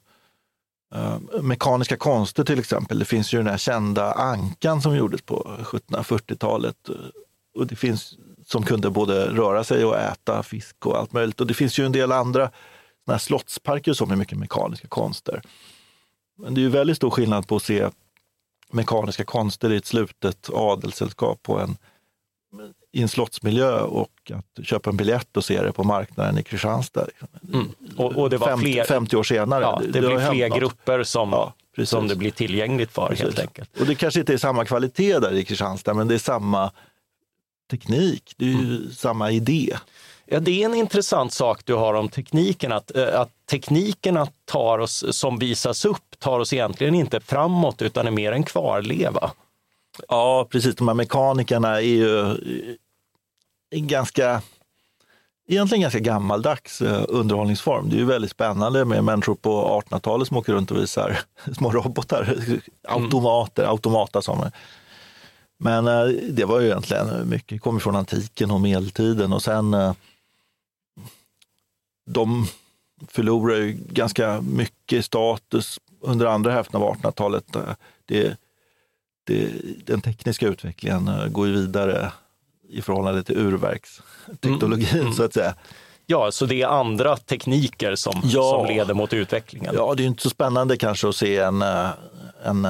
Uh, 0.96 1.42
mekaniska 1.42 1.98
konster 1.98 2.44
till 2.44 2.60
exempel. 2.60 3.00
Det 3.00 3.06
finns 3.06 3.34
ju 3.34 3.38
den 3.38 3.48
här 3.48 3.58
kända 3.58 4.12
ankan 4.12 4.82
som 4.82 4.96
gjordes 4.96 5.22
på 5.22 5.58
1740-talet. 5.60 6.90
Eh, 6.90 6.96
och 7.56 7.68
det 7.68 7.76
finns 7.76 8.18
som 8.46 8.64
kunde 8.64 8.90
både 8.90 9.26
röra 9.26 9.64
sig 9.64 9.86
och 9.86 9.98
äta 9.98 10.44
fisk 10.44 10.86
och 10.86 10.98
allt 10.98 11.14
möjligt. 11.14 11.42
Och 11.42 11.48
det 11.48 11.54
finns 11.54 11.80
ju 11.80 11.86
en 11.86 11.92
del 11.92 12.12
andra 12.12 12.52
såna 13.06 13.14
här 13.14 13.20
slottsparker 13.20 13.94
som 13.94 14.12
är 14.12 14.16
mycket 14.16 14.38
mekaniska 14.38 14.88
konster. 14.88 15.42
Men 16.38 16.54
det 16.54 16.62
är 16.62 16.64
ju 16.64 16.70
väldigt 16.70 16.98
stor 16.98 17.10
skillnad 17.10 17.48
på 17.48 17.56
att 17.56 17.64
se 17.64 17.90
mekaniska 18.74 19.24
konster 19.24 19.72
i 19.72 19.76
ett 19.76 19.86
slutet 19.86 20.50
adelssällskap 20.54 21.44
på 21.44 21.60
en, 21.60 21.78
i 22.92 23.02
en 23.02 23.10
slottsmiljö 23.10 23.82
och 23.82 24.32
att 24.34 24.66
köpa 24.66 24.90
en 24.90 24.98
biljett 24.98 25.38
och 25.38 25.46
se 25.46 25.62
det 25.62 25.72
på 25.72 25.84
marknaden 25.84 26.38
i 26.38 26.44
Kristianstad. 26.44 27.08
Mm. 27.54 27.68
Och, 27.98 28.16
och, 28.16 28.30
det 28.30 28.38
var 28.38 28.48
50, 28.48 28.66
fler, 28.66 28.84
50 28.84 29.16
år 29.16 29.24
senare. 29.24 29.64
Ja, 29.64 29.82
det, 29.82 29.92
det 29.92 30.08
blir 30.08 30.32
fler 30.32 30.50
grupper 30.50 31.04
som, 31.04 31.30
ja, 31.30 31.54
som 31.86 32.08
det 32.08 32.16
blir 32.16 32.32
tillgängligt 32.32 32.92
för 32.92 33.08
precis. 33.08 33.24
helt 33.24 33.40
enkelt. 33.40 33.80
Och 33.80 33.86
det 33.86 33.96
kanske 33.96 34.20
inte 34.20 34.34
är 34.34 34.38
samma 34.38 34.66
kvalitet 34.66 35.20
där 35.20 35.34
i 35.34 35.46
Kristianstad, 35.46 35.94
men 35.94 36.08
det 36.08 36.14
är 36.14 36.20
samma 36.20 36.72
teknik, 37.72 38.34
det 38.38 38.46
är 38.46 38.50
ju 38.50 38.78
mm. 38.78 38.92
samma 38.92 39.32
idé. 39.32 39.78
Ja, 40.34 40.40
det 40.40 40.62
är 40.62 40.66
en 40.66 40.76
intressant 40.76 41.34
sak 41.34 41.66
du 41.66 41.74
har 41.74 41.94
om 41.94 42.10
tekniken, 42.10 42.72
att, 42.72 42.96
eh, 42.96 43.20
att 43.20 43.30
teknikerna 43.50 44.28
tar 44.46 44.80
oss, 44.80 45.06
som 45.18 45.40
visas 45.40 45.86
upp 45.86 46.20
tar 46.20 46.40
oss 46.40 46.54
egentligen 46.54 46.96
inte 46.96 47.20
framåt 47.20 47.82
utan 47.82 48.08
är 48.08 48.12
mer 48.12 48.32
en 48.32 48.44
kvarleva. 48.44 49.32
Ja, 50.08 50.48
precis. 50.52 50.76
De 50.76 50.88
här 50.88 50.96
mekanikerna 50.96 51.76
är 51.78 51.82
ju 51.82 52.20
eh, 53.72 53.82
ganska 53.82 54.42
egentligen 55.48 55.82
ganska 55.82 56.00
gammaldags 56.00 56.82
eh, 56.82 57.04
underhållningsform. 57.08 57.90
Det 57.90 57.96
är 57.96 58.00
ju 58.00 58.06
väldigt 58.06 58.32
spännande 58.32 58.86
med 58.86 59.04
människor 59.04 59.36
på 59.36 59.82
1800-talet 59.90 60.28
som 60.28 60.38
åker 60.38 60.54
runt 60.54 60.72
och 60.72 60.78
visar 60.78 61.20
små 61.58 61.72
robotar, 61.72 62.36
automater, 62.88 63.64
mm. 63.64 63.72
automata 63.72 64.22
som 64.22 64.50
Men 65.60 65.86
det 66.36 66.46
var 66.46 66.60
ju 66.60 66.68
egentligen 66.68 67.30
mycket, 67.30 67.62
kommer 67.62 67.80
från 67.80 67.96
antiken 67.96 68.52
och 68.52 68.62
medeltiden 68.62 69.34
och 69.34 69.42
sen 69.42 69.76
de 72.06 72.48
förlorar 73.08 73.56
ju 73.56 73.78
ganska 73.90 74.42
mycket 74.42 75.06
status 75.06 75.80
under 76.02 76.26
andra 76.26 76.52
hälften 76.52 76.82
av 76.82 76.96
1800-talet. 76.96 77.46
Det, 78.06 78.38
det, 79.24 79.50
den 79.86 80.02
tekniska 80.02 80.48
utvecklingen 80.48 81.10
går 81.28 81.48
ju 81.48 81.54
vidare 81.54 82.12
i 82.70 82.82
förhållande 82.82 83.24
till 83.24 83.38
urverksteknologin 83.38 85.02
mm. 85.02 85.14
så 85.14 85.24
att 85.24 85.34
säga. 85.34 85.56
Ja, 86.06 86.32
så 86.32 86.46
det 86.46 86.62
är 86.62 86.68
andra 86.68 87.18
tekniker 87.18 87.96
som, 87.96 88.22
ja. 88.24 88.50
som 88.50 88.66
leder 88.66 88.94
mot 88.94 89.14
utvecklingen? 89.14 89.74
Ja, 89.76 89.94
det 89.96 90.04
är 90.04 90.08
inte 90.08 90.24
så 90.24 90.30
spännande 90.30 90.78
kanske 90.78 91.10
att 91.10 91.16
se 91.16 91.38
en, 91.38 91.62
en 92.44 92.68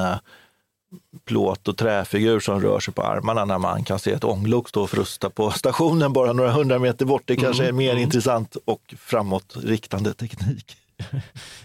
plåt 1.24 1.68
och 1.68 1.76
träfigur 1.76 2.40
som 2.40 2.60
rör 2.60 2.80
sig 2.80 2.94
på 2.94 3.02
armarna 3.02 3.44
när 3.44 3.58
man 3.58 3.84
kan 3.84 3.98
se 3.98 4.12
ett 4.12 4.24
ånglok 4.24 4.68
stå 4.68 4.82
och 4.82 4.90
frusta 4.90 5.30
på 5.30 5.50
stationen 5.50 6.12
bara 6.12 6.32
några 6.32 6.50
hundra 6.50 6.78
meter 6.78 7.04
bort. 7.06 7.22
Det 7.24 7.36
kanske 7.36 7.62
mm, 7.62 7.74
är 7.74 7.78
mer 7.78 7.90
mm. 7.90 8.02
intressant 8.02 8.56
och 8.64 8.94
framåtriktande 8.98 10.14
teknik. 10.14 10.76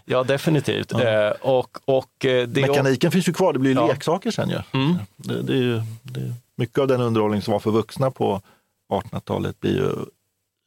Ja, 0.05 0.23
definitivt. 0.23 0.93
Eh, 0.93 1.29
och, 1.41 1.77
och 1.85 2.25
eh, 2.25 2.47
det 2.47 2.61
Mekaniken 2.61 3.11
finns 3.11 3.29
ju 3.29 3.33
kvar, 3.33 3.53
det 3.53 3.59
blir 3.59 3.75
ja. 3.75 3.87
leksaker 3.87 4.31
sen 4.31 4.49
ju. 4.49 4.61
Mm. 4.73 4.95
Det, 5.15 5.41
det, 5.41 5.53
är 5.53 5.57
ju 5.57 5.81
det, 6.01 6.33
mycket 6.55 6.79
av 6.79 6.87
den 6.87 7.01
underhållning 7.01 7.41
som 7.41 7.51
var 7.51 7.59
för 7.59 7.71
vuxna 7.71 8.11
på 8.11 8.41
1800-talet 8.89 9.59
blir 9.59 9.75
ju 9.75 9.89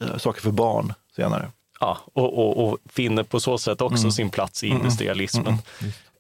eh, 0.09 0.17
saker 0.17 0.41
för 0.41 0.51
barn 0.51 0.93
senare. 1.17 1.51
Ja, 1.81 1.99
och, 2.13 2.39
och, 2.39 2.69
och 2.69 2.79
finner 2.89 3.23
på 3.23 3.41
så 3.41 3.59
sätt 3.59 3.81
också 3.81 4.03
mm. 4.03 4.13
sin 4.13 4.31
plats 4.31 4.65
i 4.65 4.67
mm, 4.67 4.77
mm. 4.77 4.87
industrialismen. 4.87 5.59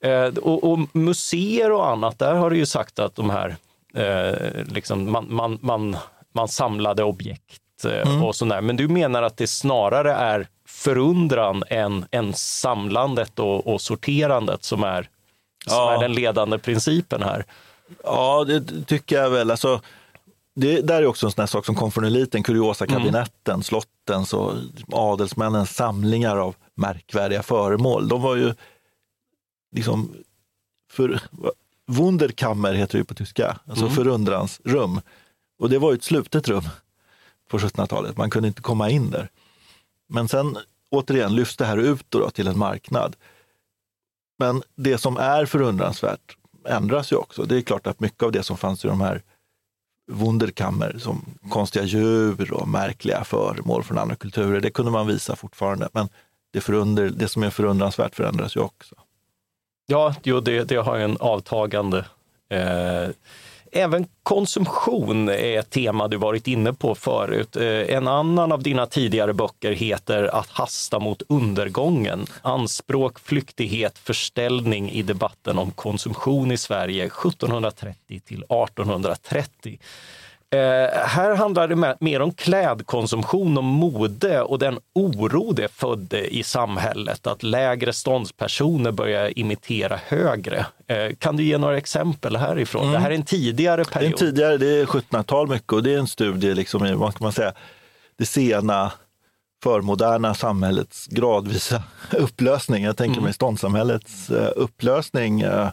Eh, 0.02 0.26
och, 0.26 0.72
och, 0.72 0.78
museer 0.92 1.72
och 1.72 1.88
annat, 1.88 2.18
där 2.18 2.34
har 2.34 2.50
du 2.50 2.56
ju 2.56 2.66
sagt 2.66 2.98
att 2.98 3.14
de 3.14 3.30
här, 3.30 3.56
eh, 3.94 4.64
liksom, 4.66 5.12
man, 5.12 5.26
man, 5.34 5.58
man, 5.62 5.96
man 6.32 6.48
samlade 6.48 7.04
objekt 7.04 7.84
eh, 7.84 8.10
mm. 8.10 8.22
och 8.22 8.36
sådär. 8.36 8.60
Men 8.60 8.76
du 8.76 8.88
menar 8.88 9.22
att 9.22 9.36
det 9.36 9.46
snarare 9.46 10.12
är 10.12 10.46
förundran 10.66 11.64
än, 11.68 12.04
än 12.10 12.32
samlandet 12.34 13.38
och, 13.38 13.66
och 13.66 13.80
sorterandet 13.80 14.64
som, 14.64 14.84
är, 14.84 15.08
som 15.66 15.76
ja. 15.76 15.94
är 15.94 16.00
den 16.00 16.12
ledande 16.12 16.58
principen 16.58 17.22
här? 17.22 17.44
Ja, 18.04 18.44
det 18.44 18.84
tycker 18.86 19.16
jag 19.16 19.30
väl. 19.30 19.50
Alltså, 19.50 19.80
det 20.54 20.80
där 20.80 21.02
är 21.02 21.06
också 21.06 21.26
en 21.26 21.32
sån 21.32 21.48
sak 21.48 21.66
som 21.66 21.74
kom 21.74 21.90
från 21.90 22.04
eliten, 22.04 22.42
kuriosakabinetten, 22.42 23.54
mm. 23.54 23.62
slottens 23.62 24.34
och 24.34 24.52
adelsmännens 24.92 25.74
samlingar 25.74 26.36
av 26.36 26.54
märkvärdiga 26.74 27.42
föremål. 27.42 28.08
De 28.08 28.22
var 28.22 28.36
ju 28.36 28.54
liksom 29.72 30.14
för, 30.90 31.20
Wunderkammer 31.86 32.74
heter 32.74 32.98
det 32.98 33.04
på 33.04 33.14
tyska, 33.14 33.58
alltså 33.66 33.84
mm. 33.84 33.96
förundransrum. 33.96 35.00
Och 35.58 35.70
det 35.70 35.78
var 35.78 35.94
ett 35.94 36.04
slutet 36.04 36.48
rum 36.48 36.64
på 37.48 37.58
1700-talet, 37.58 38.16
man 38.16 38.30
kunde 38.30 38.48
inte 38.48 38.62
komma 38.62 38.90
in 38.90 39.10
där. 39.10 39.28
Men 40.08 40.28
sen 40.28 40.58
återigen 40.90 41.34
lyfts 41.34 41.56
det 41.56 41.64
här 41.64 41.76
ut 41.76 42.04
då, 42.08 42.30
till 42.30 42.46
en 42.46 42.58
marknad. 42.58 43.16
Men 44.38 44.62
det 44.76 44.98
som 44.98 45.16
är 45.16 45.46
förundransvärt 45.46 46.36
ändras 46.68 47.12
ju 47.12 47.16
också. 47.16 47.42
Det 47.42 47.56
är 47.56 47.62
klart 47.62 47.86
att 47.86 48.00
mycket 48.00 48.22
av 48.22 48.32
det 48.32 48.42
som 48.42 48.56
fanns 48.56 48.84
i 48.84 48.88
de 48.88 49.00
här 49.00 49.22
Wunderkammer, 50.12 50.96
som 50.98 51.24
konstiga 51.50 51.84
djur 51.84 52.52
och 52.52 52.68
märkliga 52.68 53.24
föremål 53.24 53.82
från 53.82 53.98
andra 53.98 54.16
kulturer, 54.16 54.60
det 54.60 54.70
kunde 54.70 54.90
man 54.90 55.06
visa 55.06 55.36
fortfarande. 55.36 55.88
Men 55.92 56.08
det, 56.52 56.60
förunder, 56.60 57.10
det 57.10 57.28
som 57.28 57.42
är 57.42 57.50
förundransvärt 57.50 58.14
förändras 58.14 58.56
ju 58.56 58.60
också. 58.60 58.94
Ja, 59.90 60.14
jo, 60.22 60.40
det, 60.40 60.64
det 60.64 60.76
har 60.76 60.96
en 60.96 61.16
avtagande 61.20 62.04
eh, 62.50 63.08
Även 63.72 64.06
konsumtion 64.22 65.28
är 65.28 65.58
ett 65.58 65.70
tema 65.70 66.08
du 66.08 66.16
varit 66.16 66.46
inne 66.48 66.72
på 66.72 66.94
förut. 66.94 67.56
Eh, 67.56 67.64
en 67.64 68.08
annan 68.08 68.52
av 68.52 68.62
dina 68.62 68.86
tidigare 68.86 69.32
böcker 69.32 69.72
heter 69.72 70.24
Att 70.24 70.48
hasta 70.48 70.98
mot 70.98 71.22
undergången. 71.28 72.26
Anspråk, 72.42 73.18
flyktighet, 73.18 73.98
förställning 73.98 74.90
i 74.90 75.02
debatten 75.02 75.58
om 75.58 75.70
konsumtion 75.70 76.52
i 76.52 76.56
Sverige 76.56 77.04
1730 77.04 78.20
till 78.20 78.44
1830. 78.44 79.78
Eh, 80.52 80.98
här 81.06 81.36
handlar 81.36 81.68
det 81.68 81.96
mer 82.00 82.22
om 82.22 82.34
klädkonsumtion 82.34 83.58
och 83.58 83.64
mode 83.64 84.40
och 84.40 84.58
den 84.58 84.78
oro 84.94 85.52
det 85.52 85.68
födde 85.68 86.34
i 86.34 86.42
samhället, 86.42 87.26
att 87.26 87.42
lägre 87.42 87.92
ståndspersoner 87.92 88.92
börjar 88.92 89.38
imitera 89.38 90.00
högre. 90.06 90.66
Eh, 90.86 91.14
kan 91.18 91.36
du 91.36 91.42
ge 91.42 91.58
några 91.58 91.76
exempel 91.76 92.36
härifrån? 92.36 92.82
Mm. 92.82 92.92
Det 92.92 92.98
här 92.98 93.10
är 93.10 93.14
en 93.14 93.22
tidigare 93.22 93.84
period. 93.84 94.10
Det 94.18 94.24
är, 94.24 94.26
en 94.26 94.32
tidigare, 94.32 94.56
det 94.56 94.80
är 94.80 94.86
1700-tal 94.86 95.48
mycket 95.48 95.72
och 95.72 95.82
det 95.82 95.94
är 95.94 95.98
en 95.98 96.06
studie 96.06 96.54
liksom 96.54 96.86
i, 96.86 96.94
vad 96.94 97.14
ska 97.14 97.24
man 97.24 97.32
säga, 97.32 97.52
det 98.18 98.26
sena 98.26 98.92
förmoderna 99.62 100.34
samhällets 100.34 101.06
gradvisa 101.06 101.82
upplösning. 102.12 102.84
Jag 102.84 102.96
tänker 102.96 103.12
mm. 103.12 103.24
mig 103.24 103.32
ståndssamhällets 103.32 104.30
uh, 104.30 104.48
upplösning 104.56 105.44
uh, 105.44 105.68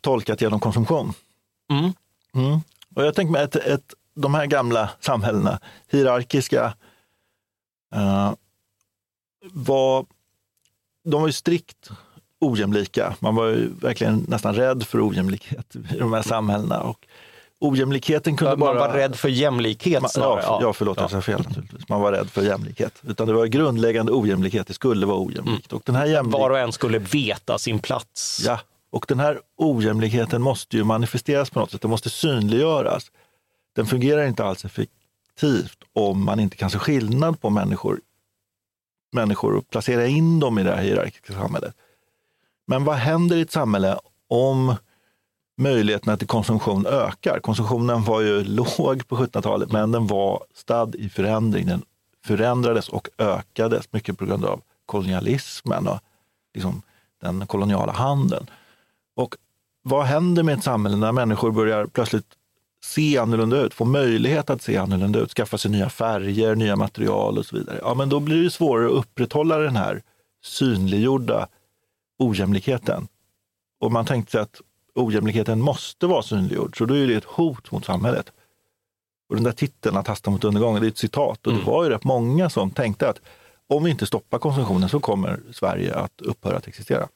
tolkat 0.00 0.40
genom 0.40 0.60
konsumtion. 0.60 1.12
Mm. 1.70 1.92
Mm. 2.34 2.60
Och 2.94 3.04
jag 3.04 3.14
tänker 3.14 3.32
mig 3.32 3.42
att 3.42 3.56
ett, 3.56 3.94
de 4.14 4.34
här 4.34 4.46
gamla 4.46 4.90
samhällena, 5.00 5.60
hierarkiska, 5.88 6.74
uh, 7.96 8.32
var, 9.52 10.06
de 11.04 11.20
var 11.20 11.28
ju 11.28 11.32
strikt 11.32 11.90
ojämlika. 12.40 13.14
Man 13.20 13.34
var 13.34 13.46
ju 13.46 13.70
verkligen 13.80 14.24
nästan 14.28 14.54
rädd 14.54 14.82
för 14.86 15.08
ojämlikhet 15.08 15.76
i 15.94 15.98
de 15.98 16.12
här 16.12 16.22
samhällena. 16.22 16.80
Och 16.80 17.06
ojämlikheten 17.60 18.36
kunde 18.36 18.56
man 18.56 18.60
bara... 18.60 18.78
Man 18.78 18.88
var 18.88 18.96
rädd 18.96 19.16
för 19.16 19.28
jämlikhet 19.28 20.10
snarare? 20.10 20.42
Ja, 20.42 20.58
ja 20.62 20.72
förlåt, 20.72 20.96
ja. 20.96 21.02
jag 21.02 21.10
sa 21.10 21.20
fel 21.20 21.42
naturligtvis. 21.42 21.88
Man 21.88 22.00
var 22.00 22.12
rädd 22.12 22.30
för 22.30 22.42
jämlikhet. 22.42 23.02
Utan 23.02 23.26
det 23.26 23.32
var 23.32 23.46
grundläggande 23.46 24.12
ojämlikhet, 24.12 24.66
det 24.66 24.74
skulle 24.74 25.06
vara 25.06 25.18
ojämlikt. 25.18 25.72
Mm. 25.72 25.76
Och 25.76 25.82
den 25.84 25.94
här 25.94 26.06
jämlik... 26.06 26.32
Var 26.32 26.50
och 26.50 26.58
en 26.58 26.72
skulle 26.72 26.98
veta 26.98 27.58
sin 27.58 27.78
plats. 27.78 28.42
Ja, 28.46 28.60
och 28.90 29.04
den 29.08 29.20
här 29.20 29.40
ojämlikheten 29.56 30.42
måste 30.42 30.76
ju 30.76 30.84
manifesteras 30.84 31.50
på 31.50 31.60
något 31.60 31.70
sätt, 31.70 31.80
den 31.80 31.90
måste 31.90 32.10
synliggöras. 32.10 33.10
Den 33.76 33.86
fungerar 33.86 34.26
inte 34.26 34.44
alls 34.44 34.64
effektivt 34.64 35.78
om 35.92 36.24
man 36.24 36.40
inte 36.40 36.56
kan 36.56 36.70
se 36.70 36.78
skillnad 36.78 37.40
på 37.40 37.50
människor, 37.50 38.00
människor 39.12 39.56
och 39.56 39.70
placera 39.70 40.06
in 40.06 40.40
dem 40.40 40.58
i 40.58 40.62
det 40.62 40.74
här 40.74 40.82
hierarkiska 40.82 41.32
samhället. 41.32 41.74
Men 42.66 42.84
vad 42.84 42.96
händer 42.96 43.36
i 43.36 43.40
ett 43.40 43.52
samhälle 43.52 43.98
om 44.28 44.74
möjligheterna 45.56 46.16
till 46.16 46.26
konsumtion 46.26 46.86
ökar? 46.86 47.40
Konsumtionen 47.40 48.04
var 48.04 48.20
ju 48.20 48.44
låg 48.44 49.08
på 49.08 49.16
1700-talet, 49.16 49.72
men 49.72 49.92
den 49.92 50.06
var 50.06 50.44
stadd 50.54 50.94
i 50.94 51.08
förändring. 51.08 51.66
Den 51.66 51.82
förändrades 52.24 52.88
och 52.88 53.08
ökades 53.18 53.92
mycket 53.92 54.18
på 54.18 54.24
grund 54.24 54.44
av 54.44 54.60
kolonialismen 54.86 55.88
och 55.88 55.98
liksom, 56.54 56.82
den 57.20 57.46
koloniala 57.46 57.92
handeln. 57.92 58.46
Vad 59.82 60.04
händer 60.04 60.42
med 60.42 60.58
ett 60.58 60.64
samhälle 60.64 60.96
när 60.96 61.12
människor 61.12 61.50
börjar 61.50 61.86
plötsligt 61.86 62.26
se 62.84 63.18
annorlunda 63.18 63.60
ut, 63.60 63.74
få 63.74 63.84
möjlighet 63.84 64.50
att 64.50 64.62
se 64.62 64.76
annorlunda 64.76 65.18
ut, 65.18 65.30
skaffa 65.30 65.58
sig 65.58 65.70
nya 65.70 65.90
färger, 65.90 66.54
nya 66.54 66.76
material 66.76 67.38
och 67.38 67.46
så 67.46 67.56
vidare. 67.56 67.78
Ja, 67.82 67.94
men 67.94 68.08
då 68.08 68.20
blir 68.20 68.44
det 68.44 68.50
svårare 68.50 68.86
att 68.86 68.92
upprätthålla 68.92 69.58
den 69.58 69.76
här 69.76 70.02
synliggjorda 70.44 71.48
ojämlikheten. 72.18 73.08
Och 73.80 73.92
man 73.92 74.04
tänkte 74.06 74.32
sig 74.32 74.40
att 74.40 74.60
ojämlikheten 74.94 75.60
måste 75.60 76.06
vara 76.06 76.22
synliggjord, 76.22 76.78
så 76.78 76.84
då 76.84 76.94
är 76.94 77.06
det 77.06 77.14
ett 77.14 77.24
hot 77.24 77.70
mot 77.70 77.84
samhället. 77.84 78.32
Och 79.28 79.34
den 79.34 79.44
där 79.44 79.52
titeln, 79.52 79.96
Att 79.96 80.06
hasta 80.06 80.30
mot 80.30 80.44
undergången, 80.44 80.80
det 80.80 80.86
är 80.86 80.90
ett 80.90 80.98
citat. 80.98 81.46
Och 81.46 81.52
det 81.52 81.62
var 81.64 81.84
ju 81.84 81.90
rätt 81.90 82.04
många 82.04 82.50
som 82.50 82.70
tänkte 82.70 83.08
att 83.08 83.20
om 83.66 83.84
vi 83.84 83.90
inte 83.90 84.06
stoppar 84.06 84.38
konsumtionen 84.38 84.88
så 84.88 85.00
kommer 85.00 85.40
Sverige 85.52 85.94
att 85.94 86.20
upphöra 86.20 86.56
att 86.56 86.68
existera. 86.68 87.08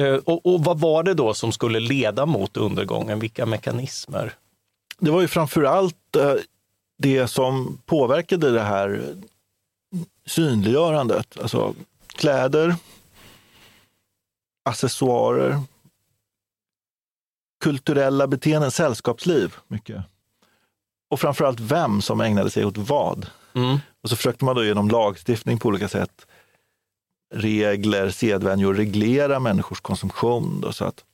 Eh, 0.00 0.14
och, 0.14 0.46
och 0.46 0.64
vad 0.64 0.80
var 0.80 1.02
det 1.02 1.14
då 1.14 1.34
som 1.34 1.52
skulle 1.52 1.80
leda 1.80 2.26
mot 2.26 2.56
undergången? 2.56 3.20
Vilka 3.20 3.46
mekanismer? 3.46 4.34
Det 4.98 5.10
var 5.10 5.20
ju 5.20 5.28
framför 5.28 5.62
allt 5.62 6.16
eh, 6.16 6.34
det 6.98 7.28
som 7.28 7.78
påverkade 7.86 8.50
det 8.50 8.62
här 8.62 9.14
synliggörandet. 10.26 11.38
Alltså 11.40 11.74
kläder, 12.06 12.74
accessoarer, 14.64 15.60
kulturella 17.60 18.26
beteenden, 18.26 18.70
sällskapsliv. 18.70 19.54
mycket. 19.68 20.04
Och 21.10 21.20
framförallt 21.20 21.60
vem 21.60 22.02
som 22.02 22.20
ägnade 22.20 22.50
sig 22.50 22.64
åt 22.64 22.78
vad. 22.78 23.26
Mm. 23.54 23.78
Och 24.02 24.10
så 24.10 24.16
försökte 24.16 24.44
man 24.44 24.56
då 24.56 24.64
genom 24.64 24.88
lagstiftning 24.88 25.58
på 25.58 25.68
olika 25.68 25.88
sätt, 25.88 26.26
regler, 27.34 28.10
sedvänjor, 28.10 28.74
reglera 28.74 29.40
människors 29.40 29.80
konsumtion. 29.80 30.60
Då, 30.60 30.72
så 30.72 30.84
att 30.84 31.04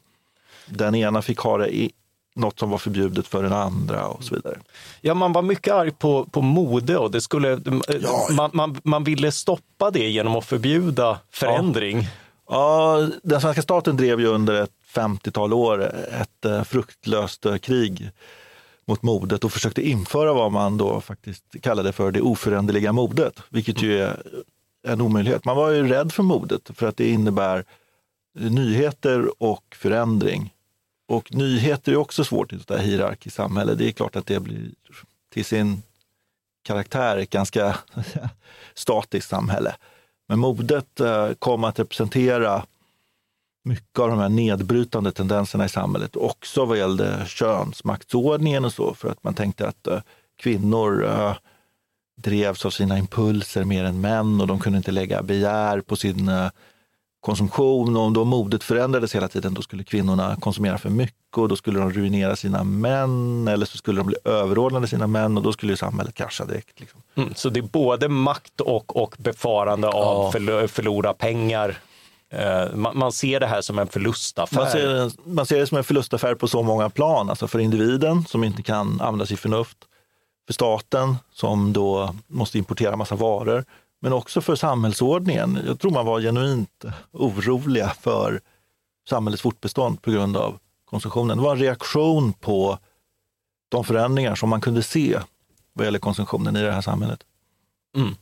den 0.66 0.94
ena 0.94 1.22
fick 1.22 1.38
ha 1.38 1.58
det 1.58 1.76
i 1.76 1.92
något 2.34 2.58
som 2.58 2.70
var 2.70 2.78
förbjudet 2.78 3.26
för 3.26 3.42
den 3.42 3.52
andra 3.52 4.06
och 4.06 4.24
så 4.24 4.34
vidare. 4.34 4.58
Ja, 5.00 5.14
man 5.14 5.32
var 5.32 5.42
mycket 5.42 5.74
arg 5.74 5.90
på, 5.90 6.24
på 6.24 6.42
mode 6.42 6.96
och 6.98 7.10
det 7.10 7.20
skulle, 7.20 7.60
Ja. 8.02 8.28
man, 8.36 8.50
man, 8.54 8.80
man 8.84 9.04
ville 9.04 9.32
stoppa 9.32 9.90
det 9.90 10.08
genom 10.10 10.36
att 10.36 10.44
förbjuda 10.44 11.18
förändring. 11.30 12.08
Ja, 12.48 13.08
den 13.22 13.40
svenska 13.40 13.62
staten 13.62 13.96
drev 13.96 14.20
ju 14.20 14.26
under 14.26 14.62
ett 14.62 14.70
50-tal 14.94 15.52
år 15.52 15.92
ett 16.20 16.44
eh, 16.44 16.62
fruktlöst 16.62 17.46
eh, 17.46 17.56
krig 17.56 18.10
mot 18.86 19.02
modet 19.02 19.44
och 19.44 19.52
försökte 19.52 19.88
införa 19.88 20.32
vad 20.32 20.52
man 20.52 20.76
då 20.76 21.00
faktiskt 21.00 21.44
kallade 21.62 21.92
för 21.92 22.10
det 22.10 22.20
oföränderliga 22.20 22.92
modet, 22.92 23.40
vilket 23.48 23.82
ju 23.82 23.98
är 24.02 24.22
en 24.86 25.00
omöjlighet. 25.00 25.44
Man 25.44 25.56
var 25.56 25.70
ju 25.70 25.88
rädd 25.88 26.12
för 26.12 26.22
modet 26.22 26.70
för 26.74 26.86
att 26.86 26.96
det 26.96 27.10
innebär 27.10 27.64
nyheter 28.34 29.42
och 29.42 29.76
förändring. 29.78 30.54
Och 31.08 31.34
nyheter 31.34 31.92
är 31.92 31.96
också 31.96 32.24
svårt 32.24 32.52
i 32.52 32.56
ett 32.56 32.80
hierarkiskt 32.80 33.36
samhälle. 33.36 33.74
Det 33.74 33.88
är 33.88 33.92
klart 33.92 34.16
att 34.16 34.26
det 34.26 34.40
blir 34.40 34.70
till 35.32 35.44
sin 35.44 35.82
karaktär 36.64 37.16
ett 37.16 37.30
ganska 37.30 37.76
statiskt 38.74 39.28
samhälle. 39.28 39.76
Men 40.28 40.38
modet 40.38 41.00
eh, 41.00 41.32
kom 41.38 41.64
att 41.64 41.78
representera 41.78 42.66
mycket 43.64 43.98
av 43.98 44.08
de 44.08 44.18
här 44.18 44.28
nedbrytande 44.28 45.12
tendenserna 45.12 45.64
i 45.64 45.68
samhället, 45.68 46.16
också 46.16 46.64
vad 46.64 46.78
gällde 46.78 47.24
könsmaktsordningen 47.26 48.64
och 48.64 48.72
så, 48.72 48.94
för 48.94 49.08
att 49.08 49.24
man 49.24 49.34
tänkte 49.34 49.68
att 49.68 49.86
eh, 49.86 50.00
kvinnor 50.36 51.04
eh, 51.04 51.36
drevs 52.22 52.66
av 52.66 52.70
sina 52.70 52.98
impulser 52.98 53.64
mer 53.64 53.84
än 53.84 54.00
män 54.00 54.40
och 54.40 54.46
de 54.46 54.58
kunde 54.60 54.76
inte 54.76 54.90
lägga 54.90 55.22
begär 55.22 55.80
på 55.80 55.96
sin 55.96 56.28
eh, 56.28 56.48
konsumtion. 57.20 57.96
Och 57.96 58.02
om 58.02 58.12
då 58.12 58.24
modet 58.24 58.64
förändrades 58.64 59.14
hela 59.14 59.28
tiden, 59.28 59.54
då 59.54 59.62
skulle 59.62 59.84
kvinnorna 59.84 60.36
konsumera 60.40 60.78
för 60.78 60.90
mycket 60.90 61.16
och 61.36 61.48
då 61.48 61.56
skulle 61.56 61.78
de 61.78 61.92
ruinera 61.92 62.36
sina 62.36 62.64
män 62.64 63.48
eller 63.48 63.66
så 63.66 63.76
skulle 63.78 64.00
de 64.00 64.06
bli 64.06 64.16
överordnade 64.24 64.86
sina 64.88 65.06
män 65.06 65.36
och 65.36 65.42
då 65.42 65.52
skulle 65.52 65.72
ju 65.72 65.76
samhället 65.76 66.14
krascha 66.14 66.44
direkt. 66.44 66.80
Liksom. 66.80 67.00
Mm, 67.14 67.34
så 67.34 67.48
det 67.50 67.60
är 67.60 67.62
både 67.62 68.08
makt 68.08 68.60
och, 68.60 68.96
och 68.96 69.14
befarande 69.18 69.88
av 69.88 69.94
Ja. 69.94 70.30
förlo- 70.34 70.66
förlora 70.66 71.12
pengar. 71.14 71.78
Eh, 72.32 72.74
man, 72.74 72.98
man 72.98 73.12
ser 73.12 73.40
det 73.40 73.46
här 73.46 73.60
som 73.60 73.78
en 73.78 73.86
förlustaffär. 73.88 74.56
Man 74.60 74.70
ser, 74.70 75.10
man 75.28 75.46
ser 75.46 75.58
det 75.58 75.66
som 75.66 75.78
en 75.78 75.84
förlustaffär 75.84 76.34
på 76.34 76.48
så 76.48 76.62
många 76.62 76.90
plan. 76.90 77.30
Alltså 77.30 77.48
för 77.48 77.58
individen 77.58 78.24
som 78.24 78.44
inte 78.44 78.62
kan 78.62 79.00
använda 79.00 79.26
sitt 79.26 79.40
förnuft. 79.40 79.76
För 80.46 80.52
staten 80.52 81.16
som 81.32 81.72
då 81.72 82.14
måste 82.26 82.58
importera 82.58 82.96
massa 82.96 83.14
varor. 83.16 83.64
Men 84.00 84.12
också 84.12 84.40
för 84.40 84.56
samhällsordningen. 84.56 85.58
Jag 85.66 85.80
tror 85.80 85.90
man 85.90 86.06
var 86.06 86.20
genuint 86.20 86.84
oroliga 87.12 87.88
för 88.00 88.40
samhällets 89.08 89.42
fortbestånd 89.42 90.02
på 90.02 90.10
grund 90.10 90.36
av 90.36 90.58
konsumtionen. 90.84 91.36
Det 91.36 91.44
var 91.44 91.52
en 91.52 91.58
reaktion 91.58 92.32
på 92.32 92.78
de 93.68 93.84
förändringar 93.84 94.34
som 94.34 94.48
man 94.48 94.60
kunde 94.60 94.82
se 94.82 95.20
vad 95.72 95.84
gäller 95.84 95.98
konsumtionen 95.98 96.56
i 96.56 96.62
det 96.62 96.72
här 96.72 96.80
samhället. 96.80 97.20
Mm. 97.96 98.14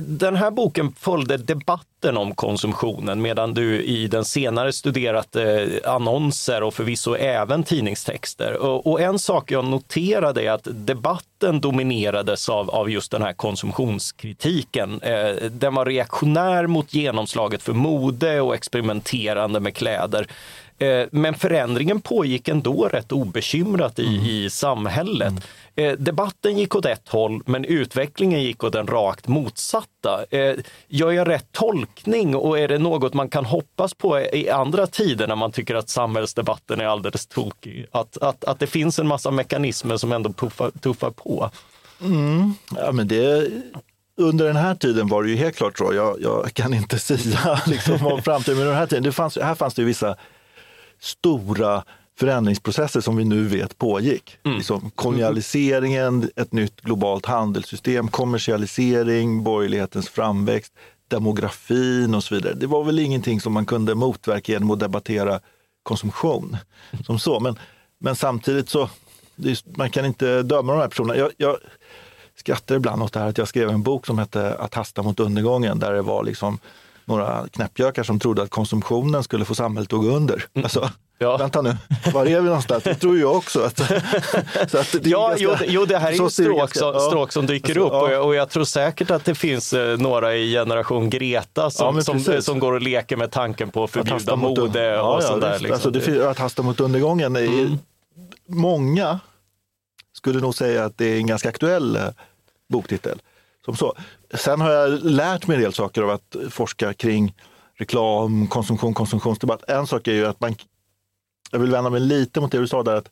Den 0.00 0.36
här 0.36 0.50
boken 0.50 0.92
följde 0.98 1.36
debatten 1.36 2.16
om 2.16 2.34
konsumtionen 2.34 3.22
medan 3.22 3.54
du 3.54 3.82
i 3.82 4.06
den 4.08 4.24
senare 4.24 4.72
studerat 4.72 5.36
eh, 5.36 5.44
annonser 5.84 6.62
och 6.62 6.74
förvisso 6.74 7.14
även 7.16 7.62
tidningstexter. 7.62 8.56
Och, 8.86 9.00
en 9.00 9.18
sak 9.18 9.50
jag 9.50 9.64
noterade 9.64 10.42
är 10.42 10.50
att 10.50 10.68
debatten 10.70 11.60
dominerades 11.60 12.48
av, 12.48 12.70
av 12.70 12.90
just 12.90 13.10
den 13.10 13.22
här 13.22 13.32
konsumtionskritiken. 13.32 15.00
Eh, 15.02 15.34
Den 15.50 15.74
var 15.74 15.86
reaktionär 15.86 16.66
mot 16.66 16.94
genomslaget 16.94 17.62
för 17.62 17.72
mode 17.72 18.40
och 18.40 18.54
experimenterande 18.54 19.60
med 19.60 19.76
kläder. 19.76 20.26
Eh, 20.78 21.06
Men 21.10 21.34
förändringen 21.34 22.00
pågick 22.00 22.48
ändå 22.48 22.88
rätt 22.88 23.12
obekymrat 23.12 23.98
i, 23.98 24.30
i 24.30 24.50
samhället. 24.50 25.34
Eh, 25.76 25.92
Debatten 25.92 26.58
gick 26.58 26.74
åt 26.74 26.86
ett 26.86 27.08
håll, 27.08 27.42
men 27.46 27.64
utvecklingen 27.64 28.42
gick 28.42 28.64
åt 28.64 28.72
den 28.72 28.86
rakt 28.86 29.28
motsatta. 29.28 30.24
Eh, 30.30 30.56
Gör 30.88 31.10
jag 31.10 31.28
rätt 31.28 31.52
tolkning 31.52 32.36
och 32.36 32.58
är 32.58 32.68
det 32.68 32.78
något 32.78 33.14
man 33.14 33.28
kan 33.28 33.44
hoppas 33.44 33.94
på 33.94 34.20
i 34.20 34.50
andra 34.50 34.86
tider 34.86 35.26
när 35.28 35.36
man 35.36 35.52
tycker 35.52 35.74
att 35.74 35.88
samhällsdebatten 35.88 36.80
är 36.80 36.84
alldeles 36.84 37.26
tokig? 37.26 37.86
Att, 37.90 38.16
att, 38.22 38.44
att 38.44 38.58
det 38.58 38.66
finns 38.66 38.98
en 38.98 39.06
massa 39.06 39.30
mekanismer 39.30 39.96
som 39.96 40.12
ändå 40.12 40.32
puffar, 40.32 40.70
tuffar 40.70 41.10
på. 41.10 41.50
Mm. 42.00 42.54
Ja, 42.76 42.92
men 42.92 43.08
det, 43.08 43.48
under 44.16 44.46
den 44.46 44.56
här 44.56 44.74
tiden 44.74 45.08
var 45.08 45.22
det 45.22 45.30
ju 45.30 45.36
helt 45.36 45.56
klart 45.56 45.78
så. 45.78 45.94
Jag, 45.94 46.22
jag 46.22 46.54
kan 46.54 46.74
inte 46.74 46.98
säga 46.98 47.60
liksom, 47.66 48.06
om 48.06 48.22
framtiden, 48.22 48.58
men 48.58 48.66
den 48.66 48.76
här, 48.76 48.86
tiden, 48.86 49.02
det 49.02 49.12
fanns, 49.12 49.38
här 49.38 49.54
fanns 49.54 49.74
det 49.74 49.82
ju 49.82 49.86
vissa 49.86 50.16
stora 51.00 51.84
förändringsprocesser 52.18 53.00
som 53.00 53.16
vi 53.16 53.24
nu 53.24 53.44
vet 53.44 53.78
pågick. 53.78 54.38
Liksom 54.44 54.90
kolonialiseringen, 54.94 56.30
ett 56.36 56.52
nytt 56.52 56.80
globalt 56.80 57.26
handelssystem, 57.26 58.08
kommersialisering, 58.08 59.42
borgerlighetens 59.44 60.08
framväxt, 60.08 60.72
demografin 61.08 62.14
och 62.14 62.24
så 62.24 62.34
vidare. 62.34 62.54
Det 62.54 62.66
var 62.66 62.84
väl 62.84 62.98
ingenting 62.98 63.40
som 63.40 63.52
man 63.52 63.66
kunde 63.66 63.94
motverka 63.94 64.52
genom 64.52 64.70
att 64.70 64.80
debattera 64.80 65.40
konsumtion 65.82 66.56
som 67.06 67.18
så. 67.18 67.40
Men, 67.40 67.58
men 67.98 68.16
samtidigt 68.16 68.68
så, 68.68 68.90
det 69.36 69.76
man 69.76 69.90
kan 69.90 70.04
inte 70.04 70.42
döma 70.42 70.72
de 70.72 70.80
här 70.80 70.88
personerna. 70.88 71.16
Jag, 71.16 71.30
jag 71.36 71.56
skrattar 72.36 72.74
ibland 72.74 73.02
åt 73.02 73.12
det 73.12 73.20
här 73.20 73.28
att 73.28 73.38
jag 73.38 73.48
skrev 73.48 73.70
en 73.70 73.82
bok 73.82 74.06
som 74.06 74.18
hette 74.18 74.54
Att 74.54 74.74
hasta 74.74 75.02
mot 75.02 75.20
undergången, 75.20 75.78
där 75.78 75.92
det 75.92 76.02
var 76.02 76.24
liksom 76.24 76.58
några 77.04 77.48
knäppjökar 77.48 78.02
som 78.02 78.20
trodde 78.20 78.42
att 78.42 78.50
konsumtionen 78.50 79.24
skulle 79.24 79.44
få 79.44 79.54
samhället 79.54 79.92
att 79.92 80.00
gå 80.00 80.08
under. 80.08 80.44
Alltså, 80.54 80.90
Ja. 81.22 81.36
Vänta 81.36 81.62
nu, 81.62 81.76
var 82.12 82.26
är 82.26 82.40
vi 82.40 82.46
någonstans? 82.46 82.84
Det 82.84 82.94
tror 82.94 83.18
jag 83.18 83.36
också. 83.36 83.60
Att, 83.62 83.78
så 84.70 84.78
att 84.78 84.92
det 84.92 85.06
Ja, 85.10 85.28
ganska- 85.28 85.44
jo, 85.44 85.54
jo, 85.66 85.84
det 85.84 85.98
här 85.98 86.08
är 86.08 86.12
ju 86.12 86.30
stråk, 86.30 86.74
som, 86.76 86.94
ja. 86.94 87.00
stråk 87.00 87.32
som 87.32 87.46
dyker 87.46 87.78
upp 87.78 87.92
och 87.92 87.96
ja. 88.08 88.12
jag, 88.12 88.26
och 88.26 88.34
jag 88.34 88.50
tror 88.50 88.64
säkert 88.64 89.10
att 89.10 89.24
det 89.24 89.34
finns 89.34 89.72
eh, 89.72 89.98
några 89.98 90.36
i 90.36 90.52
generation 90.52 91.10
Greta 91.10 91.60
Ja, 91.62 91.70
som, 91.70 91.94
men 91.94 92.04
som, 92.04 92.42
som 92.42 92.58
går 92.58 92.72
och 92.72 92.80
leker 92.82 93.16
med 93.16 93.30
tanken 93.30 93.70
på 93.70 93.84
att 93.84 93.96
Att 93.96 94.08
förbjuda 94.08 94.36
mot 94.36 94.58
mode 94.58 95.00
och 95.00 95.22
ja, 95.22 95.28
sånt 95.28 95.42
ja, 95.42 95.48
där. 95.48 95.58
Liksom. 95.58 95.72
Alltså, 95.74 95.90
det, 95.90 96.00
fin- 96.00 96.22
att 96.22 96.38
hasta 96.38 96.62
mot 96.62 96.80
undergången, 96.80 97.36
är, 97.36 97.42
Mm. 97.42 97.78
många 98.48 99.20
skulle 100.16 100.40
nog 100.40 100.54
säga 100.54 100.84
att 100.84 100.98
det 100.98 101.04
är 101.06 101.16
en 101.16 101.26
ganska 101.26 101.48
aktuell 101.48 101.96
eh, 101.96 102.02
boktitel. 102.72 103.18
Som 103.64 103.76
så. 103.76 103.94
Sen 104.34 104.60
har 104.60 104.70
jag 104.70 105.04
lärt 105.04 105.46
mig 105.46 105.54
en 105.56 105.62
del 105.62 105.72
saker 105.72 106.02
av 106.02 106.10
att 106.10 106.36
forska 106.50 106.92
kring 106.94 107.34
reklam, 107.78 108.46
konsumtion, 108.46 108.94
konsumtionsdebatt. 108.94 109.70
En 109.70 109.86
sak 109.86 110.08
är 110.08 110.12
ju 110.12 110.26
att 110.26 110.40
man, 110.40 110.54
jag 111.52 111.58
vill 111.58 111.70
vända 111.70 111.90
mig 111.90 112.00
lite 112.00 112.40
mot 112.40 112.52
det 112.52 112.58
du 112.58 112.68
sa 112.68 112.82
där, 112.82 112.96
att 112.96 113.10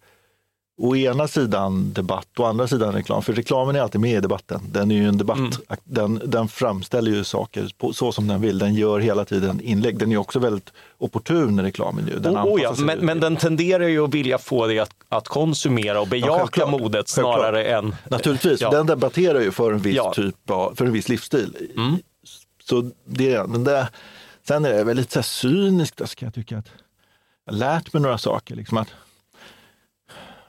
å 0.83 0.97
ena 0.97 1.29
sidan 1.29 1.93
debatt 1.93 2.27
och 2.39 2.45
å 2.45 2.49
andra 2.49 2.67
sidan 2.69 2.93
reklam. 2.93 3.23
För 3.23 3.33
reklamen 3.33 3.77
är 3.77 3.81
alltid 3.81 4.01
med 4.01 4.17
i 4.19 4.21
debatten. 4.21 4.61
Den 4.73 4.91
är 4.91 4.95
ju 4.95 5.09
en 5.09 5.19
debatt. 5.19 5.39
Mm. 5.39 5.53
Den, 5.85 6.21
den 6.25 6.49
framställer 6.49 7.11
ju 7.11 7.25
saker 7.25 7.71
på, 7.79 7.93
så 7.93 8.13
som 8.13 8.27
den 8.29 8.41
vill. 8.41 8.59
Den 8.59 8.75
gör 8.75 8.99
hela 9.01 9.25
tiden 9.25 9.61
inlägg. 9.61 9.99
Den 9.99 10.13
är 10.13 10.17
också 10.17 10.39
väldigt 10.39 10.73
opportun, 10.99 11.61
reklamen. 11.61 12.07
Ju. 12.09 12.19
Den 12.19 12.37
Oh, 12.37 12.63
ja, 12.63 12.75
men, 12.79 12.99
men 12.99 13.21
den 13.21 13.37
tenderar 13.37 13.89
ju 13.89 14.05
att 14.05 14.15
vilja 14.15 14.39
få 14.39 14.67
dig 14.67 14.79
att, 14.79 14.91
att 15.09 15.29
konsumera 15.29 16.01
och 16.01 16.09
bejaka 16.09 16.39
självklart. 16.39 16.71
modet 16.71 17.09
snarare 17.09 17.65
än... 17.65 17.95
Naturligtvis, 18.09 18.61
Ja. 18.61 18.71
den 18.71 18.87
debatterar 18.87 19.41
ju 19.41 19.51
för 19.51 19.73
en 19.73 19.79
viss 19.79 19.97
Ja. 19.97 20.13
typ 20.15 20.51
av, 20.51 20.75
för 20.75 20.87
en 20.87 20.93
viss 20.93 21.09
livsstil. 21.09 21.57
Mm. 21.77 21.97
Så 22.65 22.91
det, 23.05 23.37
den 23.37 23.65
där, 23.65 23.87
Sen 24.49 24.65
är 24.65 24.73
det 24.73 24.85
väl 24.85 24.97
lite 24.97 25.13
så 25.13 25.19
här 25.19 25.23
cyniskt, 25.25 26.01
alltså, 26.01 26.17
kan 26.17 26.27
jag 26.27 26.35
tycka. 26.35 26.59
att 26.59 26.67
lärt 27.51 27.93
mig 27.93 28.03
några 28.03 28.19
saker. 28.19 28.57
Liksom 28.57 28.79
att 28.79 28.89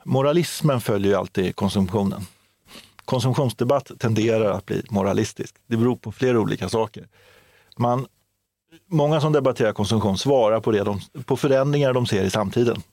moralismen 0.03 0.81
följer 0.81 1.11
ju 1.11 1.17
alltid 1.17 1.55
konsumtionen. 1.55 2.21
Konsumtionsdebatt 3.05 3.91
tenderar 3.99 4.51
att 4.51 4.65
bli 4.65 4.83
moralistisk. 4.89 5.55
Det 5.67 5.77
beror 5.77 5.95
på 5.95 6.11
flera 6.11 6.39
olika 6.39 6.69
saker. 6.69 7.07
Man, 7.77 8.07
många 8.87 9.21
som 9.21 9.33
debatterar 9.33 9.73
konsumtion 9.73 10.17
svarar 10.17 10.59
på, 10.59 10.71
det 10.71 10.83
de, 10.83 11.01
på 11.25 11.37
förändringar 11.37 11.93
de 11.93 12.05
ser 12.05 12.23
i 12.23 12.29
samtiden 12.29 12.83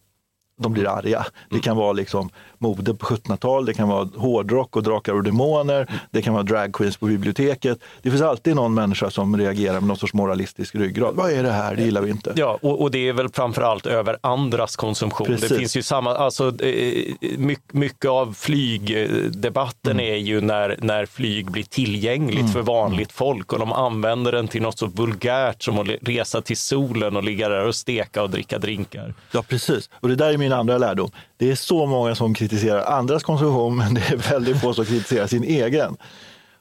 de 0.59 0.73
blir 0.73 0.89
arga. 0.89 1.27
Det 1.51 1.61
kan 1.61 1.77
vara 1.77 1.93
liksom 1.93 2.31
mode 2.59 2.95
på 2.95 3.07
1700-tal, 3.07 3.67
det 3.67 3.75
kan 3.75 3.89
vara 3.89 4.09
hårdrock 4.17 4.77
och 4.77 4.83
drakar 4.83 5.13
och 5.13 5.23
demoner, 5.23 5.87
det 6.11 6.23
kan 6.23 6.35
vara 6.35 6.43
dragqueens 6.43 6.97
på 6.97 7.07
biblioteket. 7.07 7.79
Det 8.03 8.11
finns 8.11 8.23
alltid 8.23 8.57
någon 8.57 8.75
människa 8.75 9.11
som 9.11 9.37
reagerar 9.37 9.75
med 9.75 9.83
någon 9.89 9.97
sorts 9.97 10.15
moralistisk 10.15 10.75
ryggrad. 10.75 11.15
Vad 11.15 11.33
är 11.33 11.43
det 11.43 11.53
här? 11.53 11.77
Det 11.77 11.83
gillar 11.83 12.03
vi 12.03 12.11
inte. 12.11 12.33
Ja, 12.37 12.59
och, 12.63 12.83
och 12.83 12.91
det 12.91 13.09
är 13.09 13.13
väl 13.13 13.29
framförallt 13.29 13.87
över 13.87 14.19
andras 14.21 14.77
konsumtion. 14.77 15.27
Precis. 15.27 15.49
Det 15.49 15.59
finns 15.59 15.77
ju 15.77 15.83
samma, 15.83 16.15
alltså 16.17 16.65
eh, 16.65 17.05
mycket, 17.39 17.73
mycket 17.73 18.11
av 18.11 18.33
flygdebatten 18.33 19.89
Mm. 19.89 20.15
är 20.15 20.17
ju 20.17 20.41
när, 20.41 20.77
när 20.79 21.07
flyg 21.07 21.51
blir 21.51 21.63
tillgängligt 21.63 22.53
för 22.53 22.63
vanligt 22.63 23.13
folk 23.13 23.53
och 23.53 23.59
de 23.59 23.73
använder 23.73 24.33
den 24.33 24.49
till 24.49 24.63
något 24.63 24.79
så 24.79 24.87
vulgärt 24.87 25.63
som 25.63 25.79
att 25.79 25.87
resa 26.03 26.41
till 26.41 26.57
solen 26.57 27.17
och 27.17 27.25
ligga 27.25 27.49
där 27.49 27.67
och 27.67 27.75
steka 27.75 28.23
och 28.23 28.31
dricka 28.31 28.59
drinkar. 28.59 29.15
Ja, 29.33 29.43
precis. 29.49 29.91
Och 30.01 30.09
det 30.09 30.15
där 30.17 30.33
är 30.33 30.39
min 30.39 30.48
min 30.49 30.59
andra 30.59 30.79
lärdom. 30.79 31.11
Det 31.37 31.51
är 31.51 31.55
så 31.55 31.87
många 31.87 32.15
som 32.15 32.35
kritiserar 32.35 32.85
andras 32.85 33.23
konsumtion, 33.23 33.77
men 33.77 33.95
det 33.95 34.01
är 34.01 34.17
väldigt 34.17 34.61
få 34.61 34.75
som 34.75 34.85
kritiserar 34.85 35.27
sin 35.27 35.45
egen. 35.45 35.97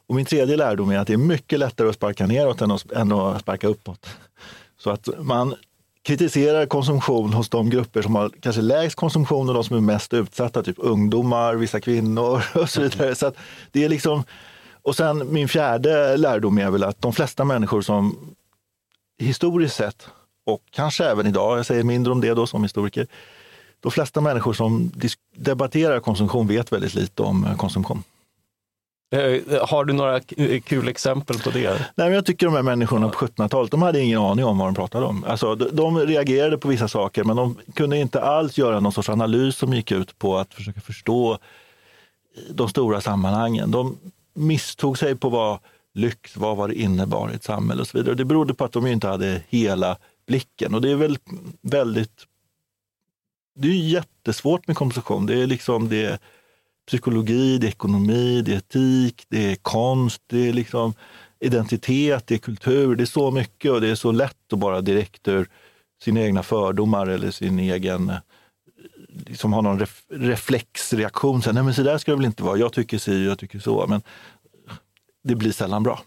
Och 0.07 0.15
min 0.15 0.25
tredje 0.25 0.57
lärdom 0.57 0.91
är 0.91 0.99
att 0.99 1.07
det 1.07 1.13
är 1.13 1.17
mycket 1.17 1.59
lättare 1.59 1.89
att 1.89 1.95
sparka 1.95 2.27
neråt 2.27 2.61
än 2.61 2.71
att, 2.71 2.91
än 2.91 3.11
att 3.11 3.41
sparka 3.41 3.67
uppåt. 3.67 4.07
Så 4.77 4.89
att 4.89 5.09
man 5.19 5.55
kritiserar 6.03 6.65
konsumtion 6.65 7.33
hos 7.33 7.49
de 7.49 7.69
grupper 7.69 8.01
som 8.01 8.15
har 8.15 8.31
kanske 8.41 8.61
lägst 8.61 8.95
konsumtion 8.95 9.49
och 9.49 9.55
de 9.55 9.63
som 9.63 9.77
är 9.77 9.81
mest 9.81 10.13
utsatta, 10.13 10.63
typ 10.63 10.77
ungdomar, 10.79 11.55
vissa 11.55 11.79
kvinnor 11.79 12.43
och 12.55 12.69
så 12.69 12.81
vidare. 12.81 13.15
Så 13.15 13.27
att 13.27 13.35
det 13.71 13.85
är 13.85 13.89
liksom... 13.89 14.23
Och 14.81 14.95
sen 14.95 15.33
min 15.33 15.47
fjärde 15.47 16.17
lärdom 16.17 16.57
är 16.57 16.71
väl 16.71 16.83
att 16.83 17.01
de 17.01 17.13
flesta 17.13 17.43
människor 17.43 17.81
som 17.81 18.35
historiskt 19.19 19.75
sett, 19.75 20.07
och 20.45 20.61
kanske 20.71 21.05
även 21.05 21.27
idag, 21.27 21.57
jag 21.57 21.65
säger 21.65 21.83
mindre 21.83 22.13
om 22.13 22.21
det 22.21 22.33
då 22.33 22.47
som 22.47 22.63
historiker, 22.63 23.07
de 23.79 23.91
flesta 23.91 24.21
människor 24.21 24.53
som 24.53 24.91
debatterar 25.35 25.99
konsumtion 25.99 26.47
vet 26.47 26.71
väldigt 26.71 26.93
lite 26.95 27.21
om 27.23 27.45
eh, 27.45 27.55
konsumtion. 27.55 28.03
Eh, 29.15 29.67
Har 29.67 29.85
du 29.85 29.93
några 29.93 30.19
k- 30.19 30.35
kul 30.65 30.87
exempel 30.87 31.39
på 31.39 31.49
det? 31.49 31.69
Nej, 31.71 32.07
men 32.07 32.11
jag 32.13 32.25
tycker 32.25 32.45
de 32.45 32.55
här 32.55 32.61
människorna 32.61 33.09
på 33.09 33.25
1700-talet, 33.25 33.71
de 33.71 33.81
hade 33.81 33.99
ingen 34.01 34.19
aning 34.21 34.45
om 34.45 34.57
vad 34.57 34.67
de 34.67 34.75
pratade 34.75 35.05
om. 35.05 35.23
Alltså, 35.23 35.55
de, 35.55 35.75
de 35.75 35.97
reagerade 35.99 36.57
på 36.57 36.67
vissa 36.67 36.87
saker, 36.87 37.23
men 37.23 37.35
de 37.35 37.55
kunde 37.73 37.97
inte 37.97 38.21
alls 38.21 38.57
göra 38.57 38.79
någon 38.79 38.91
sorts 38.91 39.09
analys 39.09 39.55
som 39.55 39.73
gick 39.73 39.91
ut 39.91 40.19
på 40.19 40.37
att 40.37 40.53
försöka 40.53 40.81
förstå 40.81 41.37
de 42.49 42.69
stora 42.69 43.01
sammanhangen. 43.01 43.71
De 43.71 43.97
misstog 44.33 44.97
sig 44.97 45.15
på 45.15 45.29
vad 45.29 45.59
lyx 45.93 46.37
var, 46.37 46.55
vad 46.55 46.69
det 46.69 46.75
innebar 46.81 47.31
i 47.31 47.35
ett 47.35 47.43
samhälle 47.43 47.81
och 47.81 47.87
så 47.87 47.97
vidare. 47.97 48.15
Det 48.15 48.25
berodde 48.25 48.53
på 48.53 48.65
att 48.65 48.71
de 48.71 48.87
inte 48.87 49.07
hade 49.07 49.41
hela 49.49 49.97
blicken 50.27 50.73
och 50.75 50.81
det 50.81 50.91
är 50.91 50.95
väl 50.95 51.17
väldigt 51.61 52.23
det 53.57 53.67
är 53.67 53.73
jättesvårt 53.73 54.67
med 54.67 54.75
komposition. 54.75 55.25
Det 55.25 55.41
är 55.41 55.47
liksom 55.47 55.89
det 55.89 56.05
är 56.05 56.19
psykologi, 56.87 57.57
det 57.57 57.67
är 57.67 57.69
ekonomi, 57.69 58.41
det 58.41 58.53
är 58.53 58.57
etik, 58.57 59.25
det 59.29 59.51
är 59.51 59.55
konst, 59.55 60.21
det 60.27 60.49
är 60.49 60.53
liksom 60.53 60.93
identitet, 61.39 62.27
det 62.27 62.35
är 62.35 62.39
kultur. 62.39 62.95
Det 62.95 63.03
är 63.03 63.05
så 63.05 63.31
mycket 63.31 63.71
och 63.71 63.81
det 63.81 63.89
är 63.89 63.95
så 63.95 64.11
lätt 64.11 64.53
att 64.53 64.59
bara 64.59 64.81
direkt 64.81 65.27
ur 65.27 65.49
sina 66.03 66.21
egna 66.21 66.43
fördomar 66.43 67.07
eller 67.07 67.31
sin 67.31 67.59
egen 67.59 68.09
eh, 68.09 68.17
liksom 69.25 69.53
ha 69.53 69.61
någon 69.61 69.79
ref, 69.79 70.03
reflexreaktion. 70.09 71.41
Så, 71.41 71.51
Nej 71.51 71.63
men 71.63 71.73
så 71.73 71.83
där 71.83 71.97
ska 71.97 72.11
det 72.11 72.17
väl 72.17 72.25
inte 72.25 72.43
vara. 72.43 72.57
Jag 72.57 72.73
tycker 72.73 72.97
si, 72.97 73.25
jag 73.25 73.39
tycker 73.39 73.59
så. 73.59 73.87
Men 73.87 74.01
det 75.23 75.35
blir 75.35 75.51
sällan 75.51 75.83
bra. 75.83 76.01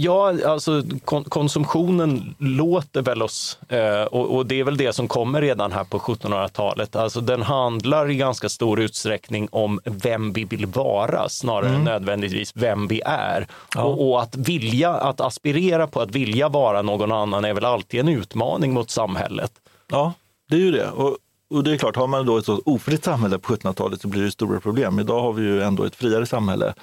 Ja, 0.00 0.34
alltså 0.46 0.82
kon 1.04 1.24
konsumtionen 1.24 2.34
låter 2.38 3.02
väl 3.02 3.22
oss, 3.22 3.58
eh, 3.68 4.02
och, 4.02 4.36
och 4.36 4.46
det 4.46 4.60
är 4.60 4.64
väl 4.64 4.76
det 4.76 4.92
som 4.92 5.08
kommer 5.08 5.40
redan 5.40 5.72
här 5.72 5.84
på 5.84 5.98
1700-talet. 5.98 6.96
Alltså 6.96 7.20
den 7.20 7.42
handlar 7.42 8.10
i 8.10 8.16
ganska 8.16 8.48
stor 8.48 8.80
utsträckning 8.80 9.48
om 9.52 9.80
vem 9.84 10.32
vi 10.32 10.44
vill 10.44 10.66
vara 10.66 11.28
snarare 11.28 11.74
än 11.74 11.84
nödvändigtvis 11.84 12.52
vem 12.54 12.88
vi 12.88 13.00
är. 13.04 13.46
Och, 13.76 14.08
och 14.08 14.22
att 14.22 14.36
vilja, 14.36 14.90
att 14.90 15.20
aspirera 15.20 15.86
på 15.86 16.00
att 16.00 16.10
vilja 16.10 16.48
vara 16.48 16.82
någon 16.82 17.12
annan 17.12 17.44
är 17.44 17.54
väl 17.54 17.64
alltid 17.64 18.00
en 18.00 18.08
utmaning 18.08 18.72
mot 18.72 18.90
samhället. 18.90 19.52
Ja, 19.90 20.12
det 20.50 20.56
är 20.56 20.60
ju 20.60 20.70
det. 20.70 20.90
Och, 20.90 21.16
och 21.50 21.64
det 21.64 21.72
är 21.72 21.78
klart, 21.78 21.96
har 21.96 22.06
man 22.06 22.26
då 22.26 22.38
ett 22.38 22.44
så 22.44 22.62
ofritt 22.64 23.04
samhälle 23.04 23.38
på 23.38 23.54
1700-talet 23.54 24.00
så 24.00 24.08
blir 24.08 24.22
det 24.22 24.30
stora 24.30 24.60
problem. 24.60 24.98
Idag 24.98 25.20
har 25.20 25.32
vi 25.32 25.42
ju 25.42 25.62
ändå 25.62 25.84
ett 25.84 25.96
friare 25.96 26.26
samhälle. 26.26 26.74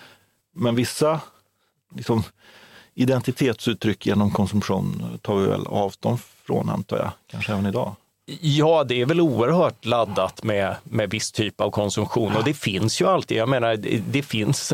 Men 0.56 0.76
vissa 0.76 1.20
liksom, 1.96 2.24
identitetsuttryck 2.96 4.06
genom 4.06 4.32
konsumtion 4.32 5.20
tar 5.22 5.36
vi 5.36 5.48
väl 5.48 5.68
avstånd 5.68 6.20
från, 6.46 6.70
antar 6.70 6.98
jag. 6.98 7.12
Kanske 7.32 7.52
även 7.52 7.66
idag. 7.66 7.96
Ja, 8.42 8.84
det 8.84 9.02
är 9.02 9.06
väl 9.06 9.22
oerhört 9.22 9.86
laddat 9.86 10.44
med, 10.44 10.76
med 10.84 11.10
viss 11.10 11.32
typ 11.32 11.62
av 11.62 11.72
konsumtion 11.72 12.36
och 12.36 12.44
det 12.44 12.54
finns 12.54 13.02
ju 13.02 13.08
alltid. 13.08 13.38
Jag 13.38 13.50
menar, 13.50 13.76
det, 13.76 14.02
det 14.12 14.22
finns, 14.24 14.74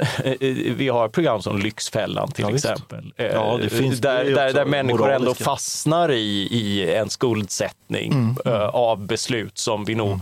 vi 0.75 0.89
har 0.89 1.09
program 1.09 1.41
som 1.41 1.57
Lyxfällan 1.59 2.31
till 2.31 2.45
Ja, 2.49 2.55
exempel. 2.55 3.13
Eh, 3.17 3.25
Ja, 3.25 3.57
det 3.61 3.69
finns- 3.69 3.99
det 3.99 4.07
där, 4.09 4.25
är 4.25 4.35
där, 4.35 4.53
där 4.53 4.65
människor 4.65 5.09
ändå 5.11 5.19
moraliska. 5.19 5.43
fastnar 5.43 6.11
i, 6.11 6.47
i 6.51 6.95
en 6.95 7.09
skuldsättning 7.09 8.11
Mm, 8.13 8.35
eh, 8.45 8.67
av 8.67 9.05
beslut 9.07 9.57
som 9.57 9.85
vi 9.85 9.95
nog 9.95 10.19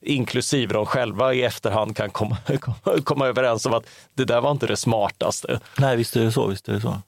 inklusive 0.00 0.74
de 0.74 0.86
själva 0.86 1.34
i 1.34 1.42
efterhand 1.42 1.96
kan 1.96 2.10
komma, 2.10 2.36
komma 3.04 3.26
överens 3.26 3.66
om 3.66 3.74
att 3.74 3.84
det 4.14 4.24
där 4.24 4.40
var 4.40 4.50
inte 4.50 4.66
det 4.66 4.76
smartaste. 4.76 5.60
Nej, 5.78 5.96
visst 5.96 6.16
är 6.16 6.20
det 6.24 6.32
så. 6.32 6.46
Visst 6.46 6.68
är 6.68 6.72
det 6.72 6.80
så. 6.80 7.02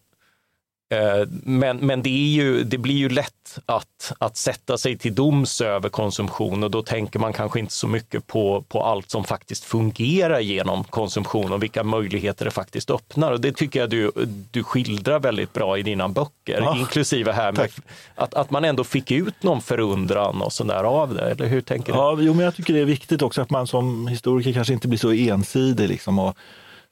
Eh, 0.93 1.29
Men, 1.45 1.77
men 1.77 2.03
det, 2.03 2.09
är 2.11 2.29
ju, 2.35 2.65
det 2.65 2.79
blir 2.79 2.95
ju 2.95 3.09
lätt 3.09 3.59
att, 3.67 4.13
att 4.19 4.37
sätta 4.37 4.79
sig 4.79 4.99
till 4.99 5.15
doms 5.15 5.61
över 5.61 5.89
konsumtion 5.89 6.63
och 6.63 6.71
då 6.71 6.83
tänker 6.83 7.19
man 7.19 7.33
kanske 7.33 7.61
inte 7.61 7.73
så 7.73 7.89
mycket 7.89 8.27
på, 8.27 8.65
på 8.69 8.83
allt 8.85 9.11
som 9.11 9.25
faktiskt 9.25 9.65
fungerar 9.65 10.41
genom 10.41 10.85
konsumtion 10.85 11.53
och 11.53 11.63
vilka 11.63 11.85
möjligheter 11.85 12.45
det 12.45 12.51
faktiskt 12.51 12.91
öppnar. 12.91 13.33
Och 13.33 13.41
det 13.41 13.53
tycker 13.53 13.81
jag 13.81 13.91
du, 13.91 14.11
du 14.51 14.63
skildrar 14.63 15.21
väldigt 15.21 15.53
bra 15.53 15.79
i 15.79 15.83
dina 15.83 16.09
böcker, 16.09 16.61
Ja, 16.61 16.77
inklusive 16.77 17.33
här 17.33 17.53
med 17.53 17.61
tack. 17.61 17.73
att, 18.15 18.35
att 18.35 18.51
man 18.51 18.65
ändå 18.65 18.85
fick 18.85 19.11
ut 19.11 19.43
någon 19.43 19.61
förundran 19.63 20.43
och 20.43 20.53
sådär 20.53 20.85
av 20.85 21.15
det. 21.15 21.31
Eller 21.31 21.47
hur 21.47 21.61
tänker 21.61 21.93
du? 21.93 21.99
Ja, 21.99 22.17
jo, 22.21 22.35
men 22.35 22.45
jag 22.45 22.55
tycker 22.57 22.75
det 22.75 22.81
är 22.81 22.85
viktigt 22.85 23.23
också 23.23 23.43
att 23.43 23.51
man 23.51 23.67
som 23.67 24.07
historiker 24.09 24.53
kanske 24.53 24.73
inte 24.73 24.89
blir 24.89 24.99
så 24.99 25.13
ensidig 25.13 25.89
liksom, 25.89 26.19
och 26.19 26.37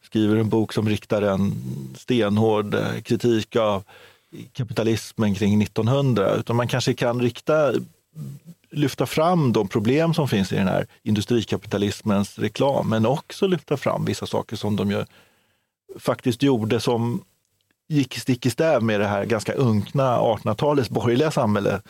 skriver 0.03 0.37
en 0.37 0.49
bok 0.49 0.73
som 0.73 0.89
riktar 0.89 1.23
en 1.23 1.53
stenhård 1.97 2.75
eh, 2.75 3.01
kritik 3.03 3.57
av 3.57 3.85
kapitalismen 4.53 5.35
kring 5.35 5.63
1900, 5.63 6.35
utan 6.35 6.57
man 6.57 6.69
kanske 6.69 6.95
kan 6.95 7.21
rikta 7.21 7.73
lyfta 8.71 9.07
fram 9.07 9.53
de 9.53 9.69
problem 9.69 10.15
som 10.15 10.29
finns 10.29 10.53
i 10.53 10.57
den 10.57 10.69
här 10.69 10.87
industrikapitalismens 11.03 12.39
reklam, 12.39 12.89
men 12.89 13.07
också 13.07 13.47
lyfta 13.47 13.77
fram 13.77 14.05
vissa 14.05 14.27
saker 14.27 14.57
som 14.57 14.77
de 14.77 14.91
ju 14.91 15.05
faktiskt 15.99 16.43
gjorde 16.43 16.81
som 16.81 17.25
gick 17.89 18.19
stick 18.19 18.47
i 18.47 18.51
stäv 18.51 18.83
med 18.83 19.01
det 19.01 19.07
här 19.07 19.25
ganska 19.25 19.53
unkna 19.53 20.19
1800-talets 20.19 20.91
borgerliga 20.91 21.31
samhälle. 21.31 21.81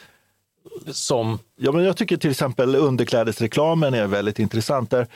Som, 0.86 1.38
Ja, 1.56 1.72
men 1.72 1.84
jag 1.84 1.96
tycker 1.96 2.16
till 2.16 2.30
exempel 2.30 2.74
underklädesreklamen 2.74 3.94
är 3.94 4.06
väldigt 4.06 4.38
intressant. 4.38 4.90
Där 4.90 5.06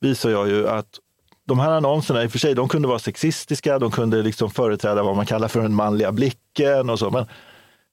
visar 0.00 0.30
jag 0.30 0.48
ju 0.48 0.68
att 0.68 1.00
de 1.44 1.58
här 1.58 1.70
annonserna, 1.70 2.24
i 2.24 2.26
och 2.26 2.32
för 2.32 2.38
sig, 2.38 2.54
de 2.54 2.68
kunde 2.68 2.88
vara 2.88 2.98
sexistiska, 2.98 3.78
de 3.78 3.90
kunde 3.90 4.22
liksom 4.22 4.50
företräda 4.50 5.02
vad 5.02 5.16
man 5.16 5.26
kallar 5.26 5.48
för 5.48 5.62
den 5.62 5.74
manliga 5.74 6.12
blicken 6.12 6.90
och 6.90 6.98
så. 6.98 7.10
Men 7.10 7.26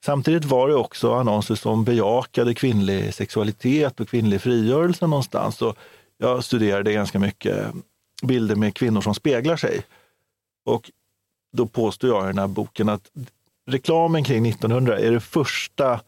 samtidigt 0.06 0.46
var 0.46 0.68
det 0.68 0.76
också 0.76 1.14
annonser 1.14 1.56
som 1.56 1.84
bejakade 1.84 2.54
kvinnlig 2.54 3.14
sexualitet 3.14 4.00
och 4.00 4.10
kvinnlig 4.10 4.42
frigörelse 4.42 5.08
någonstans. 5.08 5.62
Och 5.62 5.78
jag 6.18 6.44
studerade 6.44 6.94
ganska 6.94 7.20
mycket 7.20 7.68
bilder 8.24 8.56
med 8.56 8.76
kvinnor 8.76 9.02
som 9.02 9.16
speglar 9.16 9.58
sig. 9.58 9.84
Och 10.66 10.92
då 11.54 11.66
påstår 11.66 12.10
jag 12.10 12.24
i 12.24 12.28
den 12.28 12.38
här 12.38 12.48
boken 12.48 12.90
att 12.90 13.12
reklamen 13.68 14.24
kring 14.24 14.46
1900 14.46 15.00
är 15.00 15.12
det 15.12 15.20
första 15.20 16.02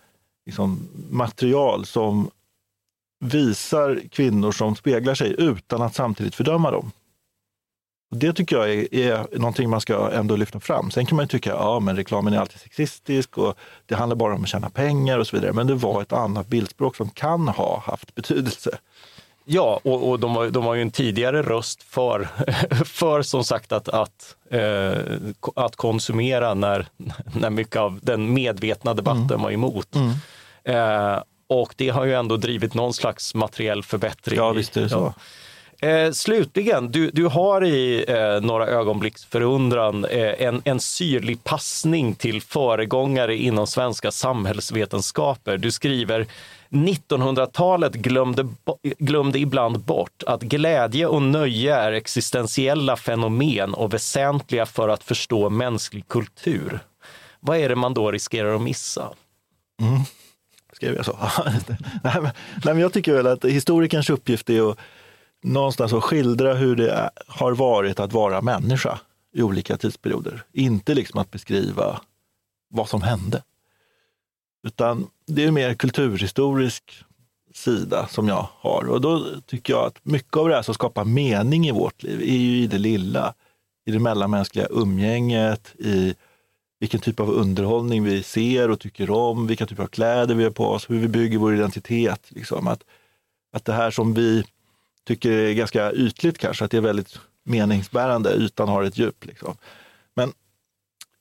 liksom, 0.46 0.88
material 1.10 1.86
som 1.86 2.30
visar 3.20 4.02
kvinnor 4.12 4.52
som 4.52 4.76
speglar 4.76 5.16
sig 5.16 5.36
utan 5.38 5.82
att 5.82 5.96
samtidigt 5.96 6.36
fördöma 6.36 6.72
dem. 6.72 6.92
Det 8.14 8.34
tycker 8.34 8.56
jag 8.56 8.70
är, 8.70 8.96
är 8.96 9.38
någonting 9.38 9.70
man 9.70 9.82
ska 9.82 10.12
ändå 10.12 10.36
lyfta 10.36 10.60
fram. 10.60 10.92
Sen 10.92 11.06
kan 11.06 11.16
man 11.16 11.24
ju 11.24 11.28
tycka 11.28 11.50
ja, 11.50 11.80
men 11.80 11.96
reklamen 11.96 12.34
är 12.34 12.38
alltid 12.38 12.60
sexistisk 12.60 13.38
och 13.38 13.58
det 13.86 13.96
handlar 13.96 14.16
bara 14.16 14.36
om 14.36 14.44
att 14.44 14.50
tjäna 14.50 14.70
pengar 14.70 15.20
och 15.20 15.28
så 15.28 15.36
vidare. 15.36 15.54
Men 15.54 15.68
det 15.68 15.76
var 15.76 16.02
ett 16.02 16.14
annat 16.14 16.48
bildspråk 16.48 16.96
som 16.96 17.10
kan 17.10 17.48
ha 17.48 17.84
haft 17.86 18.16
betydelse. 18.16 18.78
Ja, 19.46 19.80
och, 19.84 20.10
och 20.10 20.20
de, 20.20 20.34
var, 20.34 20.50
de 20.50 20.66
var 20.66 20.74
ju 20.76 20.82
en 20.82 20.92
tidigare 20.92 21.42
röst 21.42 21.84
för, 21.84 22.28
för 22.86 23.22
som 23.22 23.44
sagt 23.44 23.72
att, 23.72 23.90
att, 23.90 24.36
eh, 24.52 24.98
att 25.56 25.76
konsumera 25.76 26.54
när, 26.54 26.88
när 27.34 27.50
mycket 27.50 27.76
av 27.76 28.00
den 28.02 28.34
medvetna 28.34 28.94
debatten 28.94 29.24
mm. 29.24 29.42
var 29.42 29.52
emot. 29.52 29.96
Mm. 29.96 30.12
Eh, 30.64 31.24
och 31.48 31.74
det 31.78 31.90
har 31.90 32.06
ju 32.06 32.14
ändå 32.14 32.38
drivit 32.38 32.74
någon 32.74 32.94
slags 32.94 33.36
materiell 33.36 33.84
förbättring. 33.84 34.38
Ja, 34.38 34.52
visst 34.52 34.78
är 34.78 34.82
det 34.82 34.90
så. 34.90 35.14
Ja. 35.18 35.22
Eh, 35.84 36.12
slutligen, 36.12 36.92
du, 36.92 37.10
du 37.12 37.26
har 37.26 37.64
i 37.64 38.06
eh, 38.08 38.42
några 38.42 38.68
ögonblicks 38.68 39.26
förundran 39.26 40.06
eh, 40.06 40.48
en, 40.48 40.62
en 40.66 40.80
syrlig 40.80 41.44
passning 41.44 42.16
till 42.16 42.42
föregångare 42.42 43.38
inom 43.38 43.68
svenska 43.68 44.12
samhällsvetenskaper. 44.12 45.58
Du 45.58 45.72
skriver 45.72 46.28
1900-talet 46.70 47.94
glömde, 47.94 48.48
glömde 49.00 49.40
ibland 49.40 49.80
bort 49.80 50.24
att 50.28 50.42
glädje 50.42 51.08
och 51.08 51.22
nöje 51.22 51.76
är 51.76 51.92
existentiella 51.92 52.96
fenomen 52.96 53.74
och 53.74 53.94
väsentliga 53.94 54.66
för 54.66 54.90
att 54.90 55.04
förstå 55.04 55.50
mänsklig 55.50 56.08
kultur. 56.08 56.80
Vad 57.40 57.58
är 57.58 57.70
det 57.70 57.76
man 57.76 57.94
då 57.94 58.12
riskerar 58.12 58.56
att 58.56 58.62
missa? 58.62 59.10
Mm. 59.82 60.02
Skrev 60.74 60.96
jag 60.96 61.06
så? 61.06 61.18
nej, 62.04 62.14
men, 62.22 62.32
nej, 62.64 62.74
men 62.74 62.80
jag 62.80 62.94
tycker 62.94 63.14
väl 63.14 63.28
att 63.28 63.46
historikerns 63.46 64.10
uppgift 64.10 64.50
är 64.50 64.72
att 64.72 64.78
någonstans 65.44 65.94
att 65.94 66.04
skildra 66.04 66.54
hur 66.54 66.76
det 66.76 67.12
har 67.28 67.52
varit 67.52 68.00
att 68.00 68.14
vara 68.14 68.42
människa 68.42 69.00
i 69.34 69.42
olika 69.42 69.78
tidsperioder. 69.78 70.44
Inte 70.52 70.94
liksom 70.94 71.20
att 71.20 71.32
beskriva 71.32 72.02
vad 72.70 72.90
som 72.90 73.02
hände. 73.02 73.44
Utan 74.68 75.08
det 75.28 75.44
är 75.44 75.52
mer 75.52 75.74
kulturhistorisk 75.74 77.04
sida 77.54 78.08
som 78.08 78.28
jag 78.28 78.48
har. 78.52 78.90
Och 78.90 79.02
då 79.02 79.26
tycker 79.46 79.74
jag 79.74 79.86
att 79.86 80.06
mycket 80.06 80.38
av 80.38 80.50
det 80.50 80.56
här 80.56 80.62
som 80.62 80.74
skapar 80.74 81.06
mening 81.06 81.68
i 81.68 81.72
vårt 81.72 82.04
liv 82.04 82.22
är 82.22 82.38
ju 82.38 82.58
i 82.58 82.68
det 82.68 82.78
lilla. 82.78 83.34
I 83.86 83.92
det 83.92 84.00
mellanmänskliga 84.00 84.68
umgänget, 84.70 85.76
i 85.80 86.16
vilken 86.80 87.00
typ 87.00 87.20
av 87.20 87.30
underhållning 87.30 88.04
vi 88.04 88.24
ser 88.24 88.70
och 88.70 88.80
tycker 88.80 89.10
om, 89.10 89.48
vilka 89.48 89.66
typer 89.66 89.84
av 89.84 89.88
kläder 89.88 90.36
vi 90.36 90.44
har 90.44 90.52
på 90.52 90.68
oss, 90.68 90.90
hur 90.90 91.00
vi 91.00 91.08
bygger 91.08 91.38
vår 91.38 91.54
identitet. 91.56 92.22
Liksom. 92.28 92.68
Att, 92.68 92.84
att 93.54 93.66
det 93.66 93.74
här 93.74 93.92
som 93.92 94.14
vi 94.14 94.44
tycker 95.08 95.32
är 95.32 95.54
ganska 95.54 95.92
ytligt 95.92 96.38
kanske, 96.38 96.66
att 96.66 96.72
det 96.72 96.78
är 96.78 96.82
väldigt 96.82 97.20
meningsbärande, 97.44 98.34
ytan 98.34 98.70
har 98.70 98.84
ett 98.84 98.98
djup. 98.98 99.26
Liksom. 99.26 99.58
Men 100.16 100.34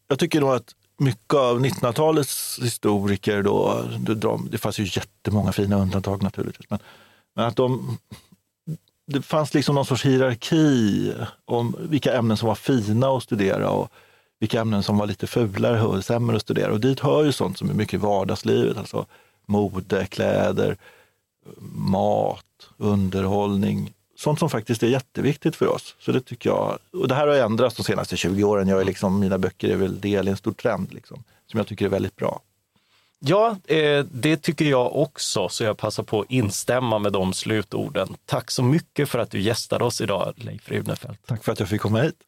jag 0.08 0.18
tycker 0.18 0.40
nog 0.40 0.50
att 0.50 0.74
mycket 0.98 1.34
av 1.34 1.60
1900-talets 1.60 2.58
historiker, 2.62 3.42
då, 3.42 3.84
de, 3.98 4.48
det 4.50 4.58
fanns 4.58 4.78
ju 4.78 4.84
jättemånga 4.84 5.52
fina 5.52 5.76
undantag 5.76 6.22
naturligtvis, 6.22 6.70
men, 6.70 6.78
men 7.34 7.44
att 7.44 7.56
de, 7.56 7.98
det 9.06 9.22
fanns 9.22 9.54
liksom 9.54 9.74
någon 9.74 9.86
sorts 9.86 10.04
hierarki 10.04 11.12
om 11.44 11.76
vilka 11.80 12.14
ämnen 12.14 12.36
som 12.36 12.48
var 12.48 12.54
fina 12.54 13.08
att 13.08 13.22
studera 13.22 13.70
och 13.70 13.92
vilka 14.40 14.60
ämnen 14.60 14.82
som 14.82 14.98
var 14.98 15.06
lite 15.06 15.26
fulare 15.26 15.82
och 15.82 16.04
sämre 16.04 16.36
att 16.36 16.42
studera. 16.42 16.72
Och 16.72 16.80
dit 16.80 17.00
hör 17.00 17.24
ju 17.24 17.32
sånt 17.32 17.58
som 17.58 17.70
är 17.70 17.74
mycket 17.74 17.94
i 17.94 17.96
vardagslivet, 17.96 18.76
alltså 18.76 19.06
mode, 19.46 20.06
kläder, 20.06 20.76
mat, 21.72 22.44
underhållning, 22.76 23.92
sånt 24.16 24.38
som 24.38 24.50
faktiskt 24.50 24.82
är 24.82 24.86
jätteviktigt 24.88 25.56
för 25.56 25.66
oss. 25.66 25.96
Så 25.98 26.12
det 26.12 26.20
tycker 26.20 26.50
jag, 26.50 26.78
och 26.92 27.08
det 27.08 27.14
här 27.14 27.26
har 27.26 27.34
ändrats 27.34 27.76
de 27.76 27.82
senaste 27.82 28.16
20 28.16 28.44
åren. 28.44 28.68
Jag 28.68 28.80
är 28.80 28.84
liksom, 28.84 29.20
mina 29.20 29.38
böcker 29.38 29.68
är 29.68 29.76
väl 29.76 30.00
del 30.00 30.28
i 30.28 30.30
en 30.30 30.36
stor 30.36 30.52
trend 30.52 30.92
liksom, 30.92 31.24
som 31.46 31.58
jag 31.58 31.66
tycker 31.66 31.84
är 31.84 31.88
väldigt 31.88 32.16
bra. 32.16 32.40
Ja, 33.24 33.56
eh, 33.66 34.04
det 34.04 34.36
tycker 34.36 34.64
jag 34.64 34.96
också, 34.96 35.48
så 35.48 35.64
jag 35.64 35.76
passar 35.76 36.02
på 36.02 36.20
att 36.20 36.30
instämma 36.30 36.98
med 36.98 37.12
de 37.12 37.32
slutorden. 37.32 38.16
Tack 38.24 38.50
så 38.50 38.62
mycket 38.62 39.08
för 39.08 39.18
att 39.18 39.30
du 39.30 39.40
gästade 39.40 39.84
oss 39.84 40.00
idag, 40.00 40.32
Leif 40.36 40.68
Runefelt. 40.68 41.26
Tack 41.26 41.44
för 41.44 41.52
att 41.52 41.60
jag 41.60 41.68
fick 41.68 41.80
komma 41.80 42.00
hit. 42.00 42.24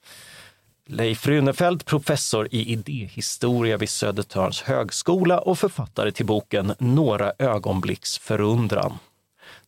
Leif 0.89 1.27
Runefelt, 1.27 1.85
professor 1.85 2.49
i 2.51 2.73
idéhistoria 2.73 3.77
vid 3.77 3.89
Södertörns 3.89 4.63
högskola 4.63 5.39
och 5.39 5.59
författare 5.59 6.13
till 6.13 6.27
boken 6.27 6.75
Några 6.79 7.33
ögonblicks 7.39 8.19
förundran. 8.19 8.99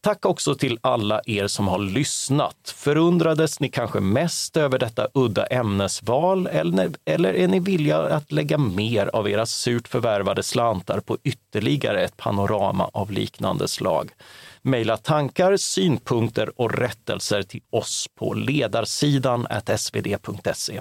Tack 0.00 0.26
också 0.26 0.54
till 0.54 0.78
alla 0.80 1.20
er 1.26 1.46
som 1.46 1.68
har 1.68 1.78
lyssnat. 1.78 2.74
Förundrades 2.76 3.60
ni 3.60 3.68
kanske 3.68 4.00
mest 4.00 4.56
över 4.56 4.78
detta 4.78 5.08
udda 5.14 5.46
ämnesval 5.46 6.46
eller, 6.46 6.90
eller 7.04 7.34
är 7.34 7.48
ni 7.48 7.60
villiga 7.60 7.98
att 7.98 8.32
lägga 8.32 8.58
mer 8.58 9.06
av 9.06 9.28
era 9.28 9.46
surt 9.46 9.88
förvärvade 9.88 10.42
slantar 10.42 11.00
på 11.00 11.18
ytterligare 11.24 12.04
ett 12.04 12.16
panorama 12.16 12.90
av 12.92 13.10
liknande 13.10 13.68
slag? 13.68 14.10
Mejla 14.62 14.96
tankar, 14.96 15.56
synpunkter 15.56 16.60
och 16.60 16.78
rättelser 16.78 17.42
till 17.42 17.62
oss 17.70 18.08
på 18.18 18.34
ledarsidan 18.34 19.46
svd.se. 19.76 20.80